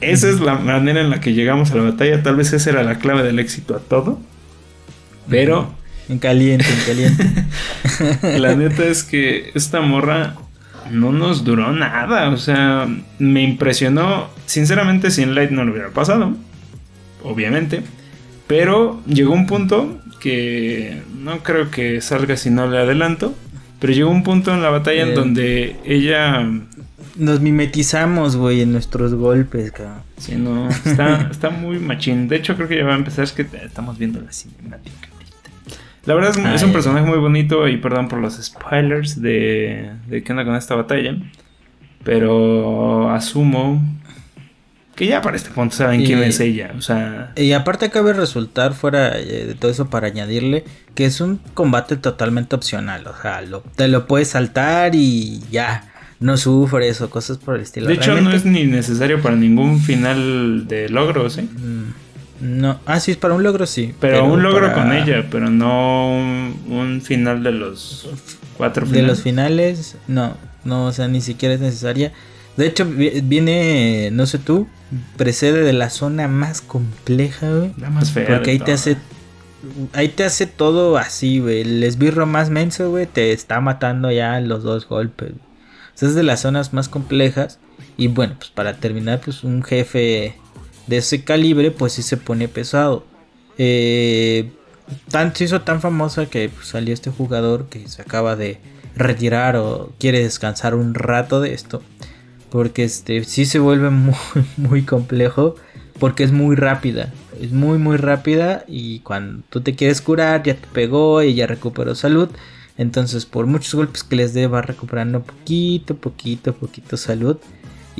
Esa 0.00 0.28
es 0.28 0.40
la 0.40 0.54
manera 0.56 1.00
en 1.00 1.10
la 1.10 1.20
que 1.20 1.32
llegamos 1.32 1.70
a 1.70 1.76
la 1.76 1.82
batalla. 1.82 2.22
Tal 2.22 2.36
vez 2.36 2.52
esa 2.52 2.70
era 2.70 2.82
la 2.82 2.98
clave 2.98 3.22
del 3.22 3.38
éxito 3.38 3.74
a 3.76 3.78
todo. 3.80 4.20
Pero 5.28 5.74
En 6.08 6.18
caliente, 6.18 6.66
en 6.66 6.86
caliente. 6.86 7.26
la 8.38 8.54
neta 8.56 8.84
es 8.84 9.04
que 9.04 9.50
esta 9.54 9.80
morra 9.80 10.34
no 10.90 11.12
nos 11.12 11.44
duró 11.44 11.72
nada. 11.72 12.30
O 12.30 12.36
sea, 12.36 12.88
me 13.18 13.42
impresionó. 13.42 14.28
Sinceramente, 14.46 15.10
sin 15.10 15.34
Light 15.34 15.50
no 15.50 15.64
lo 15.64 15.72
hubiera 15.72 15.90
pasado. 15.90 16.34
Obviamente. 17.22 17.82
Pero 18.46 19.02
llegó 19.06 19.34
un 19.34 19.46
punto 19.46 20.00
que 20.20 21.02
no 21.18 21.38
creo 21.42 21.70
que 21.70 22.00
salga 22.00 22.36
si 22.36 22.50
no 22.50 22.66
le 22.68 22.78
adelanto. 22.78 23.34
Pero 23.80 23.92
llegó 23.92 24.10
un 24.10 24.22
punto 24.22 24.52
en 24.52 24.62
la 24.62 24.70
batalla 24.70 25.02
en 25.02 25.08
Eh. 25.10 25.14
donde 25.14 25.76
ella. 25.84 26.48
Nos 27.16 27.40
mimetizamos, 27.40 28.36
güey, 28.36 28.60
en 28.62 28.70
nuestros 28.72 29.12
golpes, 29.14 29.72
cabrón. 29.72 30.02
Sí, 30.18 30.36
no, 30.36 30.68
está, 30.68 31.28
está 31.30 31.50
muy 31.50 31.78
machín. 31.80 32.28
De 32.28 32.36
hecho, 32.36 32.54
creo 32.54 32.68
que 32.68 32.76
ya 32.76 32.84
va 32.84 32.94
a 32.94 32.96
empezar. 32.98 33.24
Es 33.24 33.32
que 33.32 33.42
estamos 33.64 33.98
viendo 33.98 34.20
la 34.20 34.32
cinemática. 34.32 35.07
La 36.08 36.14
verdad 36.14 36.30
es, 36.36 36.54
es 36.54 36.62
un 36.62 36.72
personaje 36.72 37.04
muy 37.06 37.18
bonito. 37.18 37.68
Y 37.68 37.76
perdón 37.76 38.08
por 38.08 38.18
los 38.18 38.34
spoilers 38.42 39.20
de, 39.22 39.90
de 40.08 40.22
qué 40.22 40.32
onda 40.32 40.44
con 40.44 40.56
esta 40.56 40.74
batalla. 40.74 41.16
Pero 42.04 43.10
asumo 43.10 43.82
que 44.96 45.06
ya 45.06 45.20
para 45.22 45.36
este 45.36 45.50
punto 45.50 45.76
saben 45.76 46.04
quién 46.04 46.22
es 46.22 46.40
ella. 46.40 46.72
O 46.76 46.80
sea, 46.80 47.32
Y 47.36 47.52
aparte 47.52 47.90
cabe 47.90 48.12
resultar, 48.14 48.72
fuera 48.74 49.16
eh, 49.18 49.44
de 49.46 49.54
todo 49.54 49.70
eso, 49.70 49.88
para 49.90 50.08
añadirle, 50.08 50.64
que 50.94 51.04
es 51.04 51.20
un 51.20 51.38
combate 51.54 51.96
totalmente 51.96 52.56
opcional. 52.56 53.06
O 53.06 53.14
sea, 53.22 53.42
lo- 53.42 53.60
te 53.76 53.86
lo 53.88 54.06
puedes 54.06 54.28
saltar 54.28 54.94
y 54.94 55.40
ya. 55.50 55.84
No 56.20 56.36
sufres 56.36 57.00
o 57.00 57.10
cosas 57.10 57.38
por 57.38 57.54
el 57.54 57.60
estilo. 57.60 57.86
de 57.86 57.94
hecho, 57.94 58.20
no 58.20 58.32
es 58.32 58.44
ni 58.44 58.64
necesario 58.64 59.22
para 59.22 59.36
ningún 59.36 59.78
final 59.80 60.66
de 60.66 60.88
logros, 60.88 61.38
¿eh? 61.38 61.42
mm, 61.42 61.92
No, 62.40 62.78
ah, 62.86 63.00
sí, 63.00 63.10
es 63.12 63.16
para 63.16 63.34
un 63.34 63.42
logro, 63.42 63.66
sí. 63.66 63.94
Pero, 64.00 64.24
un 64.24 64.42
logro 64.42 64.68
para- 64.70 64.74
con 64.74 64.92
ella, 64.92 65.26
pero 65.30 65.50
no 65.50 66.10
un, 66.16 66.56
un 66.68 67.00
final 67.02 67.42
de 67.42 67.52
los 67.52 68.08
cuatro 68.56 68.84
De 68.86 68.90
finales. 68.92 69.08
los 69.08 69.22
finales, 69.22 69.96
no, 70.06 70.36
no, 70.64 70.86
o 70.86 70.92
sea, 70.92 71.08
ni 71.08 71.20
siquiera 71.20 71.54
es 71.54 71.60
necesaria. 71.60 72.12
De 72.56 72.66
hecho, 72.66 72.84
vi- 72.86 73.20
viene, 73.22 74.10
no 74.12 74.26
sé 74.26 74.38
tú, 74.38 74.66
precede 75.16 75.62
de 75.62 75.72
la 75.72 75.90
zona 75.90 76.28
más 76.28 76.60
compleja, 76.60 77.50
güey. 77.52 77.72
La 77.78 77.90
más 77.90 78.10
fea. 78.12 78.26
Porque 78.26 78.44
de 78.46 78.50
ahí 78.52 78.58
te 78.60 78.72
hace. 78.72 78.96
Ahí 79.92 80.08
te 80.08 80.24
hace 80.24 80.46
todo 80.46 80.96
así, 80.98 81.40
güey. 81.40 81.62
El 81.62 81.82
esbirro 81.82 82.26
más 82.26 82.50
menso, 82.50 82.90
güey, 82.90 83.06
te 83.06 83.32
está 83.32 83.60
matando 83.60 84.10
ya 84.12 84.40
los 84.40 84.62
dos 84.62 84.86
golpes. 84.88 85.30
güey. 85.30 85.40
O 85.94 85.98
sea, 85.98 86.08
es 86.08 86.14
de 86.14 86.22
las 86.22 86.40
zonas 86.42 86.72
más 86.72 86.88
complejas. 86.88 87.58
Y 87.96 88.06
bueno, 88.06 88.34
pues 88.38 88.50
para 88.50 88.74
terminar, 88.74 89.20
pues 89.24 89.42
un 89.42 89.62
jefe 89.64 90.36
de 90.88 90.98
ese 90.98 91.22
calibre, 91.22 91.70
pues 91.70 91.92
sí 91.92 92.02
se 92.02 92.16
pone 92.16 92.48
pesado. 92.48 93.04
Eh, 93.58 94.50
tan, 95.10 95.34
se 95.34 95.44
hizo 95.44 95.60
tan 95.62 95.80
famosa 95.80 96.26
que 96.26 96.48
pues, 96.48 96.68
salió 96.68 96.94
este 96.94 97.10
jugador 97.10 97.68
que 97.68 97.86
se 97.88 98.02
acaba 98.02 98.36
de 98.36 98.58
retirar 98.96 99.56
o 99.56 99.92
quiere 99.98 100.22
descansar 100.22 100.74
un 100.74 100.94
rato 100.94 101.40
de 101.40 101.54
esto. 101.54 101.82
Porque 102.50 102.84
este 102.84 103.22
sí 103.24 103.44
se 103.44 103.58
vuelve 103.58 103.90
muy, 103.90 104.16
muy 104.56 104.82
complejo. 104.82 105.54
Porque 105.98 106.22
es 106.22 106.32
muy 106.32 106.56
rápida. 106.56 107.12
Es 107.40 107.52
muy 107.52 107.78
muy 107.78 107.96
rápida. 107.96 108.64
Y 108.66 109.00
cuando 109.00 109.42
tú 109.50 109.60
te 109.60 109.74
quieres 109.74 110.00
curar, 110.00 110.42
ya 110.42 110.54
te 110.54 110.66
pegó 110.72 111.22
y 111.22 111.34
ya 111.34 111.46
recuperó 111.46 111.94
salud. 111.94 112.28
Entonces, 112.76 113.26
por 113.26 113.46
muchos 113.46 113.74
golpes 113.74 114.04
que 114.04 114.14
les 114.14 114.32
dé, 114.32 114.46
va 114.46 114.62
recuperando 114.62 115.20
poquito, 115.22 115.96
poquito, 115.96 116.54
poquito 116.54 116.96
salud. 116.96 117.36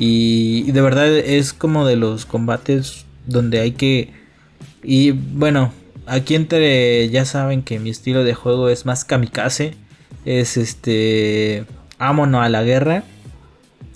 Y, 0.01 0.71
de 0.71 0.81
verdad 0.81 1.13
es 1.13 1.51
como 1.51 1.85
de 1.85 1.97
los 1.97 2.25
combates 2.25 3.05
donde 3.25 3.59
hay 3.59 3.73
que... 3.73 4.13
Y 4.81 5.11
bueno, 5.11 5.73
aquí 6.05 6.35
entre 6.35 7.09
ya 7.09 7.25
saben 7.25 7.63
que 7.63 7.79
mi 7.79 7.89
estilo 7.89 8.23
de 8.23 8.33
juego 8.33 8.69
es 8.69 8.85
más 8.85 9.03
kamikaze. 9.03 9.73
Es 10.23 10.55
este... 10.55 11.65
Ámonos 11.97 12.45
a 12.45 12.47
la 12.47 12.63
guerra. 12.63 13.03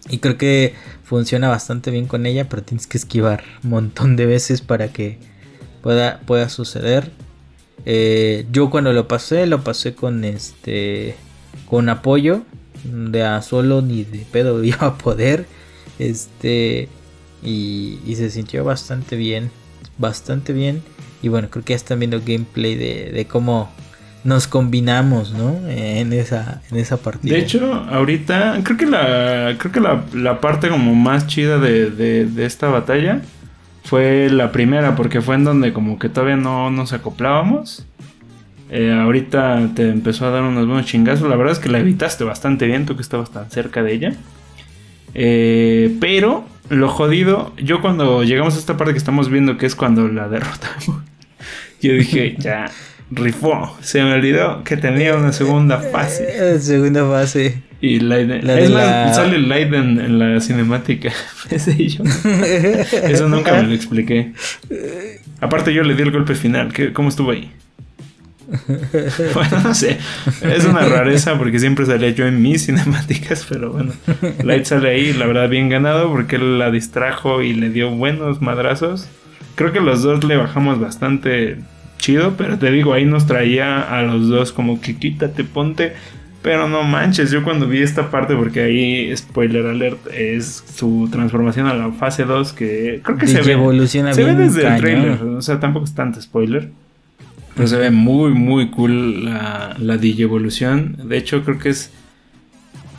Y 0.09 0.17
creo 0.17 0.37
que 0.37 0.73
funciona 1.05 1.47
bastante 1.47 1.89
bien 1.89 2.07
con 2.07 2.25
ella, 2.25 2.49
pero 2.49 2.63
tienes 2.63 2.85
que 2.85 2.97
esquivar 2.97 3.45
un 3.63 3.69
montón 3.69 4.17
de 4.17 4.25
veces 4.25 4.59
para 4.59 4.89
que 4.89 5.19
pueda, 5.81 6.19
pueda 6.25 6.49
suceder. 6.49 7.11
Eh, 7.85 8.45
yo 8.51 8.69
cuando 8.69 8.91
lo 8.91 9.07
pasé, 9.07 9.45
lo 9.45 9.63
pasé 9.63 9.95
con 9.95 10.25
este. 10.25 11.15
Con 11.65 11.87
apoyo. 11.87 12.41
De 12.83 13.23
a 13.23 13.41
solo 13.41 13.81
ni 13.81 14.03
de 14.03 14.25
pedo 14.29 14.61
iba 14.65 14.87
a 14.87 14.97
poder. 14.97 15.45
Este. 15.99 16.89
Y, 17.41 17.99
se 18.15 18.29
sintió 18.29 18.63
bastante 18.63 19.15
bien. 19.15 19.51
Bastante 19.97 20.53
bien. 20.53 20.81
Y 21.21 21.29
bueno, 21.29 21.49
creo 21.49 21.63
que 21.63 21.73
ya 21.73 21.77
están 21.77 21.99
viendo 21.99 22.19
gameplay 22.19 22.75
de, 22.75 23.27
cómo 23.29 23.69
nos 24.23 24.47
combinamos, 24.47 25.31
¿no? 25.33 25.57
En 25.67 26.13
esa, 26.13 26.61
en 26.71 26.77
esa 26.77 26.97
partida. 26.97 27.35
De 27.35 27.41
hecho, 27.41 27.73
ahorita 27.73 28.59
creo 28.63 28.77
que 28.77 28.85
la, 28.85 29.55
creo 29.57 29.71
que 29.71 29.79
la, 30.17 30.41
parte 30.41 30.69
como 30.69 30.95
más 30.95 31.27
chida 31.27 31.59
de, 31.59 31.89
de, 31.89 32.45
esta 32.45 32.67
batalla 32.67 33.21
fue 33.83 34.29
la 34.29 34.51
primera, 34.51 34.95
porque 34.95 35.21
fue 35.21 35.35
en 35.35 35.43
donde 35.43 35.73
como 35.73 35.99
que 35.99 36.09
todavía 36.09 36.37
no 36.37 36.71
nos 36.71 36.93
acoplábamos. 36.93 37.85
Eh, 38.75 38.91
ahorita 38.91 39.69
te 39.75 39.87
empezó 39.87 40.25
a 40.25 40.31
dar 40.31 40.41
unos 40.41 40.65
buenos 40.65 40.87
chingazos. 40.87 41.29
La 41.29 41.35
verdad 41.35 41.53
es 41.53 41.59
que 41.59 41.69
la 41.69 41.77
evitaste 41.77 42.23
bastante 42.23 42.65
bien, 42.65 42.87
tú 42.87 42.95
que 42.95 43.03
estabas 43.03 43.29
tan 43.29 43.51
cerca 43.51 43.83
de 43.83 43.93
ella. 43.93 44.13
Eh, 45.15 45.95
pero 45.99 46.45
lo 46.69 46.89
jodido, 46.89 47.53
yo 47.57 47.81
cuando 47.81 48.23
llegamos 48.23 48.55
a 48.55 48.59
esta 48.59 48.77
parte 48.77 48.93
que 48.93 48.97
estamos 48.97 49.29
viendo, 49.29 49.57
que 49.57 49.65
es 49.65 49.75
cuando 49.75 50.07
la 50.07 50.27
derrotamos, 50.27 50.85
yo 51.81 51.93
dije, 51.93 52.35
ya, 52.39 52.65
rifó. 53.11 53.77
Se 53.81 54.01
me 54.03 54.13
olvidó 54.13 54.63
que 54.63 54.77
tenía 54.77 55.15
una 55.15 55.33
segunda 55.33 55.79
fase. 55.79 56.27
Eh, 56.29 56.59
segunda 56.59 57.07
fase. 57.07 57.61
Y 57.81 57.99
Leiden. 57.99 58.49
es 58.49 58.69
la... 58.69 59.13
sale 59.13 59.37
Leiden 59.37 59.99
en 59.99 60.17
la 60.17 60.39
cinemática. 60.39 61.11
Eso 61.49 63.27
nunca 63.27 63.53
me 63.53 63.63
lo 63.63 63.73
expliqué. 63.73 64.31
Aparte, 65.41 65.73
yo 65.73 65.83
le 65.83 65.93
di 65.93 66.03
el 66.03 66.11
golpe 66.11 66.35
final. 66.35 66.71
¿Cómo 66.93 67.09
estuvo 67.09 67.31
ahí? 67.31 67.51
bueno, 69.33 69.59
no 69.63 69.73
sé. 69.73 69.97
Es 70.41 70.65
una 70.65 70.81
rareza 70.81 71.37
porque 71.37 71.59
siempre 71.59 71.85
salía 71.85 72.09
yo 72.11 72.25
en 72.27 72.41
mis 72.41 72.65
cinemáticas, 72.65 73.45
pero 73.49 73.71
bueno. 73.71 73.93
Light 74.43 74.65
sale 74.65 74.89
ahí, 74.89 75.13
la 75.13 75.25
verdad, 75.25 75.49
bien 75.49 75.69
ganado 75.69 76.11
porque 76.11 76.35
él 76.35 76.59
la 76.59 76.71
distrajo 76.71 77.41
y 77.41 77.53
le 77.53 77.69
dio 77.69 77.89
buenos 77.91 78.41
madrazos. 78.41 79.07
Creo 79.55 79.71
que 79.71 79.81
los 79.81 80.01
dos 80.01 80.23
le 80.23 80.37
bajamos 80.37 80.79
bastante 80.79 81.57
chido, 81.97 82.35
pero 82.37 82.57
te 82.57 82.71
digo, 82.71 82.93
ahí 82.93 83.05
nos 83.05 83.27
traía 83.27 83.81
a 83.81 84.01
los 84.01 84.27
dos 84.27 84.51
como 84.51 84.81
que 84.81 84.97
quítate, 84.97 85.43
ponte 85.43 85.93
pero 86.43 86.67
no 86.67 86.83
manches, 86.83 87.31
yo 87.31 87.41
cuando 87.41 87.67
vi 87.67 87.81
esta 87.81 88.11
parte, 88.11 88.35
porque 88.35 88.61
ahí, 88.61 89.15
spoiler 89.15 89.65
alert, 89.65 89.99
es 90.13 90.63
su 90.75 91.07
transformación 91.09 91.67
a 91.67 91.73
la 91.73 91.91
fase 91.93 92.25
2, 92.25 92.51
que 92.51 92.99
creo 93.01 93.17
que 93.17 93.27
se 93.27 93.41
ve. 93.41 93.53
Evoluciona 93.53 94.13
se 94.13 94.23
ve 94.23 94.35
desde 94.35 94.67
el 94.67 94.77
trailer, 94.77 95.23
o 95.23 95.41
sea, 95.41 95.59
tampoco 95.61 95.85
es 95.85 95.95
tanto 95.95 96.21
spoiler. 96.21 96.69
Pero 97.55 97.67
se 97.67 97.77
ve 97.77 97.91
muy, 97.91 98.31
muy 98.31 98.69
cool 98.71 99.25
la, 99.25 99.75
la 99.77 99.95
evolución 99.95 100.97
De 101.05 101.17
hecho, 101.17 101.43
creo 101.43 101.59
que 101.59 101.69
es. 101.69 101.91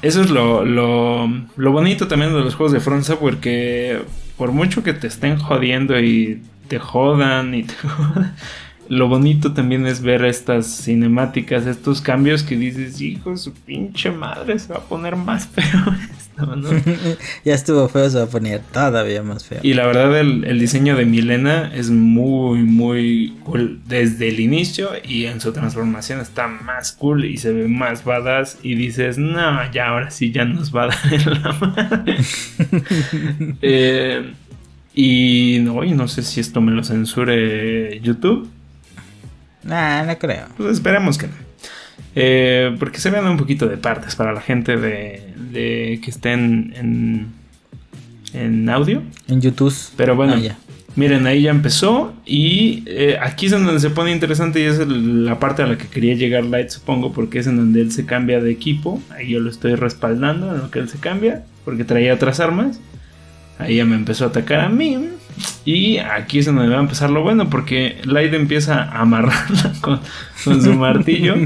Eso 0.02 0.20
es 0.20 0.30
lo, 0.30 0.64
lo, 0.64 1.28
lo 1.56 1.72
bonito 1.72 2.08
también 2.08 2.32
de 2.32 2.40
los 2.40 2.54
juegos 2.54 2.72
de 2.72 2.80
Front 2.80 3.04
Software, 3.04 3.38
que 3.38 4.02
por 4.36 4.52
mucho 4.52 4.82
que 4.82 4.92
te 4.92 5.06
estén 5.06 5.38
jodiendo 5.38 5.98
y 5.98 6.42
te 6.68 6.78
jodan 6.78 7.54
y 7.54 7.62
te 7.62 7.74
jodan, 7.88 8.34
lo 8.88 9.08
bonito 9.08 9.52
también 9.52 9.86
es 9.86 10.02
ver 10.02 10.24
estas 10.24 10.66
cinemáticas, 10.66 11.66
estos 11.66 12.00
cambios 12.00 12.42
que 12.42 12.56
dices, 12.56 13.00
hijo, 13.00 13.36
su 13.36 13.52
pinche 13.52 14.10
madre 14.10 14.58
se 14.58 14.72
va 14.72 14.80
a 14.80 14.82
poner 14.82 15.16
más 15.16 15.46
feo 15.46 15.64
esto, 16.18 16.56
¿no? 16.56 16.68
ya 17.44 17.54
estuvo 17.54 17.88
feo, 17.88 18.10
se 18.10 18.18
va 18.18 18.24
a 18.24 18.28
poner 18.28 18.60
todavía 18.72 19.22
más 19.22 19.44
feo. 19.44 19.60
Y 19.62 19.74
la 19.74 19.86
verdad, 19.86 20.18
el, 20.18 20.58
diseño 20.58 20.96
de 20.96 21.06
Milena 21.06 21.70
es 21.74 21.90
muy, 21.90 22.62
muy 22.62 23.34
cool 23.44 23.80
desde 23.86 24.28
el 24.28 24.40
inicio 24.40 24.90
y 25.02 25.26
en 25.26 25.40
su 25.40 25.52
transformación 25.52 26.20
está 26.20 26.46
más 26.46 26.92
cool 26.92 27.24
y 27.24 27.38
se 27.38 27.52
ve 27.52 27.68
más 27.68 28.04
badass 28.04 28.58
y 28.62 28.74
dices, 28.74 29.18
no, 29.18 29.70
ya 29.72 29.88
ahora 29.88 30.10
sí 30.10 30.32
ya 30.32 30.44
nos 30.44 30.74
va 30.74 30.84
a 30.84 30.86
dar 30.88 31.12
en 31.12 31.42
la 31.42 31.52
madre. 31.52 32.16
Eh, 33.62 34.32
y 34.94 35.58
no, 35.62 35.82
y 35.82 35.92
no 35.92 36.06
sé 36.06 36.22
si 36.22 36.40
esto 36.40 36.60
me 36.60 36.72
lo 36.72 36.84
censure 36.84 38.00
YouTube. 38.00 38.48
Nah, 39.64 40.04
no 40.04 40.18
creo. 40.18 40.46
Pues 40.56 40.72
esperemos 40.72 41.18
que 41.18 41.28
no. 41.28 41.34
Eh, 42.16 42.76
porque 42.78 43.00
se 43.00 43.10
vean 43.10 43.26
un 43.26 43.36
poquito 43.36 43.66
de 43.66 43.76
partes 43.76 44.14
para 44.14 44.32
la 44.32 44.40
gente 44.40 44.76
de, 44.76 46.00
que 46.02 46.10
estén 46.10 46.72
en, 46.76 47.28
en 48.32 48.68
audio. 48.68 49.02
En 49.28 49.40
YouTube. 49.40 49.74
Pero 49.96 50.14
bueno, 50.14 50.34
ah, 50.36 50.56
miren, 50.96 51.26
ahí 51.26 51.42
ya 51.42 51.50
empezó. 51.50 52.14
Y 52.24 52.84
eh, 52.86 53.18
aquí 53.20 53.46
es 53.46 53.52
donde 53.52 53.78
se 53.80 53.90
pone 53.90 54.12
interesante 54.12 54.60
y 54.60 54.64
es 54.64 54.78
la 54.86 55.38
parte 55.40 55.62
a 55.62 55.66
la 55.66 55.76
que 55.76 55.88
quería 55.88 56.14
llegar 56.14 56.44
Light, 56.44 56.70
supongo, 56.70 57.12
porque 57.12 57.40
es 57.40 57.46
en 57.46 57.56
donde 57.56 57.80
él 57.80 57.90
se 57.90 58.06
cambia 58.06 58.40
de 58.40 58.50
equipo. 58.50 59.02
Ahí 59.10 59.30
yo 59.30 59.40
lo 59.40 59.50
estoy 59.50 59.74
respaldando 59.74 60.54
en 60.54 60.60
lo 60.60 60.70
que 60.70 60.78
él 60.78 60.88
se 60.88 60.98
cambia, 60.98 61.44
porque 61.64 61.84
traía 61.84 62.14
otras 62.14 62.40
armas. 62.40 62.80
Ahí 63.58 63.76
ya 63.76 63.84
me 63.84 63.96
empezó 63.96 64.24
a 64.24 64.28
atacar 64.28 64.60
a 64.60 64.68
mí. 64.68 64.98
Y 65.64 65.98
aquí 65.98 66.40
es 66.40 66.46
donde 66.46 66.68
va 66.68 66.76
a 66.76 66.80
empezar 66.80 67.10
lo 67.10 67.22
bueno, 67.22 67.48
porque 67.48 67.98
Light 68.04 68.34
empieza 68.34 68.82
a 68.82 69.00
amarrarla 69.00 69.72
con, 69.80 70.00
su 70.62 70.74
martillo. 70.74 71.36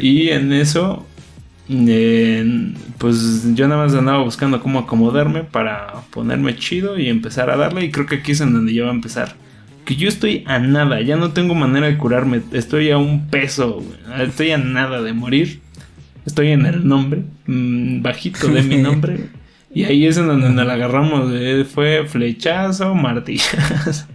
Y 0.00 0.28
en 0.28 0.52
eso, 0.52 1.06
pues 2.98 3.54
yo 3.54 3.68
nada 3.68 3.84
más 3.84 3.94
andaba 3.94 4.22
buscando 4.22 4.60
cómo 4.60 4.80
acomodarme 4.80 5.44
para 5.44 5.94
ponerme 6.10 6.56
chido 6.56 6.98
y 6.98 7.08
empezar 7.08 7.50
a 7.50 7.56
darle. 7.56 7.84
Y 7.84 7.90
creo 7.90 8.06
que 8.06 8.16
aquí 8.16 8.32
es 8.32 8.40
en 8.40 8.52
donde 8.52 8.74
ya 8.74 8.84
va 8.84 8.90
a 8.90 8.94
empezar. 8.94 9.34
Que 9.84 9.96
yo 9.96 10.08
estoy 10.08 10.44
a 10.46 10.58
nada, 10.58 11.00
ya 11.02 11.16
no 11.16 11.32
tengo 11.32 11.54
manera 11.54 11.86
de 11.86 11.98
curarme. 11.98 12.40
Estoy 12.52 12.90
a 12.90 12.98
un 12.98 13.28
peso, 13.28 13.82
estoy 14.18 14.50
a 14.50 14.58
nada 14.58 15.02
de 15.02 15.12
morir. 15.12 15.60
Estoy 16.26 16.48
en 16.48 16.64
el 16.64 16.88
nombre, 16.88 17.22
mm, 17.46 18.00
bajito 18.00 18.48
de 18.48 18.62
mi 18.62 18.76
nombre. 18.82 19.28
Y 19.74 19.84
ahí 19.84 20.06
es 20.06 20.16
en 20.16 20.28
donde 20.28 20.48
nos 20.50 20.66
la 20.66 20.74
agarramos. 20.74 21.32
Fue 21.74 22.06
flechazo, 22.06 22.94
martillazo. 22.94 24.06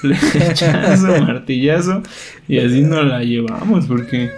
flechazo, 0.00 1.22
martillazo. 1.22 2.02
Y 2.48 2.58
así 2.58 2.80
nos 2.80 3.06
la 3.06 3.22
llevamos 3.22 3.86
porque 3.86 4.32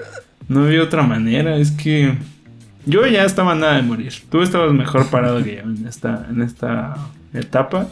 no 0.48 0.64
había 0.64 0.82
otra 0.82 1.02
manera. 1.02 1.56
Es 1.56 1.70
que 1.70 2.14
yo 2.84 3.06
ya 3.06 3.24
estaba 3.24 3.54
nada 3.54 3.76
de 3.76 3.82
morir. 3.82 4.12
Tú 4.30 4.42
estabas 4.42 4.72
mejor 4.74 5.08
parado 5.08 5.42
que 5.42 5.56
yo 5.56 5.62
en 5.62 5.86
esta, 5.86 6.26
en 6.28 6.42
esta 6.42 6.94
etapa. 7.32 7.88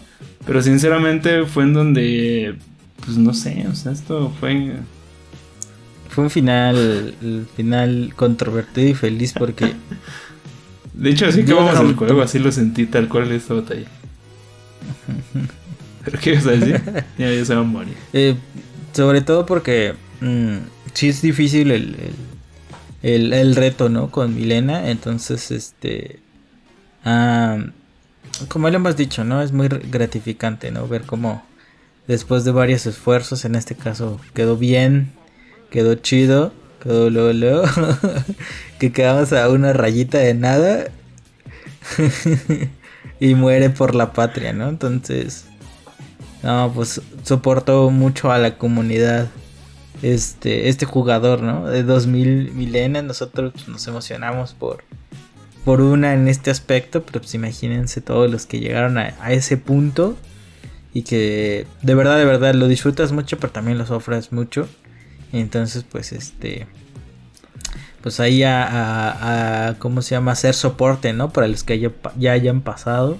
Pero 0.46 0.60
sinceramente 0.62 1.46
fue 1.46 1.64
en 1.64 1.72
donde, 1.72 2.56
pues 3.04 3.16
no 3.16 3.32
sé, 3.32 3.66
o 3.70 3.74
sea, 3.74 3.92
esto 3.92 4.32
fue... 4.40 4.72
Fue 6.10 6.24
un 6.24 6.30
final, 6.30 7.14
el 7.22 7.46
final 7.56 8.12
controvertido 8.14 8.90
y 8.90 8.94
feliz 8.94 9.32
porque 9.32 9.72
De 10.94 11.10
hecho, 11.10 11.26
así 11.26 11.44
que 11.44 11.52
vamos 11.52 11.74
al 11.76 11.94
juego, 11.96 12.22
así 12.22 12.38
lo 12.38 12.52
sentí 12.52 12.86
tal 12.86 13.08
cual 13.08 13.26
en 13.26 13.32
esta 13.32 13.54
batalla. 13.54 13.86
¿Pero 16.04 16.18
qué 16.20 16.32
ibas 16.32 16.46
a 16.46 16.50
decir? 16.52 16.80
ya, 17.18 17.32
ya 17.32 17.44
se 17.44 17.54
va 17.54 17.60
a 17.60 17.64
morir. 17.64 17.94
Eh, 18.12 18.36
sobre 18.92 19.22
todo 19.22 19.44
porque 19.44 19.94
mm, 20.20 20.56
sí 20.92 21.08
es 21.08 21.20
difícil 21.20 21.72
el, 21.72 21.96
el, 23.02 23.32
el, 23.32 23.56
reto, 23.56 23.88
¿no? 23.88 24.10
Con 24.10 24.36
Milena. 24.36 24.88
Entonces, 24.90 25.50
este. 25.50 26.20
como 28.48 28.70
le 28.70 28.76
hemos 28.76 28.96
dicho, 28.96 29.24
¿no? 29.24 29.42
Es 29.42 29.50
muy 29.50 29.66
gratificante, 29.66 30.70
¿no? 30.70 30.86
Ver 30.86 31.02
cómo 31.02 31.44
después 32.06 32.44
de 32.44 32.52
varios 32.52 32.86
esfuerzos, 32.86 33.44
en 33.44 33.56
este 33.56 33.74
caso 33.74 34.20
quedó 34.32 34.56
bien, 34.56 35.10
quedó 35.70 35.96
chido 35.96 36.52
que 38.78 38.92
quedamos 38.92 39.32
a 39.32 39.48
una 39.48 39.72
rayita 39.72 40.18
de 40.18 40.34
nada 40.34 40.86
y 43.20 43.34
muere 43.34 43.70
por 43.70 43.94
la 43.94 44.12
patria, 44.12 44.52
¿no? 44.52 44.68
Entonces, 44.68 45.46
no, 46.42 46.70
pues 46.74 47.00
soportó 47.22 47.90
mucho 47.90 48.30
a 48.30 48.38
la 48.38 48.58
comunidad 48.58 49.28
este 50.02 50.68
este 50.68 50.84
jugador, 50.84 51.42
¿no? 51.42 51.66
De 51.66 51.82
2000 51.82 52.52
milenios, 52.52 53.04
nosotros 53.04 53.68
nos 53.68 53.86
emocionamos 53.86 54.52
por 54.52 54.84
por 55.64 55.80
una 55.80 56.12
en 56.12 56.28
este 56.28 56.50
aspecto, 56.50 57.02
pero 57.04 57.20
pues 57.20 57.34
imagínense 57.34 58.00
todos 58.00 58.30
los 58.30 58.44
que 58.46 58.60
llegaron 58.60 58.98
a, 58.98 59.14
ese 59.32 59.56
punto 59.56 60.16
y 60.92 61.02
que 61.02 61.66
de 61.82 61.94
verdad, 61.94 62.18
de 62.18 62.26
verdad 62.26 62.54
lo 62.54 62.68
disfrutas 62.68 63.12
mucho, 63.12 63.38
pero 63.38 63.52
también 63.52 63.78
lo 63.78 63.86
sufres 63.86 64.30
mucho. 64.32 64.68
Entonces, 65.40 65.84
pues 65.84 66.12
este, 66.12 66.66
pues 68.00 68.20
ahí 68.20 68.42
a, 68.44 69.76
¿cómo 69.78 70.02
se 70.02 70.14
llama? 70.14 70.32
Hacer 70.32 70.54
soporte, 70.54 71.12
¿no? 71.12 71.30
Para 71.30 71.48
los 71.48 71.64
que 71.64 71.78
ya, 72.18 72.32
hayan 72.32 72.60
pasado. 72.60 73.18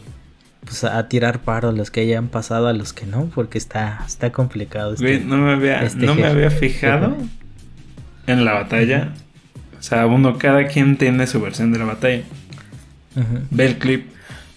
Pues 0.65 0.83
a 0.83 1.09
tirar 1.09 1.41
paro 1.41 1.69
a 1.69 1.73
los 1.73 1.91
que 1.91 2.01
hayan 2.01 2.29
pasado, 2.29 2.69
a 2.69 2.73
los 2.73 2.95
que 2.95 3.05
no, 3.05 3.27
porque 3.35 3.59
está, 3.59 4.03
está 4.07 4.33
complicado. 4.33 4.95
Este, 4.95 5.21
no 5.21 5.37
me 5.37 5.53
había, 5.53 5.83
este 5.83 6.07
no 6.07 6.15
me 6.15 6.25
había 6.25 6.51
fijado 6.51 7.15
en 8.27 8.45
la 8.47 8.55
batalla 8.55 9.13
o 9.85 9.87
sea, 9.87 10.07
uno, 10.07 10.39
cada 10.39 10.67
quien 10.67 10.97
tiene 10.97 11.27
su 11.27 11.43
versión 11.43 11.71
de 11.71 11.79
la 11.79 11.85
batalla. 11.85 12.23
Ve 13.51 13.67
el 13.67 13.77
clip. 13.77 14.07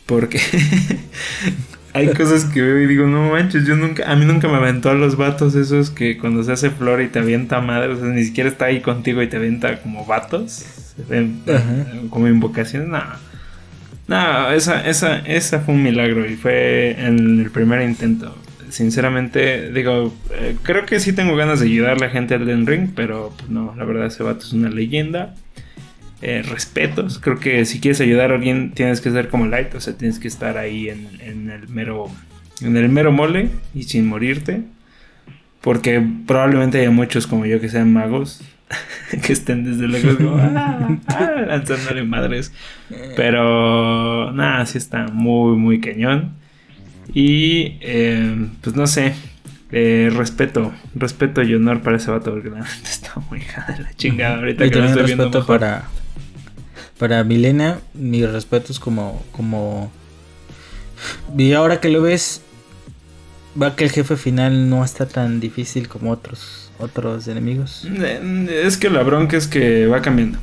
Porque 0.06 0.40
hay 1.94 2.14
cosas 2.14 2.46
que 2.46 2.62
veo 2.62 2.80
y 2.82 2.88
digo, 2.88 3.08
no 3.08 3.32
manches, 3.32 3.66
yo 3.66 3.76
nunca, 3.76 4.12
a 4.12 4.16
mí 4.16 4.26
nunca 4.26 4.48
me 4.48 4.58
aventó 4.58 4.90
a 4.90 4.94
los 4.94 5.18
vatos 5.18 5.56
esos 5.56 5.90
que 5.90 6.18
cuando 6.18 6.44
se 6.44 6.52
hace 6.52 6.70
flor 6.70 7.02
y 7.02 7.08
te 7.08 7.20
avienta 7.20 7.62
madre, 7.62 7.94
o 7.94 7.98
sea, 7.98 8.08
ni 8.08 8.24
siquiera 8.24 8.50
está 8.50 8.66
ahí 8.66 8.82
contigo 8.82 9.22
y 9.22 9.28
te 9.28 9.38
avienta 9.38 9.82
como 9.82 10.06
vatos, 10.06 10.66
como 12.10 12.28
invocaciones, 12.28 12.90
nada. 12.90 13.20
No, 14.08 14.52
esa, 14.52 14.88
esa, 14.88 15.18
esa 15.20 15.60
fue 15.60 15.76
un 15.76 15.84
milagro 15.84 16.26
y 16.26 16.36
fue 16.36 16.96
en 17.00 17.42
el 17.42 17.52
primer 17.52 17.82
intento 17.82 18.34
sinceramente, 18.70 19.72
digo, 19.72 20.14
eh, 20.32 20.56
creo 20.64 20.86
que 20.86 21.00
sí 21.00 21.14
tengo 21.14 21.36
ganas 21.36 21.60
de 21.60 21.68
ayudarle 21.68 22.06
a 22.06 22.10
gente 22.10 22.36
al 22.36 22.46
Den 22.46 22.66
Ring, 22.66 22.90
pero 22.96 23.34
pues, 23.38 23.50
no, 23.50 23.74
la 23.78 23.86
verdad 23.86 24.08
ese 24.08 24.24
vato 24.24 24.46
es 24.46 24.54
una 24.54 24.70
leyenda. 24.70 25.36
Eh, 26.20 26.42
respetos, 26.42 27.20
creo 27.20 27.40
que 27.40 27.64
si 27.66 27.80
quieres 27.80 28.02
ayudar 28.02 28.32
a 28.32 28.36
alguien 28.36 28.72
tienes 28.72 29.02
que 29.02 29.12
ser 29.12 29.30
como 29.30 29.46
Light, 29.46 29.76
o 29.76 29.80
sea, 29.80 29.96
tienes 29.96 30.18
que 30.18 30.28
estar 30.28 30.58
ahí 30.58 30.90
en, 30.90 31.52
el 31.52 31.68
mero 31.70 32.10
en 32.62 32.76
el 32.76 32.90
mero 32.90 33.12
mole 33.12 33.50
y 33.76 33.84
sin 33.84 34.08
morirte. 34.08 34.64
Porque 35.62 36.04
probablemente 36.26 36.80
haya 36.80 36.92
muchos 36.92 37.28
como 37.28 37.46
yo 37.46 37.60
que 37.60 37.70
sean 37.70 37.92
magos 37.92 38.42
que 39.24 39.34
estén 39.34 39.64
desde 39.64 39.88
lejos 39.88 40.16
como, 40.16 40.38
ah, 40.38 40.98
ah, 41.08 41.32
lanzándole 41.48 42.04
madres. 42.04 42.52
Pero 43.16 44.32
nada, 44.32 44.66
sí 44.66 44.78
está 44.78 45.08
muy, 45.08 45.56
muy 45.56 45.80
cañón. 45.80 46.34
Y 47.14 47.78
eh, 47.82 48.48
pues 48.62 48.76
no 48.76 48.88
sé, 48.88 49.14
eh, 49.72 50.10
respeto, 50.16 50.74
respeto 50.96 51.44
y 51.44 51.54
honor 51.54 51.82
para 51.82 51.98
ese 51.98 52.10
vato 52.10 52.32
porque 52.32 52.52
está 52.84 53.14
muy 53.30 53.40
hija 53.40 53.66
de 53.72 53.84
la 53.84 53.94
chingada 53.94 54.38
ahorita 54.38 54.70
que 54.70 54.80
lo 54.80 54.86
estoy 54.86 55.04
viendo 55.06 55.46
para 55.46 55.86
para 56.98 57.24
Milena, 57.24 57.80
mi 57.94 58.26
respeto 58.26 58.72
es 58.72 58.80
como 58.80 59.24
como 59.32 59.92
y 61.38 61.54
ahora 61.54 61.80
que 61.80 61.90
lo 61.90 62.02
ves 62.02 62.42
va 63.60 63.76
que 63.76 63.84
el 63.84 63.92
jefe 63.92 64.16
final 64.16 64.70
no 64.70 64.84
está 64.84 65.08
tan 65.08 65.40
difícil 65.40 65.88
como 65.88 66.12
otros 66.12 66.72
otros 66.80 67.28
enemigos. 67.28 67.88
Eh, 67.90 68.64
es 68.66 68.78
que 68.78 68.90
la 68.90 69.04
bronca 69.04 69.38
es 69.38 69.48
que 69.48 69.88
va 69.88 70.02
cambiando. 70.02 70.38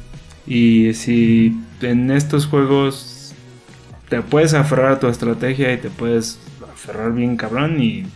Y 0.47 0.93
si 0.95 1.57
en 1.81 2.11
estos 2.11 2.47
juegos 2.47 3.33
te 4.09 4.21
puedes 4.23 4.55
aferrar 4.55 4.93
a 4.93 5.01
tu 5.01 5.09
estrategia 5.09 5.73
y 5.73 5.79
te 5.79 5.91
puedes 5.91 6.39
cerrar 6.77 7.15
bien 7.15 7.37
cabrón 7.37 7.81
y 7.81 8.07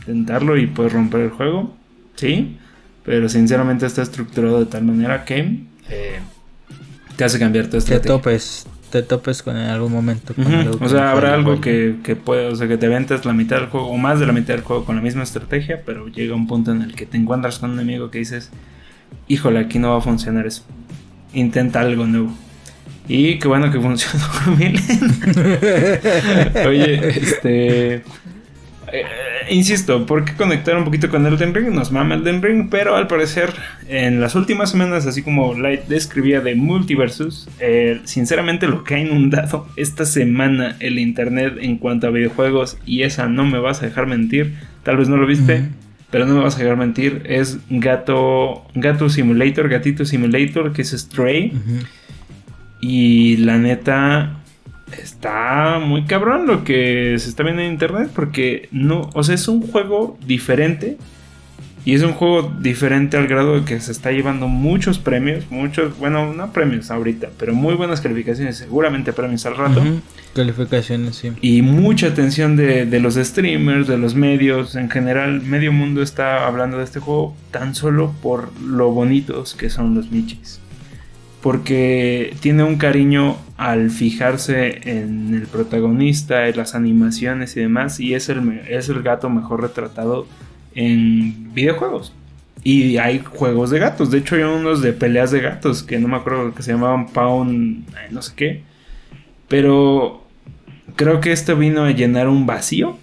intentarlo 0.00 0.56
y 0.56 0.66
puedes 0.66 0.92
romper 0.92 1.20
el 1.20 1.30
juego, 1.30 1.76
sí, 2.16 2.58
pero 3.04 3.28
sinceramente 3.28 3.86
está 3.86 4.02
estructurado 4.02 4.60
de 4.60 4.66
tal 4.66 4.84
manera 4.84 5.24
que 5.24 5.60
eh, 5.88 6.18
te 7.18 7.24
hace 7.24 7.40
cambiar 7.40 7.66
tu 7.66 7.76
estrategia. 7.76 8.00
Te 8.00 8.08
topes, 8.08 8.66
te 8.92 9.02
topes 9.02 9.42
con 9.42 9.56
en 9.56 9.66
algún 9.66 9.92
momento. 9.92 10.34
o 10.80 10.88
sea, 10.88 11.10
habrá 11.10 11.34
algo 11.34 11.60
que, 11.60 11.96
que 12.04 12.14
puede, 12.14 12.46
o 12.46 12.54
sea, 12.54 12.68
que 12.68 12.78
te 12.78 12.86
ventes 12.86 13.24
la 13.24 13.32
mitad 13.32 13.56
del 13.56 13.66
juego 13.66 13.88
o 13.88 13.96
más 13.96 14.20
de 14.20 14.26
la 14.26 14.32
mitad 14.32 14.54
del 14.54 14.62
juego 14.62 14.84
con 14.84 14.94
la 14.94 15.02
misma 15.02 15.24
estrategia, 15.24 15.82
pero 15.84 16.06
llega 16.06 16.36
un 16.36 16.46
punto 16.46 16.70
en 16.70 16.80
el 16.80 16.94
que 16.94 17.06
te 17.06 17.16
encuentras 17.16 17.58
con 17.58 17.72
un 17.72 17.80
enemigo 17.80 18.12
que 18.12 18.18
dices, 18.18 18.52
híjole, 19.26 19.58
aquí 19.58 19.80
no 19.80 19.90
va 19.90 19.98
a 19.98 20.00
funcionar 20.00 20.46
eso. 20.46 20.62
Intenta 21.32 21.80
algo 21.80 22.06
nuevo. 22.06 22.32
Y 23.08 23.40
qué 23.40 23.48
bueno 23.48 23.72
que 23.72 23.80
funcionó 23.80 24.24
bien. 24.56 24.76
Oye, 26.68 27.08
este. 27.08 28.04
Eh, 28.92 29.04
insisto, 29.50 30.06
¿por 30.06 30.24
qué 30.24 30.34
conectar 30.34 30.76
un 30.76 30.84
poquito 30.84 31.08
con 31.08 31.26
Elden 31.26 31.54
Ring? 31.54 31.70
Nos 31.70 31.92
mama 31.92 32.14
Elden 32.14 32.42
Ring, 32.42 32.68
pero 32.70 32.96
al 32.96 33.06
parecer 33.06 33.52
en 33.88 34.20
las 34.20 34.34
últimas 34.34 34.70
semanas, 34.70 35.06
así 35.06 35.22
como 35.22 35.54
Light 35.54 35.86
describía 35.88 36.40
de 36.40 36.54
Multiversus, 36.54 37.48
eh, 37.60 38.00
sinceramente 38.04 38.66
lo 38.66 38.84
que 38.84 38.94
ha 38.94 38.98
inundado 38.98 39.68
esta 39.76 40.04
semana 40.04 40.76
el 40.80 40.98
internet 40.98 41.54
en 41.60 41.76
cuanto 41.78 42.06
a 42.06 42.10
videojuegos, 42.10 42.78
y 42.86 43.02
esa 43.02 43.28
no 43.28 43.44
me 43.44 43.58
vas 43.58 43.82
a 43.82 43.86
dejar 43.86 44.06
mentir, 44.06 44.54
tal 44.82 44.96
vez 44.96 45.08
no 45.08 45.16
lo 45.16 45.26
viste, 45.26 45.68
pero 46.10 46.24
no 46.26 46.34
me 46.34 46.42
vas 46.42 46.56
a 46.56 46.58
dejar 46.58 46.76
mentir, 46.76 47.22
es 47.26 47.58
Gato, 47.68 48.66
Gato 48.74 49.10
Simulator, 49.10 49.68
Gatito 49.68 50.04
Simulator, 50.04 50.72
que 50.72 50.82
es 50.82 50.92
Stray. 50.92 51.52
Y 52.80 53.38
la 53.38 53.58
neta 53.58 54.38
está 54.92 55.78
muy 55.78 56.04
cabrón 56.04 56.46
lo 56.46 56.64
que 56.64 57.16
se 57.18 57.28
está 57.28 57.42
viendo 57.42 57.62
en 57.62 57.72
internet 57.72 58.10
porque 58.14 58.68
no, 58.72 59.10
o 59.14 59.22
sea, 59.22 59.34
es 59.34 59.48
un 59.48 59.62
juego 59.62 60.16
diferente 60.26 60.96
y 61.84 61.94
es 61.94 62.02
un 62.02 62.12
juego 62.12 62.52
diferente 62.60 63.16
al 63.16 63.26
grado 63.28 63.60
de 63.60 63.64
que 63.64 63.80
se 63.80 63.92
está 63.92 64.12
llevando 64.12 64.46
muchos 64.46 64.98
premios, 64.98 65.44
muchos, 65.50 65.98
bueno, 65.98 66.34
no 66.34 66.52
premios 66.52 66.90
ahorita, 66.90 67.30
pero 67.38 67.54
muy 67.54 67.74
buenas 67.74 68.02
calificaciones, 68.02 68.58
seguramente 68.58 69.12
premios 69.14 69.46
al 69.46 69.56
rato. 69.56 69.82
Calificaciones, 70.34 71.16
sí. 71.16 71.32
Y 71.40 71.62
mucha 71.62 72.08
atención 72.08 72.56
de, 72.56 72.84
de, 72.84 73.00
los 73.00 73.14
streamers, 73.14 73.86
de 73.86 73.96
los 73.96 74.14
medios, 74.14 74.74
en 74.74 74.90
general, 74.90 75.40
medio 75.40 75.72
mundo 75.72 76.02
está 76.02 76.46
hablando 76.46 76.76
de 76.76 76.84
este 76.84 77.00
juego 77.00 77.34
tan 77.50 77.74
solo 77.74 78.12
por 78.22 78.52
lo 78.60 78.90
bonitos 78.90 79.54
que 79.54 79.70
son 79.70 79.94
los 79.94 80.10
michis 80.10 80.60
porque 81.42 82.34
tiene 82.40 82.64
un 82.64 82.76
cariño 82.76 83.36
al 83.56 83.90
fijarse 83.90 84.80
en 84.90 85.34
el 85.34 85.46
protagonista, 85.46 86.48
en 86.48 86.56
las 86.56 86.74
animaciones 86.74 87.56
y 87.56 87.60
demás, 87.60 88.00
y 88.00 88.14
es 88.14 88.28
el, 88.28 88.60
es 88.68 88.88
el 88.88 89.02
gato 89.02 89.30
mejor 89.30 89.62
retratado 89.62 90.26
en 90.74 91.54
videojuegos. 91.54 92.12
Y 92.64 92.96
hay 92.96 93.20
juegos 93.20 93.70
de 93.70 93.78
gatos, 93.78 94.10
de 94.10 94.18
hecho 94.18 94.34
hay 94.34 94.42
unos 94.42 94.82
de 94.82 94.92
peleas 94.92 95.30
de 95.30 95.40
gatos 95.40 95.82
que 95.82 95.98
no 95.98 96.08
me 96.08 96.16
acuerdo 96.16 96.54
que 96.54 96.62
se 96.62 96.72
llamaban 96.72 97.06
Pound, 97.06 97.86
no 98.10 98.20
sé 98.20 98.32
qué, 98.34 98.62
pero 99.46 100.24
creo 100.96 101.20
que 101.20 101.30
esto 101.30 101.56
vino 101.56 101.84
a 101.84 101.92
llenar 101.92 102.28
un 102.28 102.46
vacío 102.46 102.98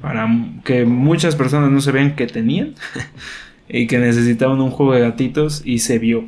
para 0.00 0.28
que 0.64 0.84
muchas 0.84 1.34
personas 1.34 1.70
no 1.70 1.80
se 1.80 1.90
vean 1.90 2.14
que 2.14 2.26
tenían 2.26 2.74
y 3.68 3.86
que 3.86 3.98
necesitaban 3.98 4.60
un 4.60 4.70
juego 4.70 4.94
de 4.94 5.00
gatitos 5.00 5.62
y 5.64 5.80
se 5.80 5.98
vio 5.98 6.24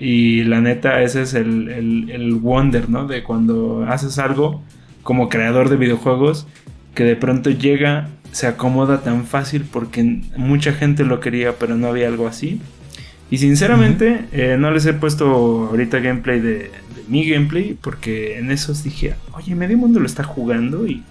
y 0.00 0.44
la 0.44 0.62
neta, 0.62 1.02
ese 1.02 1.20
es 1.20 1.34
el, 1.34 1.68
el, 1.68 2.34
wonder, 2.36 2.88
¿no? 2.88 3.06
De 3.06 3.22
cuando 3.22 3.84
haces 3.86 4.18
algo 4.18 4.62
como 5.02 5.28
creador 5.28 5.68
de 5.68 5.76
videojuegos 5.76 6.46
que 6.94 7.04
de 7.04 7.16
pronto 7.16 7.50
llega, 7.50 8.08
se 8.32 8.46
acomoda 8.46 9.02
tan 9.02 9.26
fácil 9.26 9.66
porque 9.70 10.22
mucha 10.38 10.72
gente 10.72 11.04
lo 11.04 11.20
quería, 11.20 11.56
pero 11.58 11.76
no 11.76 11.88
había 11.88 12.08
algo 12.08 12.26
así. 12.26 12.62
Y 13.30 13.38
sinceramente, 13.38 14.24
eh, 14.32 14.56
no 14.58 14.70
les 14.70 14.86
he 14.86 14.94
puesto 14.94 15.68
ahorita 15.70 16.00
gameplay 16.00 16.40
de, 16.40 16.70
mi 17.06 17.28
gameplay 17.28 17.76
porque 17.78 18.38
en 18.38 18.50
esos 18.50 18.82
dije, 18.82 19.16
oye, 19.34 19.54
medio 19.54 19.76
mundo 19.76 20.00
lo 20.00 20.06
está 20.06 20.24
jugando 20.24 20.86
y, 20.86 21.02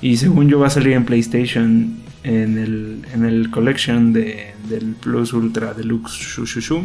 y 0.00 0.16
según 0.16 0.48
yo 0.48 0.58
va 0.58 0.68
a 0.68 0.70
salir 0.70 0.94
en 0.94 1.04
PlayStation 1.04 1.98
en 2.22 2.56
el, 2.56 3.02
en 3.12 3.24
el 3.26 3.50
collection 3.50 4.14
de, 4.14 4.54
del 4.70 4.94
Plus 4.94 5.34
Ultra 5.34 5.74
Deluxe 5.74 6.14
Shushushu. 6.14 6.84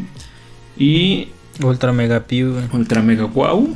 Y. 0.80 1.28
Ultra 1.62 1.92
Mega 1.92 2.22
Pew. 2.22 2.56
Ultra 2.74 3.02
Mega 3.02 3.26
Wow. 3.26 3.76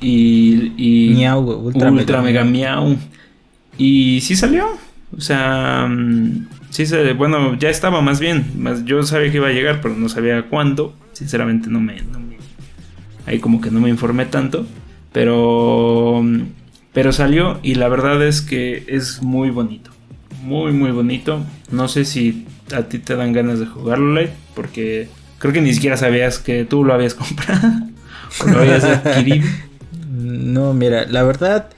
Y. 0.00 0.72
y 0.76 1.14
miau, 1.14 1.40
Ultra, 1.40 1.90
Mega, 2.22 2.44
Miau. 2.44 2.96
Y 3.76 4.20
sí 4.22 4.36
salió. 4.36 4.68
O 5.16 5.20
sea. 5.20 5.86
Mm, 5.90 6.46
sí 6.70 6.86
se, 6.86 7.12
bueno, 7.12 7.58
ya 7.58 7.68
estaba 7.68 8.00
más 8.00 8.20
bien. 8.20 8.52
Más, 8.56 8.84
yo 8.84 9.02
sabía 9.02 9.30
que 9.30 9.38
iba 9.38 9.48
a 9.48 9.52
llegar, 9.52 9.80
pero 9.80 9.96
no 9.96 10.08
sabía 10.08 10.48
cuándo. 10.48 10.94
Sinceramente 11.12 11.68
no 11.68 11.80
me, 11.80 12.00
no 12.02 12.20
me. 12.20 12.36
Ahí 13.26 13.40
como 13.40 13.60
que 13.60 13.70
no 13.70 13.80
me 13.80 13.90
informé 13.90 14.26
tanto. 14.26 14.64
Pero. 15.12 16.20
Mm, 16.22 16.42
pero 16.92 17.12
salió 17.12 17.58
y 17.62 17.74
la 17.74 17.88
verdad 17.88 18.26
es 18.26 18.40
que 18.40 18.84
es 18.88 19.22
muy 19.22 19.50
bonito. 19.50 19.90
Muy, 20.42 20.72
muy 20.72 20.92
bonito. 20.92 21.42
No 21.70 21.88
sé 21.88 22.04
si 22.04 22.46
a 22.74 22.84
ti 22.84 22.98
te 22.98 23.16
dan 23.16 23.32
ganas 23.32 23.58
de 23.58 23.66
jugarlo, 23.66 24.14
Light. 24.14 24.30
Porque 24.54 25.08
Creo 25.38 25.52
que 25.52 25.60
ni 25.60 25.74
siquiera 25.74 25.96
sabías 25.96 26.38
que 26.38 26.64
tú 26.64 26.84
lo 26.84 26.94
habías 26.94 27.14
comprado 27.14 27.68
o 28.42 28.46
lo 28.48 28.58
habías 28.58 28.84
adquirido. 28.84 29.46
No, 30.10 30.72
mira, 30.74 31.06
la 31.06 31.22
verdad, 31.22 31.68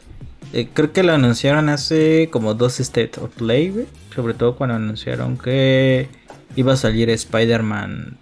eh, 0.52 0.68
creo 0.72 0.92
que 0.92 1.02
lo 1.02 1.12
anunciaron 1.12 1.68
hace 1.68 2.28
como 2.30 2.54
dos 2.54 2.80
State 2.80 3.20
of 3.20 3.30
Play, 3.34 3.70
güey. 3.70 3.86
Sobre 4.14 4.34
todo 4.34 4.56
cuando 4.56 4.76
anunciaron 4.76 5.36
que 5.38 6.08
iba 6.56 6.72
a 6.72 6.76
salir 6.76 7.10
Spider-Man 7.10 8.16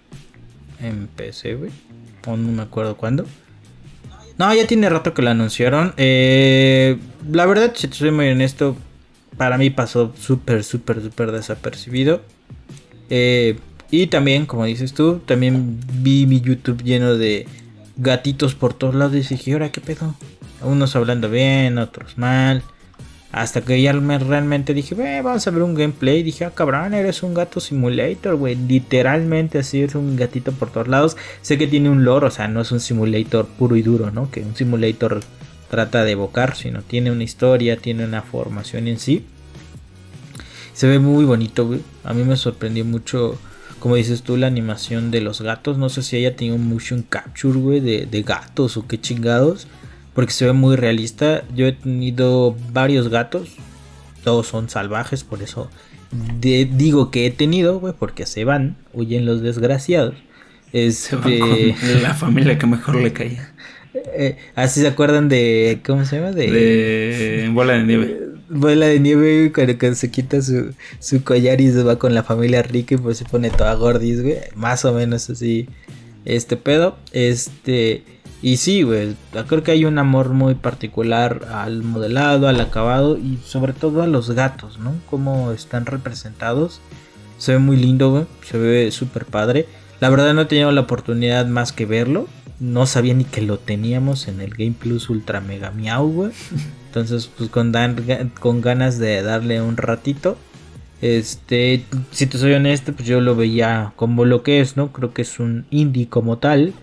en 0.81 1.07
PC, 1.07 1.55
güey. 1.55 1.71
O 2.25 2.35
no 2.35 2.51
me 2.51 2.63
acuerdo 2.63 2.97
cuándo. 2.97 3.25
No, 4.37 4.53
ya 4.53 4.67
tiene 4.67 4.89
rato 4.89 5.13
que 5.13 5.21
lo 5.21 5.29
anunciaron. 5.31 5.93
Eh, 5.97 6.97
la 7.31 7.45
verdad, 7.45 7.71
si 7.75 7.87
soy 7.87 8.11
muy 8.11 8.29
honesto, 8.29 8.75
para 9.37 9.57
mí 9.57 9.69
pasó 9.69 10.13
súper, 10.19 10.63
súper, 10.63 11.01
súper 11.01 11.31
desapercibido. 11.31 12.21
Eh, 13.09 13.57
y 13.91 14.07
también, 14.07 14.45
como 14.45 14.65
dices 14.65 14.93
tú, 14.93 15.19
también 15.25 15.79
vi 16.01 16.25
mi 16.25 16.41
YouTube 16.41 16.83
lleno 16.83 17.15
de 17.15 17.47
gatitos 17.97 18.55
por 18.55 18.73
todos 18.73 18.95
lados 18.95 19.15
y 19.15 19.35
dije, 19.35 19.53
¿ahora 19.53 19.71
qué 19.71 19.81
pedo? 19.81 20.15
Unos 20.61 20.95
hablando 20.95 21.29
bien, 21.29 21.77
otros 21.77 22.17
mal. 22.17 22.63
Hasta 23.31 23.61
que 23.61 23.81
ya 23.81 23.93
me 23.93 24.17
realmente 24.17 24.73
dije, 24.73 24.95
vamos 25.21 25.45
a 25.45 25.51
ver 25.51 25.61
un 25.61 25.75
gameplay. 25.75 26.23
Dije, 26.23 26.45
ah, 26.45 26.51
cabrón, 26.51 26.93
eres 26.93 27.23
un 27.23 27.33
gato 27.33 27.59
simulator, 27.59 28.35
güey. 28.35 28.55
Literalmente 28.55 29.59
así 29.59 29.81
es 29.81 29.95
un 29.95 30.15
gatito 30.15 30.53
por 30.53 30.71
todos 30.71 30.87
lados. 30.87 31.17
Sé 31.41 31.57
que 31.57 31.67
tiene 31.67 31.89
un 31.89 32.03
lore, 32.03 32.27
o 32.27 32.31
sea, 32.31 32.47
no 32.47 32.61
es 32.61 32.71
un 32.71 32.79
simulator 32.79 33.45
puro 33.45 33.75
y 33.75 33.81
duro, 33.81 34.11
¿no? 34.11 34.31
Que 34.31 34.41
un 34.41 34.55
simulator 34.55 35.21
trata 35.69 36.03
de 36.03 36.11
evocar, 36.11 36.55
sino 36.55 36.81
tiene 36.81 37.11
una 37.11 37.23
historia, 37.23 37.77
tiene 37.77 38.05
una 38.05 38.21
formación 38.21 38.87
en 38.87 38.97
sí. 38.97 39.25
Se 40.73 40.87
ve 40.87 40.99
muy 40.99 41.25
bonito, 41.25 41.67
güey. 41.67 41.81
A 42.03 42.13
mí 42.13 42.23
me 42.23 42.37
sorprendió 42.37 42.85
mucho, 42.85 43.37
como 43.87 43.95
dices 43.95 44.21
tú, 44.21 44.35
la 44.35 44.47
animación 44.47 45.11
de 45.11 45.21
los 45.21 45.41
gatos. 45.41 45.77
No 45.77 45.87
sé 45.87 46.03
si 46.03 46.17
haya 46.17 46.35
tenido 46.35 46.57
un 46.57 46.67
motion 46.67 47.03
capture, 47.07 47.57
güey, 47.57 47.79
de, 47.79 48.05
de 48.05 48.21
gatos 48.21 48.75
o 48.75 48.85
qué 48.85 48.99
chingados. 48.99 49.67
Porque 50.13 50.33
se 50.33 50.45
ve 50.45 50.53
muy 50.53 50.75
realista. 50.75 51.43
Yo 51.55 51.67
he 51.67 51.71
tenido 51.71 52.55
varios 52.73 53.07
gatos. 53.07 53.55
Todos 54.23 54.47
son 54.47 54.69
salvajes, 54.69 55.23
por 55.23 55.41
eso 55.41 55.69
digo 56.11 57.11
que 57.11 57.25
he 57.25 57.31
tenido, 57.31 57.79
güey, 57.79 57.93
porque 57.97 58.25
se 58.25 58.43
van, 58.43 58.75
huyen 58.93 59.25
los 59.25 59.41
desgraciados. 59.41 60.15
Este... 60.73 61.75
la 62.01 62.13
familia 62.13 62.57
que 62.57 62.67
mejor 62.67 62.95
le 62.95 63.13
caía. 63.13 63.53
Eh, 64.13 64.37
así 64.53 64.81
se 64.81 64.87
acuerdan 64.87 65.27
de. 65.27 65.79
¿Cómo 65.83 66.05
se 66.05 66.17
llama? 66.17 66.31
De. 66.31 67.49
Bola 67.51 67.73
de 67.73 67.83
nieve. 67.83 68.26
Bola 68.49 68.87
de 68.87 68.99
nieve, 68.99 69.51
cuando, 69.53 69.95
se 69.95 70.09
quita 70.09 70.41
su, 70.41 70.73
su, 70.99 71.23
collar 71.23 71.59
y 71.59 71.71
se 71.71 71.83
va 71.83 71.99
con 71.99 72.13
la 72.13 72.23
familia 72.23 72.61
rica 72.63 72.95
y 72.95 72.97
pues 72.97 73.17
se 73.17 73.25
pone 73.25 73.49
toda 73.49 73.73
gordis, 73.75 74.21
güey. 74.21 74.37
Más 74.55 74.85
o 74.85 74.93
menos 74.93 75.29
así. 75.29 75.67
Este 76.25 76.57
pedo. 76.57 76.97
Este. 77.11 78.03
Y 78.41 78.57
sí, 78.57 78.83
güey. 78.83 79.15
Creo 79.47 79.63
que 79.63 79.71
hay 79.71 79.85
un 79.85 79.99
amor 79.99 80.29
muy 80.29 80.55
particular 80.55 81.47
al 81.51 81.83
modelado, 81.83 82.47
al 82.47 82.61
acabado 82.61 83.17
y 83.17 83.39
sobre 83.43 83.73
todo 83.73 84.01
a 84.01 84.07
los 84.07 84.31
gatos, 84.31 84.79
¿no? 84.79 84.93
Cómo 85.09 85.51
están 85.51 85.85
representados. 85.85 86.79
Se 87.37 87.53
ve 87.53 87.59
muy 87.59 87.77
lindo, 87.77 88.11
güey. 88.11 88.25
Se 88.49 88.57
ve 88.57 88.91
súper 88.91 89.25
padre. 89.25 89.67
La 89.99 90.09
verdad 90.09 90.33
no 90.33 90.41
he 90.41 90.45
tenido 90.45 90.71
la 90.71 90.81
oportunidad 90.81 91.47
más 91.47 91.71
que 91.73 91.85
verlo 91.85 92.27
no 92.59 92.85
sabía 92.85 93.13
ni 93.13 93.23
que 93.23 93.41
lo 93.41 93.59
teníamos 93.59 94.27
en 94.27 94.41
el 94.41 94.51
Game 94.51 94.75
Plus 94.77 95.09
Ultra 95.09 95.41
Mega 95.41 95.71
Miau, 95.71 96.07
güey. 96.09 96.31
Entonces, 96.87 97.29
pues 97.37 97.49
con, 97.49 97.73
con 98.39 98.61
ganas 98.61 98.97
de 98.97 99.21
darle 99.21 99.61
un 99.61 99.77
ratito. 99.77 100.37
Este, 101.01 101.83
si 102.11 102.25
te 102.25 102.37
soy 102.37 102.53
honesto, 102.53 102.93
pues 102.93 103.07
yo 103.07 103.21
lo 103.21 103.35
veía 103.35 103.93
como 103.95 104.25
lo 104.25 104.41
que 104.41 104.61
es, 104.61 104.77
¿no? 104.77 104.91
Creo 104.91 105.13
que 105.13 105.21
es 105.21 105.39
un 105.39 105.65
indie 105.69 106.07
como 106.07 106.39
tal. 106.39 106.73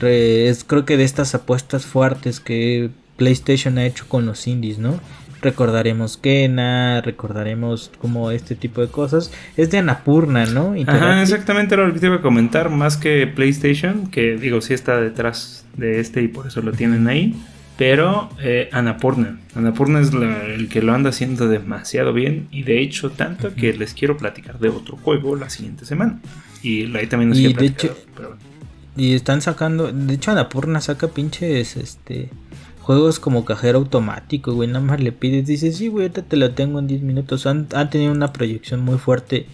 es, 0.00 0.62
creo 0.64 0.84
que 0.84 0.96
de 0.96 1.04
estas 1.04 1.34
apuestas 1.34 1.84
fuertes 1.84 2.38
que 2.38 2.90
PlayStation 3.16 3.78
ha 3.78 3.86
hecho 3.86 4.04
con 4.08 4.26
los 4.26 4.46
indies, 4.46 4.78
¿no? 4.78 5.00
Recordaremos 5.46 6.16
Kena, 6.16 7.00
recordaremos 7.00 7.92
como 8.00 8.32
este 8.32 8.56
tipo 8.56 8.80
de 8.80 8.88
cosas. 8.88 9.32
Es 9.56 9.70
de 9.70 9.78
Anapurna, 9.78 10.44
¿no? 10.46 10.74
Ajá, 10.86 11.22
exactamente 11.22 11.74
era 11.74 11.86
lo 11.86 11.94
que 11.94 12.00
te 12.00 12.06
iba 12.06 12.16
a 12.16 12.20
comentar, 12.20 12.68
más 12.68 12.96
que 12.96 13.26
PlayStation, 13.28 14.08
que 14.08 14.36
digo, 14.36 14.60
sí 14.60 14.74
está 14.74 15.00
detrás 15.00 15.64
de 15.76 16.00
este 16.00 16.22
y 16.22 16.28
por 16.28 16.48
eso 16.48 16.60
lo 16.62 16.72
tienen 16.72 17.06
ahí. 17.06 17.34
Pero 17.78 18.30
eh, 18.40 18.68
Anapurna, 18.72 19.38
Anapurna 19.54 20.00
es 20.00 20.10
el 20.12 20.68
que 20.68 20.82
lo 20.82 20.94
anda 20.94 21.10
haciendo 21.10 21.46
demasiado 21.46 22.12
bien 22.12 22.48
y 22.50 22.62
de 22.62 22.80
hecho 22.80 23.10
tanto 23.10 23.54
que 23.54 23.74
les 23.74 23.92
quiero 23.92 24.16
platicar 24.16 24.58
de 24.58 24.70
otro 24.70 24.96
juego 24.96 25.36
la 25.36 25.50
siguiente 25.50 25.84
semana. 25.84 26.18
Y 26.62 26.96
ahí 26.96 27.06
también 27.06 27.28
nos 27.28 27.38
y 27.38 27.52
de 27.52 27.66
hecho, 27.66 27.96
Y 28.96 29.14
están 29.14 29.42
sacando, 29.42 29.92
de 29.92 30.14
hecho 30.14 30.32
Anapurna 30.32 30.80
saca 30.80 31.08
pinches, 31.08 31.76
este 31.76 32.30
juegos 32.86 33.18
como 33.18 33.44
cajero 33.44 33.78
automático, 33.78 34.54
güey, 34.54 34.68
nada 34.68 34.80
más 34.80 35.00
le 35.00 35.10
pides, 35.10 35.44
dices, 35.44 35.76
sí, 35.76 35.88
güey, 35.88 36.04
ahorita 36.04 36.22
te 36.22 36.36
lo 36.36 36.52
tengo 36.52 36.78
en 36.78 36.86
10 36.86 37.02
minutos. 37.02 37.44
Han, 37.46 37.66
tenido 37.90 38.12
una 38.12 38.32
proyección 38.32 38.80
muy 38.80 38.96
fuerte, 38.96 39.46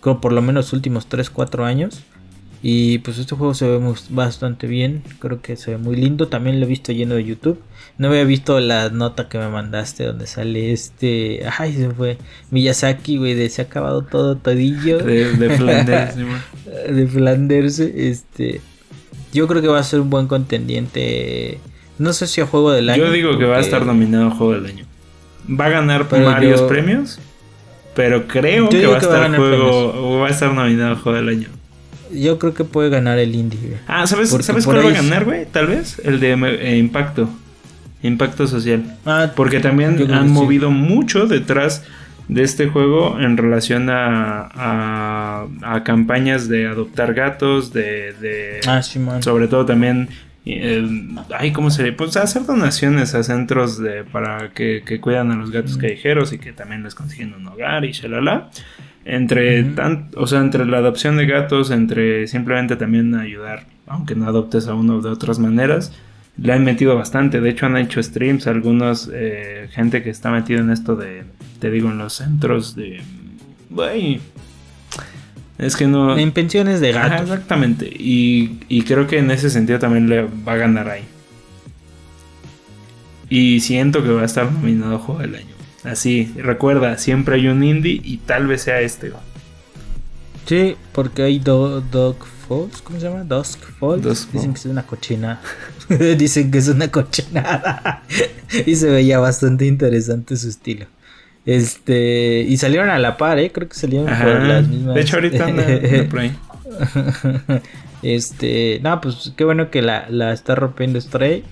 como 0.00 0.20
por 0.20 0.32
lo 0.34 0.42
menos 0.42 0.66
los 0.66 0.72
últimos 0.74 1.06
3, 1.06 1.30
4 1.30 1.64
años. 1.64 2.02
Y 2.62 2.98
pues 2.98 3.16
este 3.16 3.34
juego 3.34 3.54
se 3.54 3.66
ve 3.66 3.94
bastante 4.10 4.66
bien, 4.66 5.02
creo 5.20 5.40
que 5.40 5.56
se 5.56 5.70
ve 5.70 5.78
muy 5.78 5.96
lindo, 5.96 6.28
también 6.28 6.60
lo 6.60 6.66
he 6.66 6.68
visto 6.68 6.92
lleno 6.92 7.14
de 7.14 7.24
YouTube. 7.24 7.58
No 7.96 8.08
había 8.08 8.24
visto 8.24 8.60
la 8.60 8.90
nota 8.90 9.30
que 9.30 9.38
me 9.38 9.48
mandaste 9.48 10.04
donde 10.04 10.26
sale 10.26 10.72
este, 10.72 11.46
ay, 11.58 11.72
se 11.72 11.90
fue 11.90 12.18
Miyazaki, 12.50 13.16
güey, 13.16 13.32
de 13.32 13.48
se 13.48 13.62
ha 13.62 13.64
acabado 13.66 14.02
todo 14.02 14.36
todillo. 14.36 14.98
De, 14.98 15.32
de 15.32 15.50
Flanders, 15.56 16.16
de 16.90 17.06
Flanders, 17.06 17.78
este, 17.78 18.60
yo 19.32 19.48
creo 19.48 19.62
que 19.62 19.68
va 19.68 19.78
a 19.78 19.84
ser 19.84 20.00
un 20.00 20.10
buen 20.10 20.26
contendiente 20.26 21.58
no 21.98 22.12
sé 22.12 22.26
si 22.26 22.40
a 22.40 22.46
juego 22.46 22.72
del 22.72 22.88
año. 22.90 23.04
Yo 23.04 23.12
digo 23.12 23.38
que 23.38 23.44
va 23.44 23.56
a 23.56 23.60
estar 23.60 23.86
nominado 23.86 24.28
a 24.28 24.30
juego 24.30 24.54
del 24.54 24.66
año. 24.66 24.84
Va 25.48 25.66
a 25.66 25.70
ganar 25.70 26.08
varios 26.08 26.62
premios, 26.62 27.18
pero 27.94 28.26
creo 28.26 28.68
que, 28.68 28.86
va, 28.86 28.96
a 28.96 28.98
estar 28.98 29.36
juego, 29.36 30.18
va 30.20 30.26
a 30.26 30.30
estar 30.30 30.52
nominado 30.52 30.92
a 30.92 30.96
juego 30.96 31.18
del 31.18 31.28
año. 31.28 31.48
Yo 32.12 32.38
creo 32.38 32.54
que 32.54 32.64
puede 32.64 32.90
ganar 32.90 33.18
el 33.18 33.34
indie. 33.34 33.78
Ah, 33.86 34.06
¿sabes, 34.06 34.30
¿sabes 34.30 34.64
cuál 34.64 34.84
va 34.84 34.90
a 34.90 34.92
ganar, 34.92 35.24
güey? 35.24 35.46
Tal 35.46 35.66
vez 35.66 36.00
el 36.04 36.20
de 36.20 36.32
eh, 36.32 36.76
impacto. 36.78 37.28
Impacto 38.02 38.46
social. 38.46 38.84
Ah, 39.04 39.32
Porque 39.34 39.58
también 39.60 40.12
han 40.12 40.30
movido 40.30 40.70
mucho 40.70 41.26
detrás 41.26 41.82
de 42.28 42.42
este 42.42 42.68
juego 42.68 43.18
en 43.20 43.36
relación 43.36 43.88
a, 43.88 45.46
a, 45.62 45.84
campañas 45.84 46.48
de 46.48 46.66
adoptar 46.66 47.14
gatos, 47.14 47.72
de, 47.72 48.12
de 48.20 48.60
ah, 48.66 48.82
sí, 48.82 49.00
sobre 49.20 49.46
todo 49.48 49.64
también 49.64 50.08
eh, 50.46 50.88
ay, 51.36 51.52
¿cómo 51.52 51.70
se 51.70 51.92
Pues 51.92 52.16
hacer 52.16 52.46
donaciones 52.46 53.14
a 53.14 53.22
centros 53.24 53.78
de, 53.78 54.04
para 54.04 54.50
que, 54.50 54.82
que 54.86 55.00
cuidan 55.00 55.32
a 55.32 55.36
los 55.36 55.50
gatos 55.50 55.76
callejeros 55.76 56.32
y 56.32 56.38
que 56.38 56.52
también 56.52 56.84
les 56.84 56.94
consiguen 56.94 57.34
un 57.34 57.48
hogar 57.48 57.84
y 57.84 57.92
shalala. 57.92 58.50
Entre, 59.04 59.62
tan, 59.62 60.10
o 60.16 60.26
sea, 60.26 60.40
entre 60.40 60.64
la 60.64 60.78
adopción 60.78 61.16
de 61.16 61.26
gatos, 61.26 61.70
entre 61.70 62.26
simplemente 62.28 62.76
también 62.76 63.14
ayudar, 63.14 63.66
aunque 63.86 64.14
no 64.14 64.26
adoptes 64.26 64.68
a 64.68 64.74
uno 64.74 65.00
de 65.00 65.10
otras 65.10 65.38
maneras, 65.38 65.92
le 66.38 66.52
han 66.52 66.64
metido 66.64 66.96
bastante. 66.96 67.40
De 67.40 67.50
hecho, 67.50 67.66
han 67.66 67.76
hecho 67.76 68.02
streams, 68.02 68.46
algunos, 68.46 69.10
eh, 69.12 69.68
gente 69.72 70.02
que 70.02 70.10
está 70.10 70.30
metida 70.30 70.60
en 70.60 70.70
esto 70.70 70.96
de, 70.96 71.24
te 71.60 71.70
digo, 71.70 71.90
en 71.90 71.98
los 71.98 72.14
centros 72.14 72.76
de... 72.76 73.00
Güey, 73.70 74.20
es 75.58 75.76
que 75.76 75.86
no. 75.86 76.18
En 76.18 76.32
pensiones 76.32 76.80
de 76.80 76.92
gato. 76.92 77.22
exactamente. 77.22 77.90
Y, 77.92 78.82
creo 78.82 79.06
que 79.06 79.18
en 79.18 79.30
ese 79.30 79.50
sentido 79.50 79.78
también 79.78 80.08
le 80.08 80.22
va 80.22 80.52
a 80.52 80.56
ganar 80.56 80.88
ahí. 80.88 81.04
Y 83.28 83.60
siento 83.60 84.02
que 84.02 84.10
va 84.10 84.22
a 84.22 84.26
estar 84.26 84.50
nominado 84.52 84.96
a 84.96 84.98
Juego 84.98 85.20
del 85.20 85.34
Año. 85.34 85.54
Así, 85.84 86.32
recuerda, 86.36 86.98
siempre 86.98 87.36
hay 87.36 87.48
un 87.48 87.62
indie 87.62 88.00
y 88.02 88.18
tal 88.18 88.46
vez 88.46 88.62
sea 88.62 88.80
este. 88.80 89.12
Sí, 90.46 90.76
porque 90.92 91.22
hay 91.22 91.38
Dog 91.38 92.16
Falls, 92.48 92.80
¿cómo 92.82 93.00
se 93.00 93.08
llama? 93.08 93.24
Dusk 93.24 93.60
Falls. 93.80 94.32
Dicen 94.32 94.52
que 94.52 94.58
es 94.58 94.66
una 94.66 94.84
cochina. 94.84 95.40
Dicen 96.16 96.50
que 96.50 96.58
es 96.58 96.68
una 96.68 96.90
cochinada. 96.90 98.02
y 98.66 98.76
se 98.76 98.88
veía 98.88 99.18
bastante 99.18 99.66
interesante 99.66 100.36
su 100.36 100.48
estilo. 100.48 100.86
Este, 101.46 102.40
y 102.40 102.56
salieron 102.56 102.90
a 102.90 102.98
la 102.98 103.16
par, 103.16 103.38
¿eh? 103.38 103.52
Creo 103.52 103.68
que 103.68 103.76
salieron 103.76 104.06
por 104.06 104.42
las 104.42 104.66
mismas. 104.66 104.94
De 104.96 105.00
hecho, 105.00 105.16
ahorita 105.16 105.44
anda, 105.46 105.64
por 106.10 106.18
ahí. 106.20 106.36
Este, 108.02 108.78
no, 108.82 109.00
pues 109.00 109.32
qué 109.36 109.44
bueno 109.44 109.70
que 109.70 109.82
la, 109.82 110.06
la 110.10 110.32
está 110.32 110.54
rompiendo 110.54 111.00
Stray. 111.00 111.42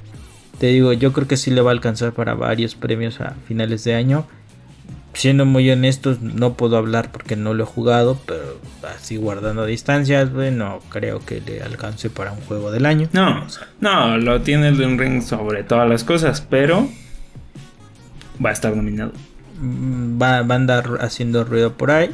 Te 0.59 0.67
digo, 0.67 0.93
yo 0.93 1.13
creo 1.13 1.27
que 1.27 1.37
sí 1.37 1.51
le 1.51 1.61
va 1.63 1.71
a 1.71 1.73
alcanzar 1.73 2.13
para 2.13 2.35
varios 2.35 2.75
premios 2.75 3.21
a 3.21 3.35
finales 3.49 3.83
de 3.83 3.95
año. 3.95 4.27
Siendo 5.15 5.47
muy 5.47 5.69
honestos, 5.71 6.21
no 6.21 6.55
puedo 6.55 6.77
hablar 6.77 7.11
porque 7.11 7.35
no 7.35 7.55
lo 7.55 7.65
he 7.65 7.67
jugado, 7.67 8.21
pero 8.27 8.61
así 8.97 9.17
guardando 9.17 9.65
distancias, 9.65 10.33
bueno, 10.33 10.81
creo 10.91 11.21
que 11.25 11.41
le 11.41 11.63
alcance 11.63 12.11
para 12.11 12.33
un 12.33 12.41
juego 12.43 12.71
del 12.71 12.87
año. 12.87 13.09
No, 13.13 13.47
no, 13.81 14.19
lo 14.19 14.43
tiene 14.43 14.69
el 14.69 14.77
de 14.77 14.87
un 14.87 14.99
ring 14.99 15.23
sobre 15.23 15.65
todas 15.65 15.89
las 15.89 16.05
cosas, 16.05 16.41
pero 16.41 16.89
va 18.45 18.51
a 18.51 18.53
estar 18.53 18.77
nominado. 18.77 19.13
Mm, 19.61 20.21
va, 20.21 20.39
a 20.39 20.55
andar 20.55 20.99
haciendo 21.01 21.45
ruido 21.45 21.73
por 21.75 21.91
ahí. 21.91 22.11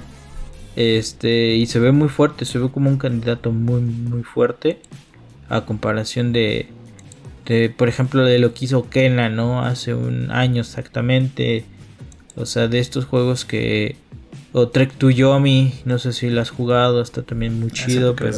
Este, 0.77 1.55
y 1.57 1.67
se 1.67 1.79
ve 1.79 1.93
muy 1.93 2.09
fuerte, 2.09 2.45
se 2.45 2.59
ve 2.59 2.71
como 2.71 2.91
un 2.91 2.99
candidato 2.99 3.53
muy, 3.53 3.81
muy 3.81 4.23
fuerte. 4.23 4.81
A 5.49 5.65
comparación 5.65 6.33
de, 6.33 6.69
de 7.47 7.71
por 7.71 7.89
ejemplo, 7.89 8.25
de 8.25 8.39
lo 8.39 8.55
que 8.55 8.67
hizo 8.67 8.89
Kena, 8.89 9.29
¿no? 9.29 9.63
Hace 9.63 9.95
un 9.95 10.31
año 10.31 10.61
exactamente. 10.61 11.65
O 12.37 12.47
sea, 12.47 12.69
de 12.69 12.79
estos 12.79 13.05
juegos 13.05 13.45
que. 13.45 13.97
O 14.53 14.69
Trek 14.69 14.93
to 14.93 15.11
Yomi, 15.11 15.75
no 15.85 15.99
sé 15.99 16.13
si 16.13 16.29
lo 16.29 16.41
has 16.41 16.51
jugado, 16.51 17.03
está 17.03 17.23
también 17.23 17.59
muy 17.59 17.71
chido, 17.71 18.17
pero. 18.17 18.37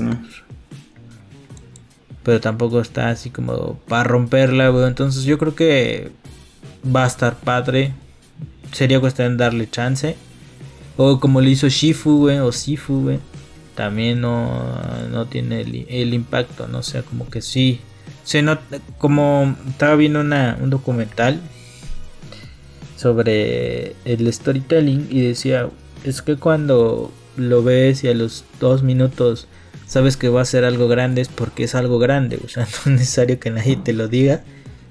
pero 2.23 2.41
tampoco 2.41 2.81
está 2.81 3.11
así 3.11 3.31
como 3.31 3.79
para 3.89 4.05
romperla, 4.05 4.69
güey. 4.69 4.87
Entonces 4.87 5.25
yo 5.25 5.39
creo 5.39 5.55
que 5.55 6.11
va 6.85 7.05
a 7.05 7.07
estar 7.07 7.37
padre. 7.37 7.93
Sería 8.73 9.01
cuestión 9.01 9.37
darle 9.37 9.69
chance. 9.69 10.17
O 10.97 11.21
como 11.21 11.41
le 11.41 11.51
hizo 11.51 11.69
Shifu, 11.69 12.19
güey, 12.19 12.39
o 12.39 12.53
Sifu, 12.53 13.03
güey. 13.03 13.19
También 13.75 14.21
no, 14.21 14.75
no 15.11 15.27
tiene 15.27 15.63
el, 15.63 16.15
impacto, 16.15 16.69
¿no? 16.69 16.79
O 16.79 16.83
sea, 16.83 17.03
como 17.03 17.29
que 17.29 17.41
sí. 17.41 17.81
Se 18.25 18.43
nota, 18.43 18.79
como 18.99 19.57
estaba 19.69 19.97
viendo 19.97 20.21
una, 20.21 20.59
un 20.61 20.71
documental 20.71 21.41
sobre 22.97 23.97
el 24.05 24.33
storytelling 24.33 25.09
y 25.11 25.23
decía, 25.23 25.69
es 26.05 26.23
que 26.23 26.37
cuando 26.37 27.11
lo 27.37 27.63
ves 27.63 28.05
y 28.05 28.09
a 28.09 28.15
los 28.15 28.45
dos 28.61 28.83
minutos 28.83 29.49
sabes 29.87 30.17
que 30.17 30.29
va 30.29 30.43
a 30.43 30.45
ser 30.45 30.65
algo 30.65 30.89
grande 30.89 31.21
es 31.21 31.29
porque 31.29 31.65
es 31.65 31.75
algo 31.75 31.99
grande, 31.99 32.39
o 32.45 32.49
sea, 32.49 32.65
no 32.87 32.93
es 32.93 33.01
necesario 33.01 33.41
que 33.41 33.51
nadie 33.51 33.77
te 33.77 33.93
lo 33.93 34.09
diga 34.09 34.45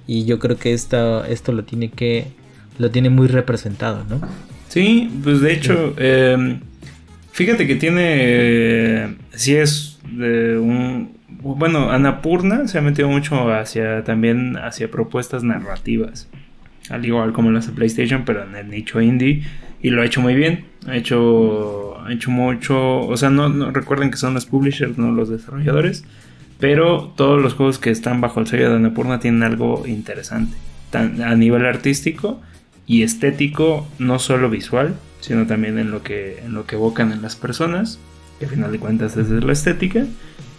y 0.08 0.26
yo 0.26 0.40
creo 0.40 0.58
que 0.58 0.74
esto 0.74 1.24
lo 1.48 1.64
tiene 1.64 1.90
que, 1.90 2.34
lo 2.78 2.92
tiene 2.92 3.10
muy 3.10 3.28
representado, 3.28 4.04
¿no? 4.10 4.22
Sí, 4.68 5.12
pues 5.24 5.42
de 5.42 5.54
hecho, 5.54 5.94
em, 5.98 6.60
fíjate 7.32 7.68
que 7.68 7.76
tiene, 7.76 9.16
si 9.34 9.56
es 9.56 10.00
un, 10.06 11.12
bueno, 11.28 11.92
Anapurna 11.92 12.68
se 12.68 12.78
ha 12.78 12.82
metido 12.82 13.10
mucho 13.10 13.52
hacia, 13.54 14.04
también 14.04 14.58
hacia 14.58 14.90
propuestas 14.90 15.44
narrativas 15.44 16.28
al 16.92 17.06
igual 17.06 17.32
como 17.34 17.52
lo 17.52 17.60
hace 17.60 17.72
PlayStation, 17.72 18.24
pero 18.26 18.44
en 18.44 18.56
el 18.56 18.70
nicho 18.70 19.02
indie. 19.02 19.44
Y 19.82 19.90
lo 19.90 20.02
ha 20.02 20.06
hecho 20.06 20.22
muy 20.22 20.36
bien. 20.36 20.66
Ha 20.88 20.96
hecho, 20.96 22.00
ha 22.04 22.12
hecho 22.12 22.30
mucho. 22.32 23.00
O 23.00 23.18
sea, 23.18 23.30
no, 23.30 23.72
recuerden 23.72 24.12
que 24.12 24.18
son 24.18 24.34
los 24.34 24.46
publishers, 24.46 24.98
no 24.98 25.12
los 25.12 25.30
desarrolladores. 25.30 26.04
Pero 26.60 27.14
todos 27.16 27.42
los 27.42 27.54
juegos 27.54 27.80
que 27.80 27.90
están 27.90 28.22
bajo 28.22 28.40
el 28.40 28.48
sello 28.48 28.70
de 28.70 28.76
Annapurna 28.76 29.20
tienen 29.20 29.44
algo 29.44 29.84
interesante. 29.88 30.56
a 30.94 31.36
nivel 31.36 31.66
artístico 31.66 32.42
y 32.88 33.04
estético, 33.04 33.88
no 34.00 34.20
solo 34.20 34.50
visual, 34.50 34.96
sino 35.20 35.48
también 35.48 35.78
en 35.78 35.92
lo 35.92 36.04
que, 36.04 36.40
en 36.46 36.54
lo 36.54 36.66
que 36.66 36.76
evocan 36.76 37.12
en 37.12 37.22
las 37.22 37.36
personas. 37.36 38.00
Que 38.40 38.46
al 38.46 38.52
final 38.52 38.72
de 38.72 38.80
cuentas 38.80 39.18
es 39.18 39.30
la 39.30 39.54
estética. 39.54 40.06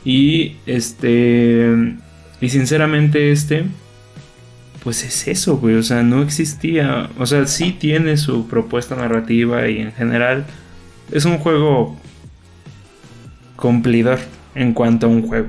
Y 0.05 0.57
este. 0.67 1.97
Y 2.41 2.49
sinceramente, 2.49 3.33
este 3.33 3.67
pues 4.83 5.05
es 5.05 5.29
eso, 5.29 5.59
güey. 5.59 5.77
O 5.77 5.83
sea, 5.83 6.03
no 6.03 6.23
existía. 6.23 7.11
O 7.19 7.27
sea, 7.27 7.47
sí 7.47 7.73
tiene 7.79 8.17
su 8.17 8.49
propuesta 8.49 8.97
narrativa 8.97 9.69
y 9.69 9.79
en 9.79 9.93
general 9.93 10.45
es 11.11 11.25
un 11.25 11.39
juego 11.39 11.97
cumplidor 13.57 14.19
en 14.55 14.73
cuanto 14.73 15.07
a 15.07 15.09
un 15.09 15.27
juego. 15.27 15.49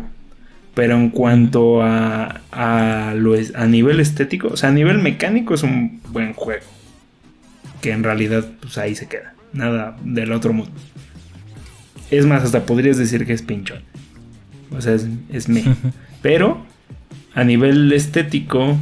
Pero 0.74 0.96
en 0.96 1.10
cuanto 1.10 1.84
a, 1.84 2.42
a, 2.52 3.14
lo, 3.16 3.36
a 3.56 3.66
nivel 3.68 4.00
estético, 4.00 4.48
o 4.48 4.58
sea, 4.58 4.70
a 4.70 4.72
nivel 4.72 5.00
mecánico 5.00 5.54
es 5.54 5.64
un 5.64 6.02
buen 6.10 6.34
juego. 6.34 6.66
Que 7.82 7.92
en 7.92 8.04
realidad, 8.04 8.46
pues 8.62 8.78
ahí 8.78 8.96
se 8.96 9.08
queda. 9.08 9.34
Nada 9.52 9.96
del 10.04 10.32
otro 10.32 10.54
mundo. 10.54 10.72
Es 12.10 12.26
más, 12.26 12.44
hasta 12.44 12.66
podrías 12.66 12.98
decir 12.98 13.26
que 13.26 13.34
es 13.34 13.42
pinchón. 13.42 13.82
O 14.76 14.82
sea, 14.82 14.94
es, 14.94 15.08
es 15.30 15.48
me. 15.48 15.64
Pero 16.22 16.66
a 17.36 17.44
nivel 17.44 17.92
estético, 17.92 18.78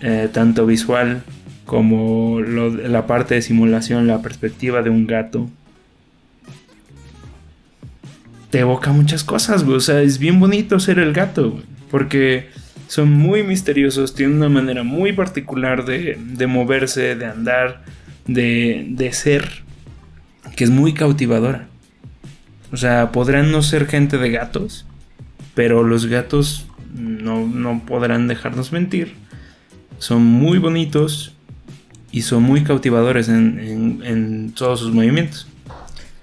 eh, 0.00 0.28
tanto 0.32 0.66
visual 0.66 1.22
como 1.64 2.40
la 2.40 3.06
parte 3.06 3.34
de 3.34 3.42
simulación, 3.42 4.06
la 4.06 4.22
perspectiva 4.22 4.82
de 4.82 4.90
un 4.90 5.06
gato, 5.06 5.50
te 8.56 8.60
evoca 8.60 8.90
muchas 8.90 9.22
cosas, 9.22 9.64
O 9.64 9.80
sea, 9.80 10.00
es 10.00 10.18
bien 10.18 10.40
bonito 10.40 10.80
ser 10.80 10.98
el 10.98 11.12
gato, 11.12 11.60
Porque 11.90 12.48
son 12.88 13.12
muy 13.12 13.42
misteriosos, 13.42 14.14
tienen 14.14 14.38
una 14.38 14.48
manera 14.48 14.82
muy 14.82 15.12
particular 15.12 15.84
de, 15.84 16.46
moverse, 16.46 17.16
de 17.16 17.26
andar, 17.26 17.84
de, 18.26 18.86
de 18.88 19.12
ser, 19.12 19.62
que 20.56 20.64
es 20.64 20.70
muy 20.70 20.94
cautivadora. 20.94 21.68
O 22.72 22.78
sea, 22.78 23.12
podrán 23.12 23.52
no 23.52 23.60
ser 23.60 23.88
gente 23.88 24.16
de 24.16 24.30
gatos, 24.30 24.86
pero 25.54 25.82
los 25.82 26.06
gatos 26.06 26.66
no, 26.94 27.46
no 27.46 27.84
podrán 27.84 28.26
dejarnos 28.26 28.72
mentir 28.72 29.26
son 29.98 30.24
muy 30.24 30.58
bonitos 30.58 31.34
y 32.10 32.22
son 32.22 32.42
muy 32.42 32.62
cautivadores 32.62 33.28
en, 33.28 34.52
todos 34.56 34.80
sus 34.80 34.94
movimientos. 34.94 35.46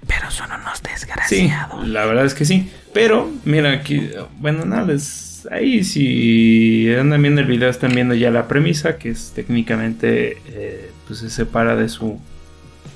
Pero 0.06 0.30
son 0.30 0.50
unos 0.52 0.82
desgraciados. 0.82 1.84
Sí, 1.84 1.90
la 1.90 2.04
verdad 2.06 2.24
es 2.24 2.34
que 2.34 2.44
sí. 2.44 2.70
Pero, 2.92 3.30
mira, 3.44 3.72
aquí, 3.72 4.10
bueno, 4.38 4.64
nada, 4.64 4.86
les, 4.86 5.46
ahí 5.50 5.84
si 5.84 6.92
andan 6.94 7.22
viendo 7.22 7.40
el 7.40 7.46
video 7.46 7.68
están 7.68 7.94
viendo 7.94 8.14
ya 8.14 8.30
la 8.30 8.46
premisa, 8.48 8.96
que 8.98 9.10
es 9.10 9.32
técnicamente, 9.34 10.38
eh, 10.46 10.90
pues 11.06 11.20
se 11.20 11.30
separa 11.30 11.76
de 11.76 11.88
su 11.88 12.20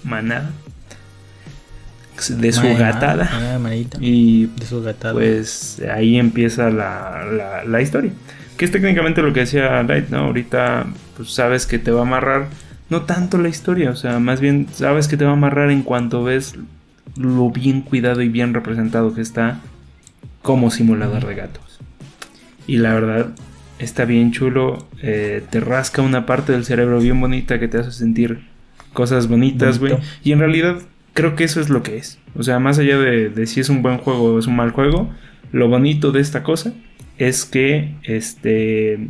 manada. 0.04 0.50
De 2.30 2.52
su 2.52 2.62
gatada. 2.76 3.30
y 4.00 4.46
de 4.46 4.66
su 4.66 4.82
gatada. 4.82 5.12
pues 5.12 5.80
ahí 5.92 6.18
empieza 6.18 6.68
la, 6.70 7.62
la 7.64 7.80
historia. 7.80 8.10
Que 8.56 8.64
es 8.64 8.72
técnicamente 8.72 9.22
lo 9.22 9.32
que 9.32 9.40
decía 9.40 9.80
Light, 9.84 10.08
¿no? 10.08 10.18
Ahorita 10.18 10.86
pues 11.16 11.32
sabes 11.32 11.64
que 11.64 11.78
te 11.78 11.92
va 11.92 12.00
a 12.00 12.02
amarrar, 12.02 12.48
no 12.90 13.02
tanto 13.02 13.38
la 13.38 13.48
historia, 13.48 13.90
o 13.90 13.96
sea, 13.96 14.18
más 14.18 14.40
bien 14.40 14.66
sabes 14.72 15.06
que 15.06 15.16
te 15.16 15.24
va 15.24 15.30
a 15.30 15.34
amarrar 15.34 15.70
en 15.70 15.82
cuanto 15.82 16.24
ves 16.24 16.54
lo 17.16 17.50
bien 17.50 17.82
cuidado 17.82 18.22
y 18.22 18.28
bien 18.28 18.54
representado 18.54 19.14
que 19.14 19.20
está 19.20 19.60
como 20.42 20.70
simulador 20.70 21.26
de 21.26 21.34
gatos. 21.34 21.80
Y 22.66 22.76
la 22.78 22.94
verdad, 22.94 23.34
está 23.78 24.04
bien 24.04 24.32
chulo, 24.32 24.86
eh, 25.02 25.42
te 25.50 25.60
rasca 25.60 26.02
una 26.02 26.26
parte 26.26 26.52
del 26.52 26.64
cerebro 26.64 27.00
bien 27.00 27.20
bonita 27.20 27.58
que 27.58 27.68
te 27.68 27.78
hace 27.78 27.92
sentir 27.92 28.40
cosas 28.92 29.28
bonitas, 29.28 29.78
güey. 29.78 29.96
Y 30.22 30.32
en 30.32 30.40
realidad 30.40 30.78
creo 31.14 31.34
que 31.34 31.44
eso 31.44 31.60
es 31.60 31.68
lo 31.68 31.82
que 31.82 31.96
es. 31.96 32.18
O 32.36 32.42
sea, 32.42 32.58
más 32.58 32.78
allá 32.78 32.98
de, 32.98 33.28
de 33.30 33.46
si 33.46 33.60
es 33.60 33.68
un 33.68 33.82
buen 33.82 33.98
juego 33.98 34.34
o 34.34 34.38
es 34.38 34.46
un 34.46 34.56
mal 34.56 34.70
juego, 34.70 35.10
lo 35.52 35.68
bonito 35.68 36.12
de 36.12 36.20
esta 36.20 36.42
cosa 36.42 36.72
es 37.16 37.44
que 37.44 37.94
este 38.02 39.08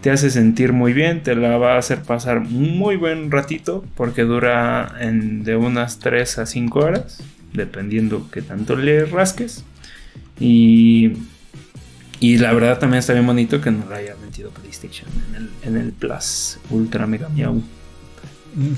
te 0.00 0.10
hace 0.10 0.30
sentir 0.30 0.72
muy 0.72 0.92
bien, 0.92 1.22
te 1.22 1.34
la 1.34 1.58
va 1.58 1.74
a 1.74 1.78
hacer 1.78 2.02
pasar 2.02 2.40
muy 2.40 2.96
buen 2.96 3.30
ratito 3.30 3.84
porque 3.96 4.22
dura 4.22 4.94
en, 5.00 5.44
de 5.44 5.56
unas 5.56 5.98
3 5.98 6.38
a 6.38 6.46
5 6.46 6.78
horas, 6.78 7.22
dependiendo 7.52 8.30
que 8.30 8.40
tanto 8.40 8.76
le 8.76 9.04
rasques. 9.04 9.64
Y, 10.38 11.12
y 12.18 12.38
la 12.38 12.52
verdad 12.54 12.78
también 12.78 13.00
está 13.00 13.12
bien 13.12 13.26
bonito 13.26 13.60
que 13.60 13.70
no 13.70 13.84
lo 13.86 13.94
haya 13.94 14.16
metido 14.24 14.50
PlayStation 14.50 15.08
en 15.28 15.34
el, 15.34 15.50
en 15.64 15.76
el 15.76 15.92
Plus 15.92 16.58
Ultra 16.70 17.06
Mega 17.06 17.28
Miau. 17.28 17.62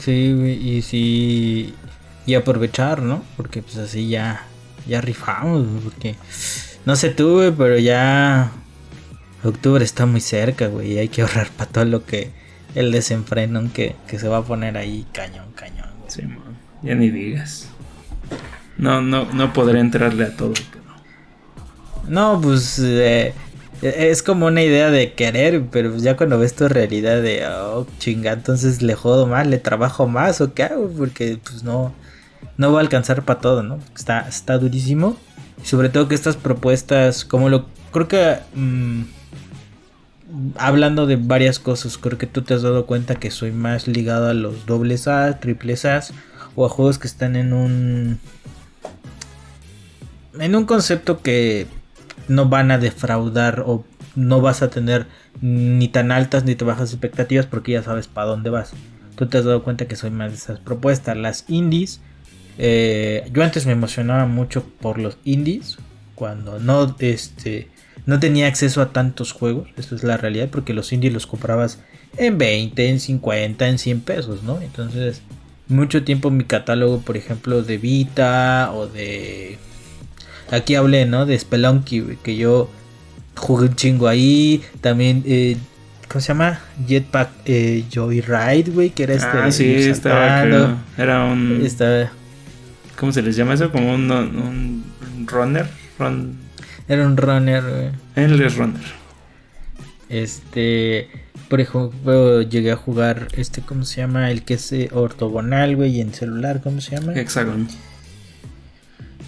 Sí, 0.00 0.12
y 0.12 0.82
sí, 0.82 1.72
y 2.26 2.34
aprovechar, 2.34 3.00
¿no? 3.00 3.22
Porque 3.36 3.62
pues 3.62 3.76
así 3.76 4.08
ya, 4.08 4.44
ya 4.88 5.00
rifamos, 5.00 5.66
porque 5.84 6.16
no 6.84 6.96
sé 6.96 7.10
tú, 7.10 7.54
pero 7.56 7.78
ya 7.78 8.52
octubre 9.44 9.84
está 9.84 10.06
muy 10.06 10.20
cerca, 10.20 10.68
güey. 10.68 10.92
Y 10.92 10.98
hay 10.98 11.08
que 11.08 11.22
ahorrar 11.22 11.48
para 11.50 11.70
todo 11.70 11.84
lo 11.84 12.04
que 12.04 12.30
el 12.74 12.92
desenfreno 12.92 13.70
que, 13.72 13.96
que 14.06 14.18
se 14.18 14.28
va 14.28 14.38
a 14.38 14.42
poner 14.42 14.76
ahí 14.76 15.06
cañón, 15.12 15.52
cañón. 15.54 15.90
Sí, 16.08 16.22
man. 16.22 16.58
Ya 16.82 16.94
ni 16.94 17.10
digas. 17.10 17.68
No, 18.78 19.00
no, 19.00 19.26
no 19.32 19.52
podré 19.52 19.80
entrarle 19.80 20.24
a 20.24 20.36
todo, 20.36 20.54
pero... 20.72 20.82
No, 22.08 22.40
pues 22.40 22.80
eh, 22.80 23.32
es 23.82 24.22
como 24.22 24.46
una 24.46 24.62
idea 24.62 24.90
de 24.90 25.12
querer, 25.12 25.66
pero 25.70 25.96
ya 25.96 26.16
cuando 26.16 26.38
ves 26.38 26.54
tu 26.54 26.68
realidad 26.68 27.22
de, 27.22 27.46
oh, 27.46 27.86
chinga, 27.98 28.32
entonces 28.32 28.82
le 28.82 28.94
jodo 28.94 29.26
más, 29.26 29.46
le 29.46 29.58
trabajo 29.58 30.08
más 30.08 30.40
o 30.40 30.54
qué 30.54 30.64
hago, 30.64 30.88
porque 30.96 31.38
pues 31.42 31.62
no, 31.62 31.92
no 32.56 32.72
va 32.72 32.78
a 32.78 32.82
alcanzar 32.82 33.22
para 33.24 33.40
todo, 33.40 33.62
¿no? 33.62 33.78
Está, 33.96 34.20
está 34.28 34.58
durísimo. 34.58 35.16
Sobre 35.62 35.88
todo 35.88 36.08
que 36.08 36.14
estas 36.16 36.36
propuestas, 36.36 37.24
como 37.24 37.48
lo 37.48 37.66
creo 37.92 38.08
que 38.08 38.38
mm, 38.54 39.02
hablando 40.56 41.06
de 41.06 41.16
varias 41.16 41.58
cosas, 41.58 41.98
creo 41.98 42.18
que 42.18 42.26
tú 42.26 42.42
te 42.42 42.54
has 42.54 42.62
dado 42.62 42.86
cuenta 42.86 43.16
que 43.16 43.30
soy 43.30 43.52
más 43.52 43.88
ligado 43.88 44.28
a 44.28 44.34
los 44.34 44.66
dobles 44.66 45.08
A, 45.08 45.40
triples 45.40 45.84
A 45.84 46.02
o 46.54 46.66
a 46.66 46.68
juegos 46.68 46.98
que 46.98 47.06
están 47.06 47.36
en 47.36 47.52
un 47.52 48.18
en 50.38 50.54
un 50.54 50.64
concepto 50.64 51.20
que 51.20 51.66
no 52.28 52.48
van 52.48 52.70
a 52.70 52.78
defraudar 52.78 53.64
o 53.66 53.84
no 54.14 54.40
vas 54.40 54.62
a 54.62 54.70
tener 54.70 55.06
ni 55.40 55.88
tan 55.88 56.10
altas 56.12 56.44
ni 56.44 56.54
tan 56.54 56.68
bajas 56.68 56.90
expectativas 56.92 57.46
porque 57.46 57.72
ya 57.72 57.82
sabes 57.82 58.08
para 58.08 58.28
dónde 58.28 58.50
vas. 58.50 58.72
Tú 59.16 59.26
te 59.26 59.38
has 59.38 59.44
dado 59.44 59.62
cuenta 59.62 59.86
que 59.86 59.96
soy 59.96 60.10
más 60.10 60.30
de 60.30 60.38
esas 60.38 60.58
propuestas. 60.58 61.16
Las 61.16 61.44
indies 61.48 62.00
eh, 62.58 63.30
yo 63.32 63.42
antes 63.42 63.66
me 63.66 63.72
emocionaba 63.72 64.26
mucho 64.26 64.64
por 64.80 64.98
los 64.98 65.18
indies. 65.24 65.78
Cuando 66.14 66.58
no, 66.58 66.94
este, 66.98 67.68
no 68.06 68.18
tenía 68.20 68.46
acceso 68.46 68.82
a 68.82 68.92
tantos 68.92 69.32
juegos. 69.32 69.68
Esto 69.76 69.94
es 69.94 70.02
la 70.02 70.16
realidad. 70.16 70.48
Porque 70.50 70.74
los 70.74 70.92
indies 70.92 71.12
los 71.12 71.26
comprabas 71.26 71.78
en 72.16 72.38
20, 72.38 72.88
en 72.88 73.00
50, 73.00 73.68
en 73.68 73.78
100 73.78 74.00
pesos, 74.00 74.42
¿no? 74.42 74.60
Entonces, 74.60 75.22
mucho 75.68 76.04
tiempo 76.04 76.30
mi 76.30 76.44
catálogo, 76.44 77.00
por 77.00 77.16
ejemplo, 77.16 77.62
de 77.62 77.78
Vita 77.78 78.70
o 78.72 78.86
de... 78.86 79.58
Aquí 80.50 80.74
hablé, 80.74 81.06
¿no? 81.06 81.24
De 81.24 81.38
Spelunky, 81.38 82.18
que 82.22 82.36
yo 82.36 82.68
jugué 83.36 83.68
un 83.68 83.76
chingo 83.76 84.08
ahí. 84.08 84.62
También, 84.80 85.22
eh, 85.26 85.56
¿cómo 86.08 86.20
se 86.20 86.28
llama? 86.28 86.60
Jetpack 86.86 87.30
eh, 87.46 87.84
Joyride, 87.92 88.70
güey, 88.70 88.90
que 88.90 89.04
era 89.04 89.14
este. 89.14 89.28
Ah, 89.32 89.50
sí, 89.50 89.72
estaba. 89.74 90.76
Era 90.98 91.24
un. 91.24 91.62
Estaba. 91.64 92.12
¿Cómo 92.98 93.12
se 93.12 93.22
les 93.22 93.34
llama 93.34 93.54
eso? 93.54 93.72
Como 93.72 93.94
un, 93.94 94.10
un 94.10 95.26
runner. 95.26 95.66
Run... 95.98 96.41
Era 96.88 97.06
un 97.06 97.16
runner, 97.16 97.62
güey. 97.62 97.90
Endless 98.16 98.56
runner. 98.56 98.82
Este. 100.08 101.08
Por 101.48 101.60
ejemplo, 101.60 102.42
llegué 102.42 102.72
a 102.72 102.76
jugar 102.76 103.28
este, 103.36 103.60
¿cómo 103.60 103.84
se 103.84 104.00
llama? 104.00 104.30
El 104.30 104.42
que 104.42 104.54
es 104.54 104.72
eh, 104.72 104.88
ortogonal, 104.92 105.76
güey, 105.76 106.00
en 106.00 106.14
celular, 106.14 106.62
¿cómo 106.62 106.80
se 106.80 106.96
llama? 106.96 107.12
Hexagon. 107.14 107.68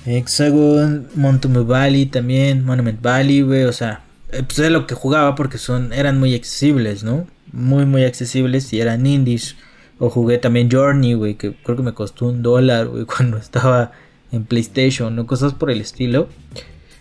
Hexagon, 0.07 1.09
Monument 1.15 1.67
Valley 1.67 2.07
también, 2.07 2.65
Monument 2.65 3.01
Valley, 3.01 3.43
güey, 3.43 3.65
o 3.65 3.73
sea, 3.73 4.03
eh, 4.33 4.43
pues 4.43 4.59
es 4.59 4.71
lo 4.71 4.87
que 4.87 4.95
jugaba 4.95 5.35
porque 5.35 5.59
son, 5.59 5.93
eran 5.93 6.19
muy 6.19 6.35
accesibles, 6.35 7.05
¿no? 7.05 7.27
Muy, 7.53 7.87
muy 7.87 8.05
accesibles 8.05 8.73
y 8.73 8.81
eran 8.81 9.07
indies. 9.07 9.57
O 9.99 10.11
jugué 10.11 10.39
también 10.39 10.69
Journey, 10.71 11.15
güey, 11.15 11.35
que 11.37 11.55
creo 11.55 11.77
que 11.77 11.83
me 11.83 11.95
costó 11.95 12.27
un 12.27 12.43
dólar, 12.43 12.89
güey, 12.89 13.05
cuando 13.07 13.39
estaba 13.39 13.93
en 14.33 14.45
PlayStation, 14.45 15.15
¿no? 15.15 15.27
Cosas 15.27 15.55
por 15.55 15.71
el 15.71 15.81
estilo. 15.81 16.29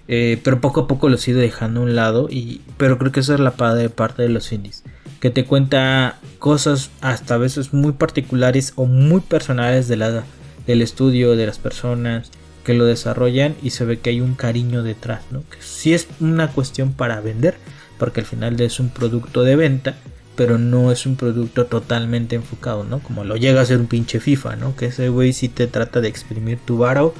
Eh, 0.07 0.39
pero 0.43 0.59
poco 0.59 0.81
a 0.81 0.87
poco 0.87 1.09
los 1.09 1.27
he 1.27 1.31
ido 1.31 1.39
dejando 1.39 1.79
a 1.79 1.83
un 1.83 1.95
lado. 1.95 2.27
Y, 2.29 2.61
pero 2.77 2.97
creo 2.97 3.11
que 3.11 3.21
esa 3.21 3.33
es 3.35 3.39
la 3.39 3.51
parte 3.51 4.21
de 4.21 4.29
los 4.29 4.51
indies. 4.51 4.83
Que 5.19 5.29
te 5.29 5.45
cuenta 5.45 6.19
cosas 6.39 6.91
hasta 7.01 7.35
a 7.35 7.37
veces 7.37 7.73
muy 7.73 7.93
particulares 7.93 8.73
o 8.75 8.85
muy 8.85 9.21
personales 9.21 9.87
de 9.87 10.21
del 10.67 10.81
estudio, 10.81 11.35
de 11.35 11.45
las 11.45 11.59
personas 11.59 12.31
que 12.63 12.73
lo 12.73 12.85
desarrollan 12.85 13.55
y 13.61 13.71
se 13.71 13.85
ve 13.85 13.99
que 13.99 14.09
hay 14.09 14.21
un 14.21 14.35
cariño 14.35 14.83
detrás, 14.83 15.23
¿no? 15.31 15.43
Que 15.49 15.93
es 15.93 16.07
una 16.19 16.49
cuestión 16.51 16.93
para 16.93 17.19
vender, 17.19 17.55
porque 17.97 18.21
al 18.21 18.25
final 18.25 18.59
es 18.59 18.79
un 18.79 18.89
producto 18.89 19.43
de 19.43 19.55
venta, 19.55 19.95
pero 20.35 20.57
no 20.57 20.91
es 20.91 21.05
un 21.05 21.15
producto 21.15 21.65
totalmente 21.65 22.35
enfocado, 22.35 22.83
¿no? 22.83 22.99
Como 22.99 23.23
lo 23.23 23.35
llega 23.35 23.61
a 23.61 23.65
ser 23.65 23.79
un 23.79 23.87
pinche 23.87 24.19
FIFA, 24.19 24.55
¿no? 24.55 24.75
Que 24.75 24.87
ese 24.87 25.09
güey 25.09 25.33
sí 25.33 25.49
te 25.49 25.67
trata 25.67 26.01
de 26.01 26.07
exprimir 26.07 26.57
tu 26.57 26.77
varo 26.77 27.13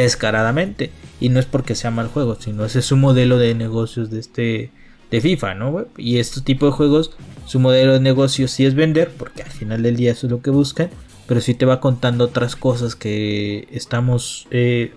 descaradamente 0.00 0.90
y 1.20 1.28
no 1.28 1.40
es 1.40 1.46
porque 1.46 1.74
sea 1.74 1.90
mal 1.90 2.08
juego, 2.08 2.36
sino 2.40 2.64
ese 2.64 2.80
es 2.80 2.84
su 2.84 2.96
modelo 2.96 3.38
de 3.38 3.54
negocios 3.54 4.10
de 4.10 4.20
este 4.20 4.70
de 5.10 5.20
FIFA, 5.20 5.54
¿no? 5.54 5.86
Y 5.96 6.18
este 6.18 6.40
tipo 6.40 6.66
de 6.66 6.72
juegos, 6.72 7.12
su 7.46 7.60
modelo 7.60 7.92
de 7.92 8.00
negocio 8.00 8.48
sí 8.48 8.64
es 8.64 8.74
vender, 8.74 9.12
porque 9.16 9.42
al 9.42 9.50
final 9.50 9.82
del 9.82 9.96
día 9.96 10.12
eso 10.12 10.26
es 10.26 10.30
lo 10.30 10.42
que 10.42 10.50
buscan, 10.50 10.90
pero 11.26 11.40
sí 11.40 11.54
te 11.54 11.66
va 11.66 11.80
contando 11.80 12.24
otras 12.24 12.56
cosas 12.56 12.96
que 12.96 13.68
estamos, 13.70 14.46
eh, 14.50 14.92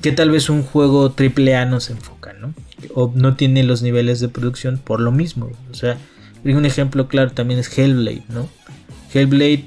que 0.00 0.12
tal 0.12 0.30
vez 0.30 0.50
un 0.50 0.62
juego 0.62 1.10
triple 1.10 1.56
A 1.56 1.66
no 1.66 1.80
se 1.80 1.92
enfoca, 1.92 2.32
¿no? 2.32 2.54
O 2.94 3.12
no 3.14 3.34
tiene 3.36 3.62
los 3.64 3.82
niveles 3.82 4.20
de 4.20 4.28
producción 4.28 4.78
por 4.78 5.00
lo 5.00 5.10
mismo. 5.10 5.50
O 5.70 5.74
sea, 5.74 5.98
un 6.44 6.64
ejemplo 6.64 7.08
claro 7.08 7.32
también 7.32 7.60
es 7.60 7.76
Hellblade, 7.76 8.24
¿no? 8.28 8.48
Hellblade 9.12 9.64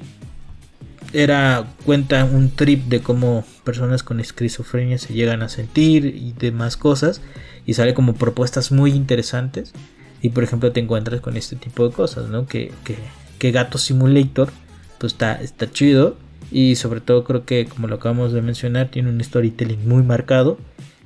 era 1.14 1.66
cuenta 1.84 2.24
un 2.24 2.50
trip 2.50 2.84
de 2.86 3.00
cómo 3.00 3.44
personas 3.64 4.02
con 4.02 4.20
esquizofrenia 4.20 4.98
se 4.98 5.14
llegan 5.14 5.42
a 5.42 5.48
sentir 5.48 6.06
y 6.06 6.32
demás 6.32 6.76
cosas 6.76 7.22
y 7.64 7.74
sale 7.74 7.94
como 7.94 8.14
propuestas 8.14 8.72
muy 8.72 8.90
interesantes 8.90 9.72
y 10.20 10.30
por 10.30 10.44
ejemplo 10.44 10.72
te 10.72 10.80
encuentras 10.80 11.20
con 11.20 11.36
este 11.36 11.56
tipo 11.56 11.88
de 11.88 11.94
cosas, 11.94 12.28
¿no? 12.28 12.46
Que, 12.46 12.72
que, 12.84 12.96
que 13.38 13.52
Gato 13.52 13.78
Simulator 13.78 14.50
pues 14.98 15.12
está, 15.12 15.34
está 15.34 15.70
chido. 15.70 16.16
Y 16.50 16.76
sobre 16.76 17.00
todo 17.00 17.24
creo 17.24 17.44
que, 17.44 17.66
como 17.66 17.88
lo 17.88 17.96
acabamos 17.96 18.32
de 18.32 18.40
mencionar, 18.40 18.88
tiene 18.88 19.10
un 19.10 19.22
storytelling 19.22 19.86
muy 19.88 20.02
marcado. 20.02 20.58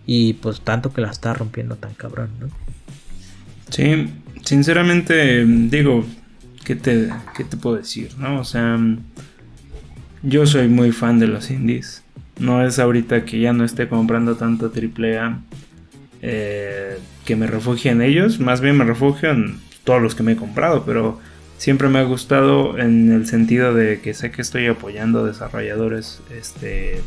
Y 0.07 0.35
pues 0.35 0.61
tanto 0.61 0.93
que 0.93 1.01
la 1.01 1.11
está 1.11 1.35
rompiendo 1.35 1.77
tan 1.77 1.95
cabrón, 1.95 2.31
¿no? 2.41 2.49
Sí, 3.71 4.09
sinceramente 4.45 5.45
digo, 5.45 6.05
¿qué 6.65 6.77
te, 6.77 7.11
qué 7.37 7.45
te 7.45 7.57
puedo 7.57 7.77
decir? 7.77 8.11
¿no? 8.19 8.41
O 8.41 8.45
sea, 8.45 8.79
yo 10.23 10.47
soy 10.47 10.69
muy 10.69 10.93
fan 10.93 11.19
de 11.19 11.27
los 11.27 11.51
indies. 11.51 12.03
No 12.39 12.65
es 12.65 12.79
ahorita 12.79 13.25
que 13.25 13.41
ya 13.41 13.53
no 13.53 13.65
esté 13.65 13.89
comprando 13.89 14.37
tanto 14.37 14.73
AAA 14.75 15.41
eh, 16.23 16.99
que 17.25 17.37
me 17.37 17.47
refugie 17.47 17.91
en 17.91 18.03
ellos. 18.03 18.41
Más 18.41 18.61
bien 18.61 18.77
me 18.77 18.85
refugio 18.85 19.31
en 19.31 19.59
todos 19.85 20.03
los 20.03 20.15
que 20.15 20.23
me 20.23 20.33
he 20.33 20.37
comprado, 20.37 20.85
pero 20.85 21.19
siempre 21.57 21.89
me 21.89 21.99
ha 21.99 22.05
gustado 22.05 22.79
en 22.79 23.11
el 23.13 23.27
sentido 23.27 23.75
de 23.75 24.01
que 24.01 24.15
sé 24.15 24.31
que 24.31 24.43
estoy 24.43 24.67
apoyando 24.67 25.27
desarrolladores 25.27 26.21
este 26.37 27.01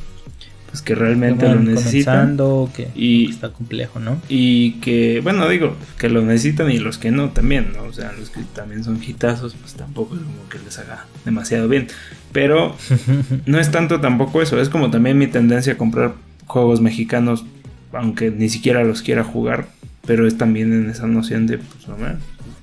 pues 0.72 0.82
que 0.82 0.95
realmente 0.95 1.47
lo 1.47 1.59
necesitan. 1.59 2.38
que 2.74 2.88
y 2.95 3.30
está 3.30 3.49
complejo 3.49 3.99
no 3.99 4.22
y 4.30 4.74
que 4.80 5.19
bueno 5.22 5.47
digo 5.47 5.76
que 5.99 6.09
lo 6.09 6.22
necesitan 6.22 6.72
y 6.72 6.80
los 6.80 6.97
que 6.97 7.11
no 7.11 7.30
también 7.30 7.74
no 7.76 7.84
o 7.84 7.93
sea 7.93 8.11
los 8.17 8.30
que 8.30 8.41
también 8.55 8.84
son 8.84 8.99
hitazos 9.03 9.55
pues 9.59 9.74
tampoco 9.74 10.15
es 10.15 10.22
como 10.22 10.49
que 10.49 10.59
les 10.59 10.80
haga 10.80 11.05
demasiado 11.26 11.67
bien. 11.67 11.88
Pero 12.32 12.76
no 13.45 13.59
es 13.59 13.72
tanto 13.72 13.99
tampoco 13.99 14.41
eso 14.41 14.59
es 14.59 14.69
como 14.69 14.89
también 14.89 15.17
mi 15.17 15.28
tendencia 15.28 15.74
a 15.74 15.78
comprar 15.78 16.13
juegos 16.45 16.82
mexicanos 16.82 17.45
aunque 17.93 18.32
ni 18.32 18.49
siquiera 18.49 18.84
los 18.84 19.01
quiera 19.01 19.24
jugar 19.24 19.67
pero 20.05 20.28
es 20.28 20.38
también 20.38 20.74
en 20.74 20.89
esa 20.89 21.07
noción 21.07 21.47
de 21.47 21.57
pues 21.57 21.88
no, 21.88 21.95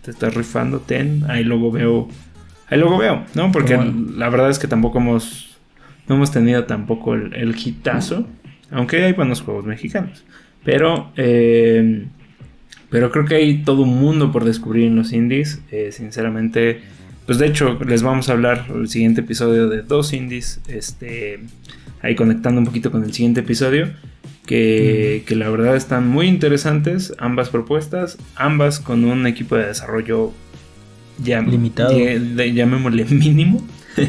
te 0.02 0.10
estás 0.10 0.34
rifando, 0.34 0.80
ten, 0.80 1.24
ahí 1.28 1.44
luego 1.44 1.70
veo, 1.70 2.08
ahí 2.68 2.78
luego 2.78 2.98
veo, 2.98 3.24
¿no? 3.34 3.52
Porque 3.52 3.76
la 4.16 4.28
verdad 4.28 4.50
es 4.50 4.58
que 4.58 4.66
tampoco 4.66 4.98
hemos, 4.98 5.47
no 6.08 6.14
hemos 6.14 6.30
tenido 6.30 6.64
tampoco 6.64 7.14
el, 7.14 7.34
el 7.34 7.54
hitazo, 7.56 8.26
aunque 8.70 9.04
hay 9.04 9.12
buenos 9.12 9.40
juegos 9.40 9.66
mexicanos, 9.66 10.24
pero, 10.64 11.12
eh, 11.16 12.06
pero 12.90 13.10
creo 13.10 13.24
que 13.24 13.36
hay 13.36 13.62
todo 13.62 13.82
un 13.82 14.00
mundo 14.00 14.32
por 14.32 14.44
descubrir 14.44 14.86
en 14.86 14.96
los 14.96 15.12
indies, 15.12 15.60
eh, 15.70 15.90
sinceramente, 15.92 16.80
pues 17.26 17.38
de 17.38 17.46
hecho 17.46 17.78
les 17.84 18.02
vamos 18.02 18.28
a 18.28 18.32
hablar 18.32 18.66
el 18.74 18.88
siguiente 18.88 19.20
episodio 19.20 19.68
de 19.68 19.82
dos 19.82 20.12
indies, 20.12 20.60
este, 20.68 21.40
ahí 22.02 22.14
conectando 22.14 22.60
un 22.60 22.66
poquito 22.66 22.90
con 22.90 23.04
el 23.04 23.12
siguiente 23.12 23.40
episodio 23.40 23.88
que, 24.48 25.24
la 25.36 25.50
verdad 25.50 25.76
están 25.76 26.08
muy 26.08 26.26
interesantes 26.26 27.12
ambas 27.18 27.50
propuestas, 27.50 28.16
ambas 28.34 28.80
con 28.80 29.04
un 29.04 29.26
equipo 29.26 29.56
de 29.56 29.66
desarrollo 29.66 30.32
ya 31.22 31.42
limitado, 31.42 31.96
llamémosle 31.98 33.04
mínimo. 33.04 33.62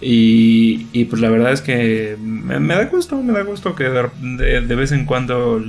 y, 0.00 1.04
pues 1.06 1.20
la 1.20 1.28
verdad 1.28 1.52
es 1.52 1.60
que 1.60 2.16
me, 2.20 2.74
da 2.74 2.84
gusto, 2.84 3.20
me 3.20 3.32
da 3.32 3.42
gusto 3.42 3.74
que 3.74 3.84
de, 3.84 4.76
vez 4.76 4.92
en 4.92 5.06
cuando 5.06 5.60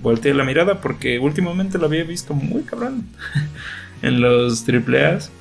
voltee 0.00 0.34
la 0.34 0.44
mirada 0.44 0.80
porque 0.80 1.18
últimamente 1.18 1.78
lo 1.78 1.86
había 1.86 2.04
visto 2.04 2.34
muy 2.34 2.62
cabrón 2.62 3.06
en 4.02 4.20
los 4.20 4.64
AAAs 4.68 5.32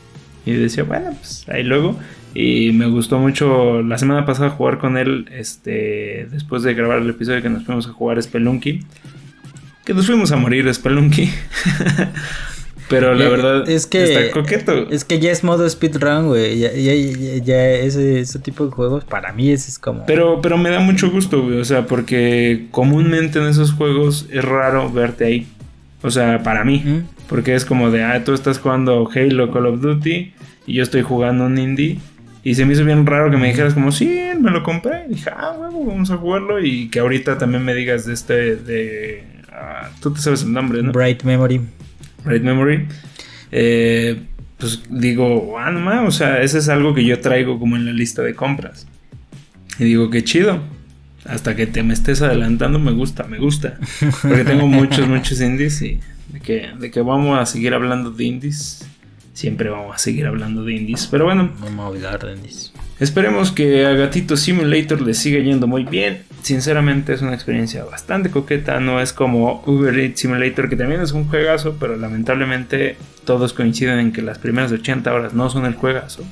y 0.46 0.54
decía, 0.54 0.84
bueno, 0.84 1.16
pues 1.20 1.46
ahí 1.50 1.64
luego. 1.64 2.00
Y 2.34 2.72
me 2.74 2.88
gustó 2.88 3.20
mucho 3.20 3.82
la 3.82 3.98
semana 3.98 4.26
pasada 4.26 4.52
jugar 4.52 4.78
con 4.78 4.98
él, 4.98 5.28
este, 5.32 6.28
después 6.32 6.64
de 6.64 6.74
grabar 6.74 7.00
el 7.00 7.10
episodio 7.10 7.42
que 7.42 7.50
nos 7.50 7.66
fuimos 7.66 7.88
a 7.88 7.92
jugar 7.92 8.22
Spelunky. 8.22 8.86
Que 9.86 9.94
nos 9.94 10.06
fuimos 10.06 10.32
a 10.32 10.36
morir 10.36 10.72
Spelunky. 10.74 11.30
Pero 12.90 13.14
la 13.14 13.30
verdad 13.30 13.70
es 13.70 13.86
que 13.86 14.04
está 14.04 14.32
coqueto. 14.32 14.90
Es 14.90 15.06
que 15.06 15.20
ya 15.20 15.32
es 15.32 15.44
modo 15.44 15.70
speedrun, 15.70 16.28
güey. 16.28 16.58
Ya, 16.58 16.74
ya, 16.74 16.94
ya, 17.44 17.70
ese, 17.72 18.20
ese, 18.20 18.40
tipo 18.40 18.66
de 18.66 18.72
juegos 18.72 19.06
para 19.06 19.32
mí 19.32 19.52
ese 19.52 19.70
es 19.70 19.78
como. 19.80 20.06
Pero, 20.06 20.42
pero 20.42 20.58
me 20.58 20.72
da 20.72 20.80
mucho 20.80 21.12
gusto, 21.12 21.44
güey. 21.44 21.60
O 21.60 21.66
sea, 21.66 21.86
porque 21.86 22.68
comúnmente 22.72 23.40
en 23.40 23.46
esos 23.46 23.72
juegos 23.72 24.28
es 24.32 24.44
raro 24.44 24.92
verte 24.92 25.26
ahí. 25.26 25.48
O 26.02 26.10
sea, 26.10 26.42
para 26.42 26.64
mí. 26.64 27.04
Porque 27.28 27.54
es 27.54 27.64
como 27.64 27.92
de, 27.92 28.04
ah, 28.04 28.24
tú 28.24 28.34
estás 28.34 28.58
jugando 28.58 29.08
Halo, 29.14 29.52
Call 29.52 29.68
of 29.68 29.82
Duty. 29.82 30.34
Y 30.66 30.74
yo 30.74 30.84
estoy 30.84 31.04
jugando 31.04 31.46
un 31.46 31.58
indie. 31.58 32.00
Y 32.44 32.56
se 32.56 32.66
me 32.66 32.74
hizo 32.74 32.86
bien 32.86 33.06
raro 33.06 33.30
que 33.30 33.38
me 33.38 33.50
dijeras 33.50 33.76
como, 33.76 33.92
sí, 33.92 34.10
me 34.40 34.50
lo 34.50 34.64
compré. 34.64 35.06
Y 35.08 35.14
dije, 35.14 35.30
ah, 35.30 35.54
bueno, 35.56 35.80
vamos 35.86 36.10
a 36.10 36.18
jugarlo. 36.18 36.60
Y 36.64 36.90
que 36.90 37.00
ahorita 37.00 37.38
también 37.38 37.64
me 37.64 37.76
digas 37.76 38.06
de 38.06 38.14
este, 38.14 38.56
de... 38.56 39.24
Ah, 39.52 39.90
tú 40.02 40.12
te 40.12 40.22
sabes 40.22 40.42
el 40.44 40.54
nombre, 40.54 40.82
¿no? 40.82 40.92
Bright 40.92 41.24
Memory. 41.24 41.62
Bright 42.24 42.44
Memory. 42.44 42.88
Eh, 43.52 44.22
pues 44.58 44.82
digo, 44.90 45.58
ah, 45.58 45.72
no 45.72 46.06
o 46.06 46.12
sea, 46.12 46.42
ese 46.42 46.58
es 46.58 46.70
algo 46.70 46.94
que 46.94 47.06
yo 47.06 47.20
traigo 47.20 47.60
como 47.60 47.76
en 47.76 47.86
la 47.86 47.94
lista 47.94 48.22
de 48.22 48.36
compras. 48.36 48.88
Y 49.80 49.86
digo, 49.86 50.10
qué 50.10 50.24
chido. 50.24 50.62
Hasta 51.26 51.56
que 51.56 51.68
te 51.68 51.84
me 51.84 51.94
estés 51.94 52.22
adelantando, 52.22 52.80
me 52.80 52.92
gusta, 52.92 53.24
me 53.24 53.38
gusta. 53.38 53.78
Porque 54.22 54.44
tengo 54.44 54.68
muchos, 54.68 55.08
muchos 55.08 55.40
indies 55.42 55.82
y 55.82 56.00
de 56.30 56.40
que, 56.40 56.70
de 56.78 56.92
que 56.92 57.02
vamos 57.02 57.40
a 57.40 57.46
seguir 57.46 57.74
hablando 57.74 58.12
de 58.12 58.24
indies 58.24 58.86
siempre 59.40 59.70
vamos 59.70 59.96
a 59.96 59.98
seguir 59.98 60.28
hablando 60.28 60.66
de 60.66 60.74
indies. 60.74 61.08
Pero 61.10 61.26
bueno, 61.26 61.50
vamos 61.62 61.86
a 61.86 61.90
olvidar 61.90 62.26
de 62.26 62.34
indies. 62.34 62.74
Esperemos 63.00 63.52
que 63.52 63.86
a 63.86 63.94
Gatito 63.94 64.36
Simulator 64.36 65.02
le 65.02 65.14
siga 65.14 65.40
yendo 65.40 65.66
muy 65.66 65.86
bien. 65.86 66.24
Sinceramente 66.42 67.14
es 67.14 67.22
una 67.22 67.34
experiencia 67.34 67.84
bastante 67.84 68.32
coqueta. 68.32 68.80
No 68.80 69.02
es 69.02 69.14
como 69.14 69.62
Uber 69.66 69.98
Eats 69.98 70.22
Simulator, 70.22 70.70
que 70.70 70.76
también 70.76 71.02
es 71.02 71.12
un 71.12 71.28
juegazo, 71.28 71.78
pero 71.80 71.96
lamentablemente 71.96 72.98
todos 73.26 73.54
coinciden 73.54 74.00
en 74.00 74.12
que 74.12 74.22
las 74.22 74.40
primeras 74.40 74.72
80 74.72 75.14
horas 75.14 75.34
no 75.34 75.50
son 75.50 75.66
el 75.66 75.76
juegazo. 75.76 76.24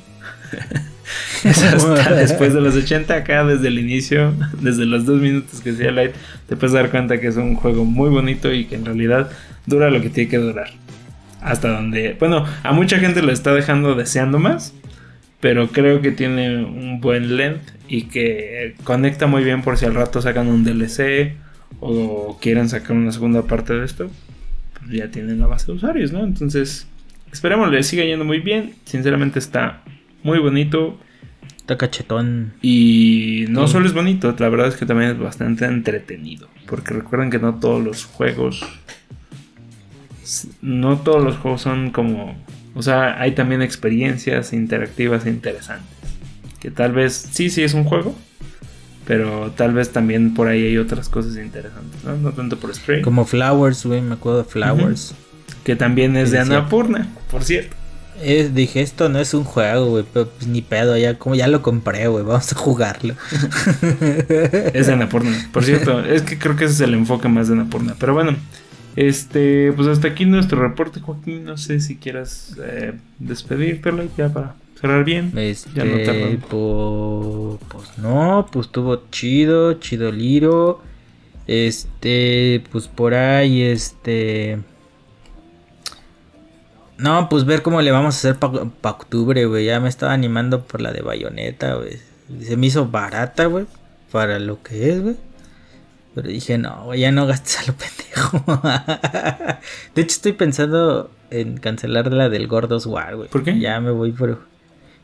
es 1.44 1.64
hasta 1.64 2.14
después 2.14 2.54
de 2.54 2.62
los 2.62 2.76
80 2.76 3.14
acá, 3.14 3.44
desde 3.46 3.68
el 3.68 3.80
inicio, 3.80 4.34
desde 4.62 4.86
los 4.86 5.06
dos 5.06 5.22
minutos 5.22 5.62
que 5.62 5.74
sea 5.74 5.92
Light, 5.92 6.14
te 6.48 6.56
puedes 6.56 6.74
dar 6.74 6.90
cuenta 6.90 7.20
que 7.20 7.28
es 7.28 7.36
un 7.36 7.56
juego 7.56 7.86
muy 7.86 8.10
bonito 8.10 8.52
y 8.54 8.66
que 8.66 8.76
en 8.76 8.86
realidad 8.86 9.30
dura 9.66 9.90
lo 9.90 10.02
que 10.02 10.10
tiene 10.10 10.30
que 10.30 10.38
durar. 10.38 10.70
Hasta 11.42 11.70
donde, 11.70 12.16
bueno, 12.20 12.46
a 12.64 12.72
mucha 12.72 13.00
gente 13.00 13.22
lo 13.22 13.32
está 13.32 13.54
dejando 13.54 13.96
deseando 13.96 14.40
más, 14.40 14.74
pero 15.40 15.68
creo 15.70 16.02
que 16.02 16.12
tiene 16.12 16.64
un 16.64 17.00
buen 17.00 17.38
length 17.38 17.77
y 17.88 18.04
que 18.04 18.76
conecta 18.84 19.28
muy 19.28 19.44
bien 19.44 19.62
por 19.62 19.78
si 19.78 19.86
al 19.86 19.96
rato 19.96 20.22
sacan 20.22 20.48
un 20.48 20.64
DLC 20.64 21.36
o 21.80 22.38
quieren 22.42 22.70
sacar 22.70 22.96
una 22.96 23.12
segunda 23.12 23.44
parte 23.44 23.74
de 23.74 23.86
esto, 23.86 24.10
pues 24.80 24.92
ya 24.92 25.10
tienen 25.10 25.40
la 25.40 25.48
base 25.48 25.68
de 25.68 25.74
usuarios, 25.74 26.12
¿no? 26.12 26.24
Entonces, 26.24 26.88
esperemos 27.32 27.72
le 27.72 27.84
siga 27.84 28.04
yendo 28.04 28.26
muy 28.26 28.40
bien. 28.40 28.76
Sinceramente 28.86 29.40
está 29.40 29.84
muy 30.24 30.40
bonito. 30.40 30.98
Está 31.58 31.78
cachetón. 31.78 32.54
Y 32.62 33.46
no 33.50 33.68
solo 33.68 33.86
es 33.88 33.94
bonito, 33.94 34.34
la 34.40 34.50
verdad 34.50 34.68
es 34.68 34.76
que 34.76 34.86
también 34.86 35.12
es 35.12 35.20
bastante 35.20 35.66
entretenido. 35.66 36.48
Porque 36.66 36.94
recuerden 36.94 37.30
que 37.30 37.40
no 37.40 37.56
todos 37.56 37.84
los 37.84 38.06
juegos. 38.06 38.66
No 40.62 40.98
todos 41.00 41.24
los 41.24 41.38
juegos 41.38 41.62
son 41.62 41.92
como. 41.92 42.38
O 42.74 42.82
sea, 42.82 43.20
hay 43.20 43.32
también 43.32 43.62
experiencias 43.62 44.54
interactivas 44.54 45.26
e 45.26 45.30
interesantes. 45.30 45.97
Que 46.60 46.72
tal 46.72 46.92
vez 46.92 47.30
sí, 47.32 47.50
sí 47.50 47.64
es 47.64 47.74
un 47.74 47.84
juego. 47.84 48.16
Pero 49.06 49.54
tal 49.56 49.74
vez 49.74 49.92
también 49.92 50.34
por 50.34 50.50
ahí 50.50 50.66
hay 50.66 50.78
otras 50.78 51.08
cosas 51.08 51.38
interesantes, 51.38 52.04
¿no? 52.04 52.18
No 52.18 52.34
tanto 52.34 52.60
por 52.60 52.76
Stray. 52.76 53.02
Como 53.02 53.24
Flowers, 53.24 53.86
güey, 53.86 54.02
me 54.02 54.16
acuerdo 54.16 54.40
de 54.40 54.44
Flowers. 54.44 55.16
Que 55.64 55.78
también 55.78 56.18
es 56.18 56.32
de 56.32 56.40
Annapurna, 56.40 57.08
por 57.32 57.44
cierto. 57.46 57.74
dije, 58.54 58.82
esto 58.82 59.08
no 59.08 59.20
es 59.20 59.34
un 59.34 59.46
juego, 59.46 59.88
güey, 59.92 60.06
pero 60.14 60.28
pues 60.28 60.48
ni 60.48 60.62
pedo, 60.62 60.98
ya 60.98 61.18
como 61.18 61.36
ya 61.36 61.48
lo 61.48 61.62
compré, 61.62 62.08
güey, 62.08 62.26
vamos 62.26 62.52
a 62.52 62.56
jugarlo. 62.56 63.16
es 64.74 64.88
de 64.88 64.94
Annapurna, 64.94 65.50
por 65.54 65.64
cierto, 65.64 66.02
es 66.02 66.24
que 66.24 66.38
creo 66.38 66.58
que 66.58 66.66
ese 66.66 66.74
es 66.74 66.82
el 66.82 66.94
enfoque 66.94 67.30
más 67.30 67.48
de 67.48 67.54
Annapurna, 67.54 67.96
pero 67.98 68.14
bueno, 68.14 68.36
este, 68.98 69.72
pues 69.74 69.88
hasta 69.88 70.08
aquí 70.10 70.26
nuestro 70.26 70.62
reporte, 70.62 71.00
Joaquín, 71.00 71.46
no 71.46 71.58
sé 71.58 71.80
si 71.80 71.98
quieras 71.98 72.56
eh, 72.62 72.94
despedirte, 73.20 73.92
ya 74.18 74.30
para 74.30 74.56
cerrar 74.80 75.04
bien. 75.04 75.32
Este, 75.38 75.70
ya 75.74 75.84
no 75.86 77.58
pues 77.68 77.98
no, 77.98 78.48
pues 78.52 78.68
estuvo 78.68 79.04
chido, 79.10 79.74
chido 79.76 80.12
Liro. 80.12 80.82
Este, 81.48 82.64
pues 82.72 82.88
por 82.88 83.14
ahí, 83.14 83.62
este. 83.62 84.60
No, 86.98 87.30
pues 87.30 87.46
ver 87.46 87.62
cómo 87.62 87.82
le 87.82 87.92
vamos 87.92 88.16
a 88.16 88.18
hacer 88.18 88.36
para 88.38 88.96
octubre, 88.96 89.46
güey. 89.46 89.66
Ya 89.66 89.80
me 89.80 89.90
estaba 89.90 90.14
animando 90.14 90.64
por 90.64 90.82
la 90.82 90.92
de 90.92 91.02
bayoneta, 91.02 91.76
güey. 91.76 92.00
Se 92.42 92.58
me 92.58 92.68
hizo 92.68 92.88
barata, 92.88 93.46
güey. 93.46 93.66
Para 94.12 94.40
lo 94.40 94.62
que 94.62 94.90
es, 94.90 95.02
güey. 95.02 95.16
Pero 96.16 96.30
dije, 96.30 96.58
no, 96.58 96.86
güey, 96.86 97.02
ya 97.02 97.12
no 97.12 97.28
gastes 97.28 97.60
a 97.60 97.72
lo 97.72 97.78
pendejo. 97.78 98.44
de 99.96 100.02
hecho, 100.02 100.16
estoy 100.16 100.34
pensando 100.34 101.12
en 101.30 101.58
cancelar 101.58 102.12
la 102.12 102.28
del 102.30 102.48
Gordos 102.48 102.88
War, 102.88 103.16
güey. 103.16 103.30
¿Por 103.30 103.44
qué? 103.44 103.60
Ya 103.60 103.80
me 103.80 103.92
voy 103.92 104.12
por 104.12 104.40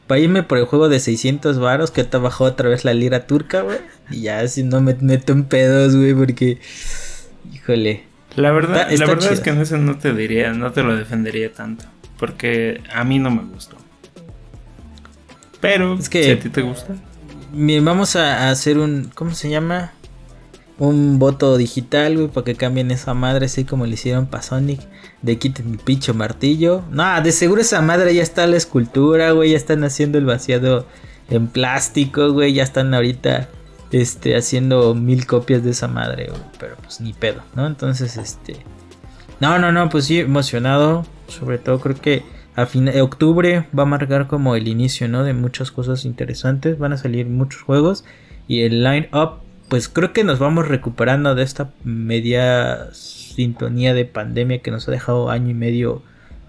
para 0.08 0.20
irme 0.20 0.44
por 0.44 0.58
el 0.58 0.66
juego 0.66 0.90
de 0.90 1.00
600 1.00 1.60
varos 1.60 1.92
que 1.92 2.04
te 2.04 2.18
bajó 2.18 2.46
otra 2.46 2.70
vez 2.70 2.86
la 2.86 2.94
lira 2.94 3.26
turca, 3.26 3.62
güey. 3.62 3.80
Y 4.12 4.22
ya 4.22 4.48
si 4.48 4.64
no 4.64 4.82
me 4.82 4.96
meto 4.96 5.34
en 5.34 5.46
pedos, 5.46 5.96
güey, 5.96 6.14
porque 6.14 6.60
híjole. 7.54 8.04
La 8.36 8.52
verdad, 8.52 8.90
la 8.92 9.06
verdad 9.06 9.32
es 9.32 9.40
que 9.42 9.52
en 9.52 9.62
ese 9.62 9.78
no 9.78 9.98
te 9.98 10.14
diría, 10.14 10.54
no 10.54 10.72
te 10.72 10.82
lo 10.82 10.96
defendería 10.96 11.54
tanto, 11.54 11.86
porque 12.18 12.82
a 12.92 13.04
mí 13.04 13.20
no 13.20 13.30
me 13.30 13.44
gustó. 13.44 13.78
Pero 15.62 15.94
es 15.94 16.10
que 16.10 16.24
si 16.24 16.32
a 16.32 16.40
ti 16.40 16.50
te 16.50 16.62
gusta. 16.62 16.96
Vamos 17.54 18.16
a 18.16 18.50
hacer 18.50 18.80
un 18.80 19.12
¿cómo 19.14 19.34
se 19.36 19.50
llama? 19.50 19.94
Un 20.80 21.20
voto 21.20 21.58
digital, 21.58 22.16
güey, 22.16 22.28
para 22.28 22.46
que 22.46 22.56
cambien 22.56 22.92
esa 22.92 23.14
madre, 23.14 23.46
así 23.46 23.64
como 23.64 23.86
le 23.86 23.94
hicieron 23.94 24.26
para 24.26 24.44
Sonic, 24.44 24.82
de 25.22 25.38
quiten 25.38 25.72
el 25.72 25.78
pincho 25.78 26.14
martillo. 26.14 26.84
No, 26.92 27.22
de 27.22 27.32
seguro 27.32 27.62
esa 27.62 27.82
madre 27.82 28.14
ya 28.16 28.24
está 28.24 28.48
la 28.48 28.58
escultura, 28.58 29.32
güey, 29.32 29.52
ya 29.52 29.58
están 29.58 29.84
haciendo 29.84 30.18
el 30.18 30.26
vaciado 30.26 30.88
en 31.30 31.48
plástico, 31.48 32.32
güey, 32.32 32.54
ya 32.54 32.64
están 32.64 32.94
ahorita 32.94 33.50
este 33.92 34.36
haciendo 34.36 34.96
mil 34.96 35.28
copias 35.28 35.64
de 35.64 35.72
esa 35.72 35.88
madre, 35.88 36.28
güey, 36.30 36.42
pero 36.60 36.76
pues 36.78 37.00
ni 37.00 37.14
pedo, 37.14 37.44
¿no? 37.56 37.68
Entonces, 37.68 38.18
este 38.18 38.58
No, 39.40 39.60
no, 39.60 39.72
no, 39.72 39.90
pues 39.90 40.06
sí 40.06 40.20
emocionado, 40.20 41.06
sobre 41.28 41.60
todo 41.60 41.80
creo 41.80 41.96
que 41.96 42.24
a 42.56 42.66
fin 42.66 42.86
de 42.86 43.02
octubre 43.02 43.68
va 43.78 43.84
a 43.84 43.88
marcar 43.88 44.28
como 44.28 44.56
el 44.56 44.68
inicio, 44.68 45.08
¿no? 45.08 45.24
De 45.24 45.34
muchas 45.34 45.72
cosas 45.72 46.06
interesantes, 46.06 46.78
van 46.80 46.94
a 46.94 46.98
salir 46.98 47.28
muchos 47.28 47.62
juegos 47.62 48.06
y 48.48 48.62
el 48.62 48.84
line 48.84 49.10
up 49.14 49.44
pues 49.70 49.90
creo 49.90 50.14
que 50.14 50.24
nos 50.24 50.40
vamos 50.40 50.68
recuperando 50.68 51.36
de 51.36 51.44
esta 51.44 51.72
media 51.84 52.90
sintonía 52.94 53.94
de 53.94 54.06
pandemia 54.06 54.60
que 54.60 54.72
nos 54.72 54.88
ha 54.88 54.92
dejado 54.92 55.30
año 55.30 55.50
y 55.50 55.56
medio 55.56 56.02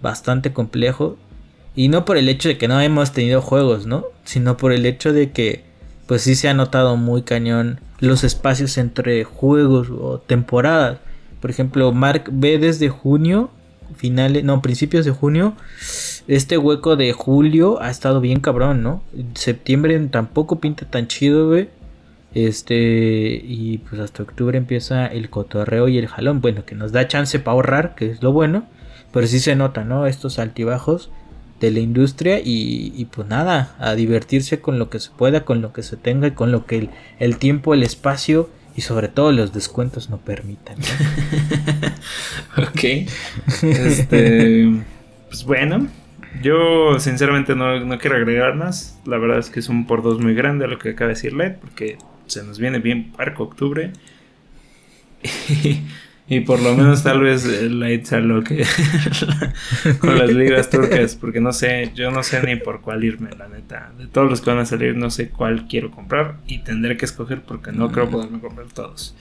bastante 0.03 0.53
complejo. 0.53 1.17
Y 1.75 1.89
no 1.89 2.05
por 2.05 2.17
el 2.17 2.29
hecho 2.29 2.49
de 2.49 2.59
que 2.59 2.69
no 2.69 2.81
hemos 2.81 3.13
tenido 3.13 3.41
juegos, 3.41 3.87
¿no? 3.87 4.05
Sino 4.25 4.57
por 4.57 4.73
el 4.73 4.87
hecho 4.87 5.13
de 5.13 5.33
que, 5.33 5.65
pues 6.07 6.23
sí 6.23 6.37
se 6.37 6.49
ha 6.49 6.55
notado 6.55 6.97
muy 6.97 7.23
cañón 7.23 7.81
los 7.99 8.23
espacios 8.23 8.79
entre 8.79 9.25
juegos 9.25 9.89
o 9.91 10.19
temporadas. 10.19 10.99
Por 11.41 11.51
ejemplo, 11.51 11.91
Mark 11.93 12.25
ve 12.31 12.59
desde 12.59 12.89
junio, 12.91 13.51
finales, 13.97 14.45
no, 14.45 14.63
principios 14.63 15.05
de 15.05 15.11
junio, 15.11 15.55
este 16.29 16.59
hueco 16.59 16.97
de 16.97 17.13
julio 17.13 17.83
ha 17.83 17.91
estado 17.91 18.21
bien 18.21 18.41
cabrón, 18.41 18.83
¿no? 18.83 19.03
Septiembre 19.35 19.99
tampoco 20.09 20.61
pinta 20.61 20.87
tan 20.87 21.09
chido, 21.09 21.49
güey. 21.49 21.69
Este, 22.35 22.75
y 23.45 23.79
pues 23.89 24.01
hasta 24.01 24.25
octubre 24.25 24.59
empieza 24.59 25.07
el 25.07 25.31
cotorreo 25.31 25.89
y 25.89 25.99
el 25.99 26.09
jalón. 26.09 26.41
Bueno, 26.41 26.65
que 26.65 26.75
nos 26.75 26.93
da 26.93 27.07
chance 27.07 27.39
para 27.39 27.55
ahorrar, 27.55 27.95
que 27.95 28.11
es 28.11 28.23
lo 28.23 28.33
bueno. 28.33 28.67
Pero 29.13 29.27
sí 29.29 29.39
se 29.39 29.55
nota, 29.55 29.85
¿no? 29.85 30.07
Estos 30.07 30.41
altibajos 30.41 31.11
de 31.61 31.71
la 31.71 31.79
industria 31.79 32.41
y, 32.45 33.07
pues 33.13 33.29
nada, 33.29 33.77
a 33.79 33.95
divertirse 33.95 34.61
con 34.61 34.79
lo 34.79 34.91
que 34.91 34.99
se 34.99 35.11
pueda, 35.11 35.45
con 35.45 35.63
lo 35.63 35.73
que 35.73 35.83
se 35.83 35.97
tenga 35.97 36.27
y 36.27 36.33
con 36.33 36.51
lo 36.51 36.67
que 36.67 36.91
el, 37.21 37.39
tiempo, 37.39 37.75
el 37.75 37.85
espacio 37.85 38.51
y 38.77 38.81
sobre 38.81 39.07
todo 39.07 39.31
los 39.31 39.53
descuentos 39.53 40.11
no 40.11 40.19
permitan. 40.19 40.77
ok. 42.59 43.09
Este, 43.63 44.69
pues 45.29 45.45
bueno, 45.45 45.87
yo 46.43 46.99
sinceramente 46.99 47.55
no, 47.55 47.79
no, 47.81 47.99
quiero 47.99 48.17
agregar 48.17 48.57
más. 48.57 48.99
La 49.07 49.19
verdad 49.19 49.39
es 49.39 49.49
que 49.49 49.61
es 49.61 49.69
un 49.69 49.87
por 49.87 50.03
dos 50.03 50.21
muy 50.21 50.35
grande 50.35 50.67
lo 50.67 50.79
que 50.79 50.91
acaba 50.91 51.09
de 51.09 51.15
decir 51.15 51.33
Led, 51.33 51.55
porque 51.61 51.99
se 52.27 52.43
nos 52.45 52.59
viene 52.59 52.79
bien 52.79 53.13
parco 53.13 53.45
octubre. 53.45 53.93
y 56.29 56.41
por 56.41 56.61
lo 56.61 56.75
menos 56.75 57.03
tal 57.03 57.21
vez 57.21 57.45
Light 57.45 58.11
lo 58.13 58.43
que 58.43 58.65
con 59.99 60.19
las 60.19 60.31
ligas 60.31 60.71
turcas, 60.71 61.17
porque 61.17 61.41
no 61.41 61.53
sé, 61.53 61.93
yo 61.95 62.11
no 62.11 62.23
sé 62.23 62.43
ni 62.43 62.57
por 62.57 62.81
cuál 62.81 63.05
irme, 63.05 63.31
la 63.37 63.49
neta. 63.49 63.93
De 63.99 64.07
todos 64.07 64.31
los 64.31 64.41
que 64.41 64.51
van 64.51 64.61
a 64.61 64.67
salir, 64.67 64.97
no 64.97 65.11
sé 65.11 65.31
cuál 65.31 65.67
quiero 65.69 65.91
comprar 65.91 66.39
y 66.47 66.59
tendré 66.59 66.97
que 66.97 67.05
escoger 67.05 67.43
porque 67.43 67.73
no 67.73 67.91
creo 67.93 68.09
poderme 68.09 68.41
comprar 68.41 68.67
todos. 68.69 69.15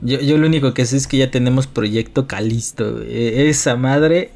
Yo, 0.00 0.20
yo 0.20 0.36
lo 0.36 0.46
único 0.46 0.74
que 0.74 0.84
sé 0.84 0.96
es 0.96 1.06
que 1.06 1.16
ya 1.16 1.30
tenemos 1.30 1.66
proyecto 1.66 2.26
Calisto. 2.26 3.02
E, 3.02 3.48
esa 3.48 3.76
madre 3.76 4.32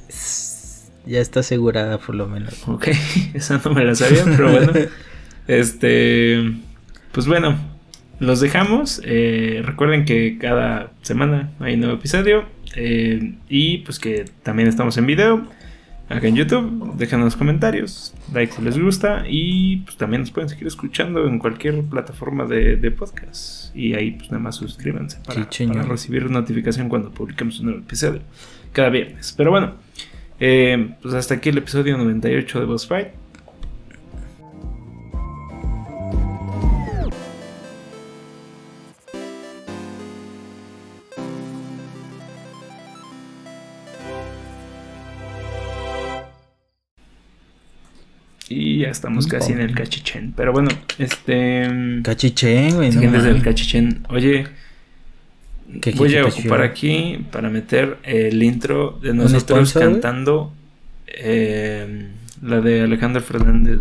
ya 1.07 1.21
está 1.21 1.41
asegurada 1.41 1.99
por 1.99 2.15
lo 2.15 2.27
menos. 2.27 2.55
Ok, 2.67 2.89
esa 3.35 3.61
no 3.65 3.73
me 3.73 3.85
la 3.85 3.95
sabía, 3.95 4.25
pero 4.25 4.51
bueno. 4.51 4.73
este, 5.47 6.53
pues 7.13 7.27
bueno, 7.27 7.76
los 8.19 8.41
dejamos. 8.41 9.01
Eh, 9.05 9.63
recuerden 9.65 10.05
que 10.05 10.39
cada 10.39 10.93
semana 11.03 11.53
hay 11.61 11.75
un 11.75 11.81
nuevo 11.81 11.97
episodio. 11.97 12.45
Eh, 12.75 13.35
y 13.49 13.79
pues 13.79 13.99
que 13.99 14.25
también 14.43 14.69
estamos 14.69 14.97
en 14.99 15.07
video. 15.07 15.47
Acá 16.09 16.29
en 16.29 16.37
YouTube. 16.37 16.95
Déjanos 16.97 17.37
comentarios. 17.37 18.15
Like 18.33 18.53
si 18.53 18.63
les 18.63 18.79
gusta. 18.79 19.25
Y 19.29 19.79
pues 19.79 19.97
también 19.97 20.23
nos 20.23 20.31
pueden 20.31 20.49
seguir 20.49 20.67
escuchando 20.67 21.27
en 21.27 21.39
cualquier 21.39 21.83
plataforma 21.83 22.47
de, 22.47 22.91
podcast. 22.91 23.75
Y 23.77 23.95
ahí 23.95 24.13
pues 24.13 24.31
nada 24.31 24.43
más 24.43 24.57
suscríbanse 24.57 25.19
para, 25.27 25.49
recibir 25.85 26.31
notificación 26.31 26.89
cuando 26.89 27.11
publiquemos 27.11 27.61
un 27.61 27.67
nuevo 27.67 27.81
episodio. 27.81 28.21
Cada 28.73 28.89
viernes. 28.89 29.35
Pero 29.37 29.51
bueno. 29.51 29.75
Eh, 30.39 30.91
pues 31.01 31.15
hasta 31.15 31.35
aquí 31.35 31.49
el 31.49 31.59
episodio 31.59 31.97
98 31.97 32.61
de 32.61 32.67
Boss 32.67 32.87
Fight. 32.87 33.09
Ya 48.87 48.93
estamos 48.93 49.27
casi 49.27 49.53
en 49.53 49.61
el 49.61 49.75
cachichén. 49.75 50.33
Pero 50.37 50.53
bueno, 50.53 50.71
este. 50.99 51.69
Cachichén, 52.03 52.77
güey. 52.77 52.91
No 52.91 53.01
desde 53.11 53.31
el 53.31 53.43
cachichén. 53.43 54.07
Oye. 54.09 54.47
voy 55.97 56.17
a 56.17 56.27
ocupar 56.27 56.63
aquí 56.63 57.27
para 57.33 57.51
meter 57.51 57.99
el 58.05 58.43
intro 58.43 58.99
de 59.03 59.13
nosotros 59.13 59.73
cantando 59.73 60.53
eh, 61.07 62.09
la 62.43 62.61
de 62.61 62.83
Alejandro 62.83 63.23
Fernández. 63.23 63.81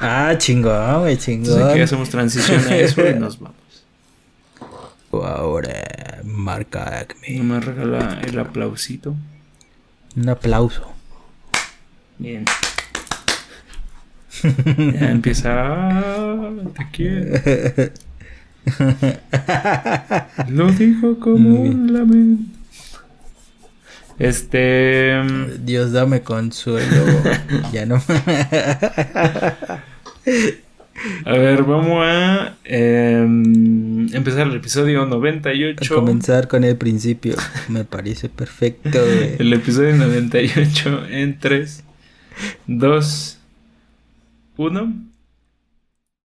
Ah, 0.00 0.34
chingón, 0.36 1.02
güey, 1.02 1.16
chingón. 1.16 1.62
Así 1.62 1.74
que 1.74 1.82
hacemos 1.82 2.10
transición 2.10 2.60
a 2.66 2.76
eso 2.76 3.08
y 3.08 3.14
nos 3.14 3.38
vamos. 3.38 3.56
Ahora, 5.12 6.20
marca 6.24 6.98
Acme. 6.98 7.36
No 7.36 7.44
me 7.44 7.60
regala 7.60 8.20
el 8.26 8.38
aplausito. 8.38 9.14
Un 10.16 10.28
aplauso. 10.28 10.92
Bien. 12.18 12.44
ya 14.94 15.10
empieza. 15.10 15.50
ah, 15.54 16.50
Te 16.76 16.86
quiero. 16.92 17.92
Lo 20.48 20.70
dijo 20.72 21.18
como 21.18 21.62
un 21.62 21.92
lamento. 21.92 22.44
Este. 24.18 25.20
Dios, 25.64 25.92
dame 25.92 26.22
consuelo. 26.22 27.04
ya 27.72 27.86
no. 27.86 28.02
A 31.24 31.32
ver, 31.32 31.64
vamos 31.64 32.04
a 32.06 32.54
em, 32.64 34.14
empezar 34.14 34.46
el 34.46 34.54
episodio 34.56 35.02
A 35.02 35.06
98. 35.06 35.94
comenzar 35.94 36.46
con 36.46 36.62
el 36.62 36.76
principio. 36.76 37.34
Me 37.68 37.84
parece 37.84 38.28
perfecto, 38.28 38.90
güey. 39.04 39.36
El 39.38 39.52
episodio 39.52 39.96
98 39.96 41.06
en 41.10 41.38
3, 41.40 41.84
2, 42.68 43.38
1. 44.56 45.11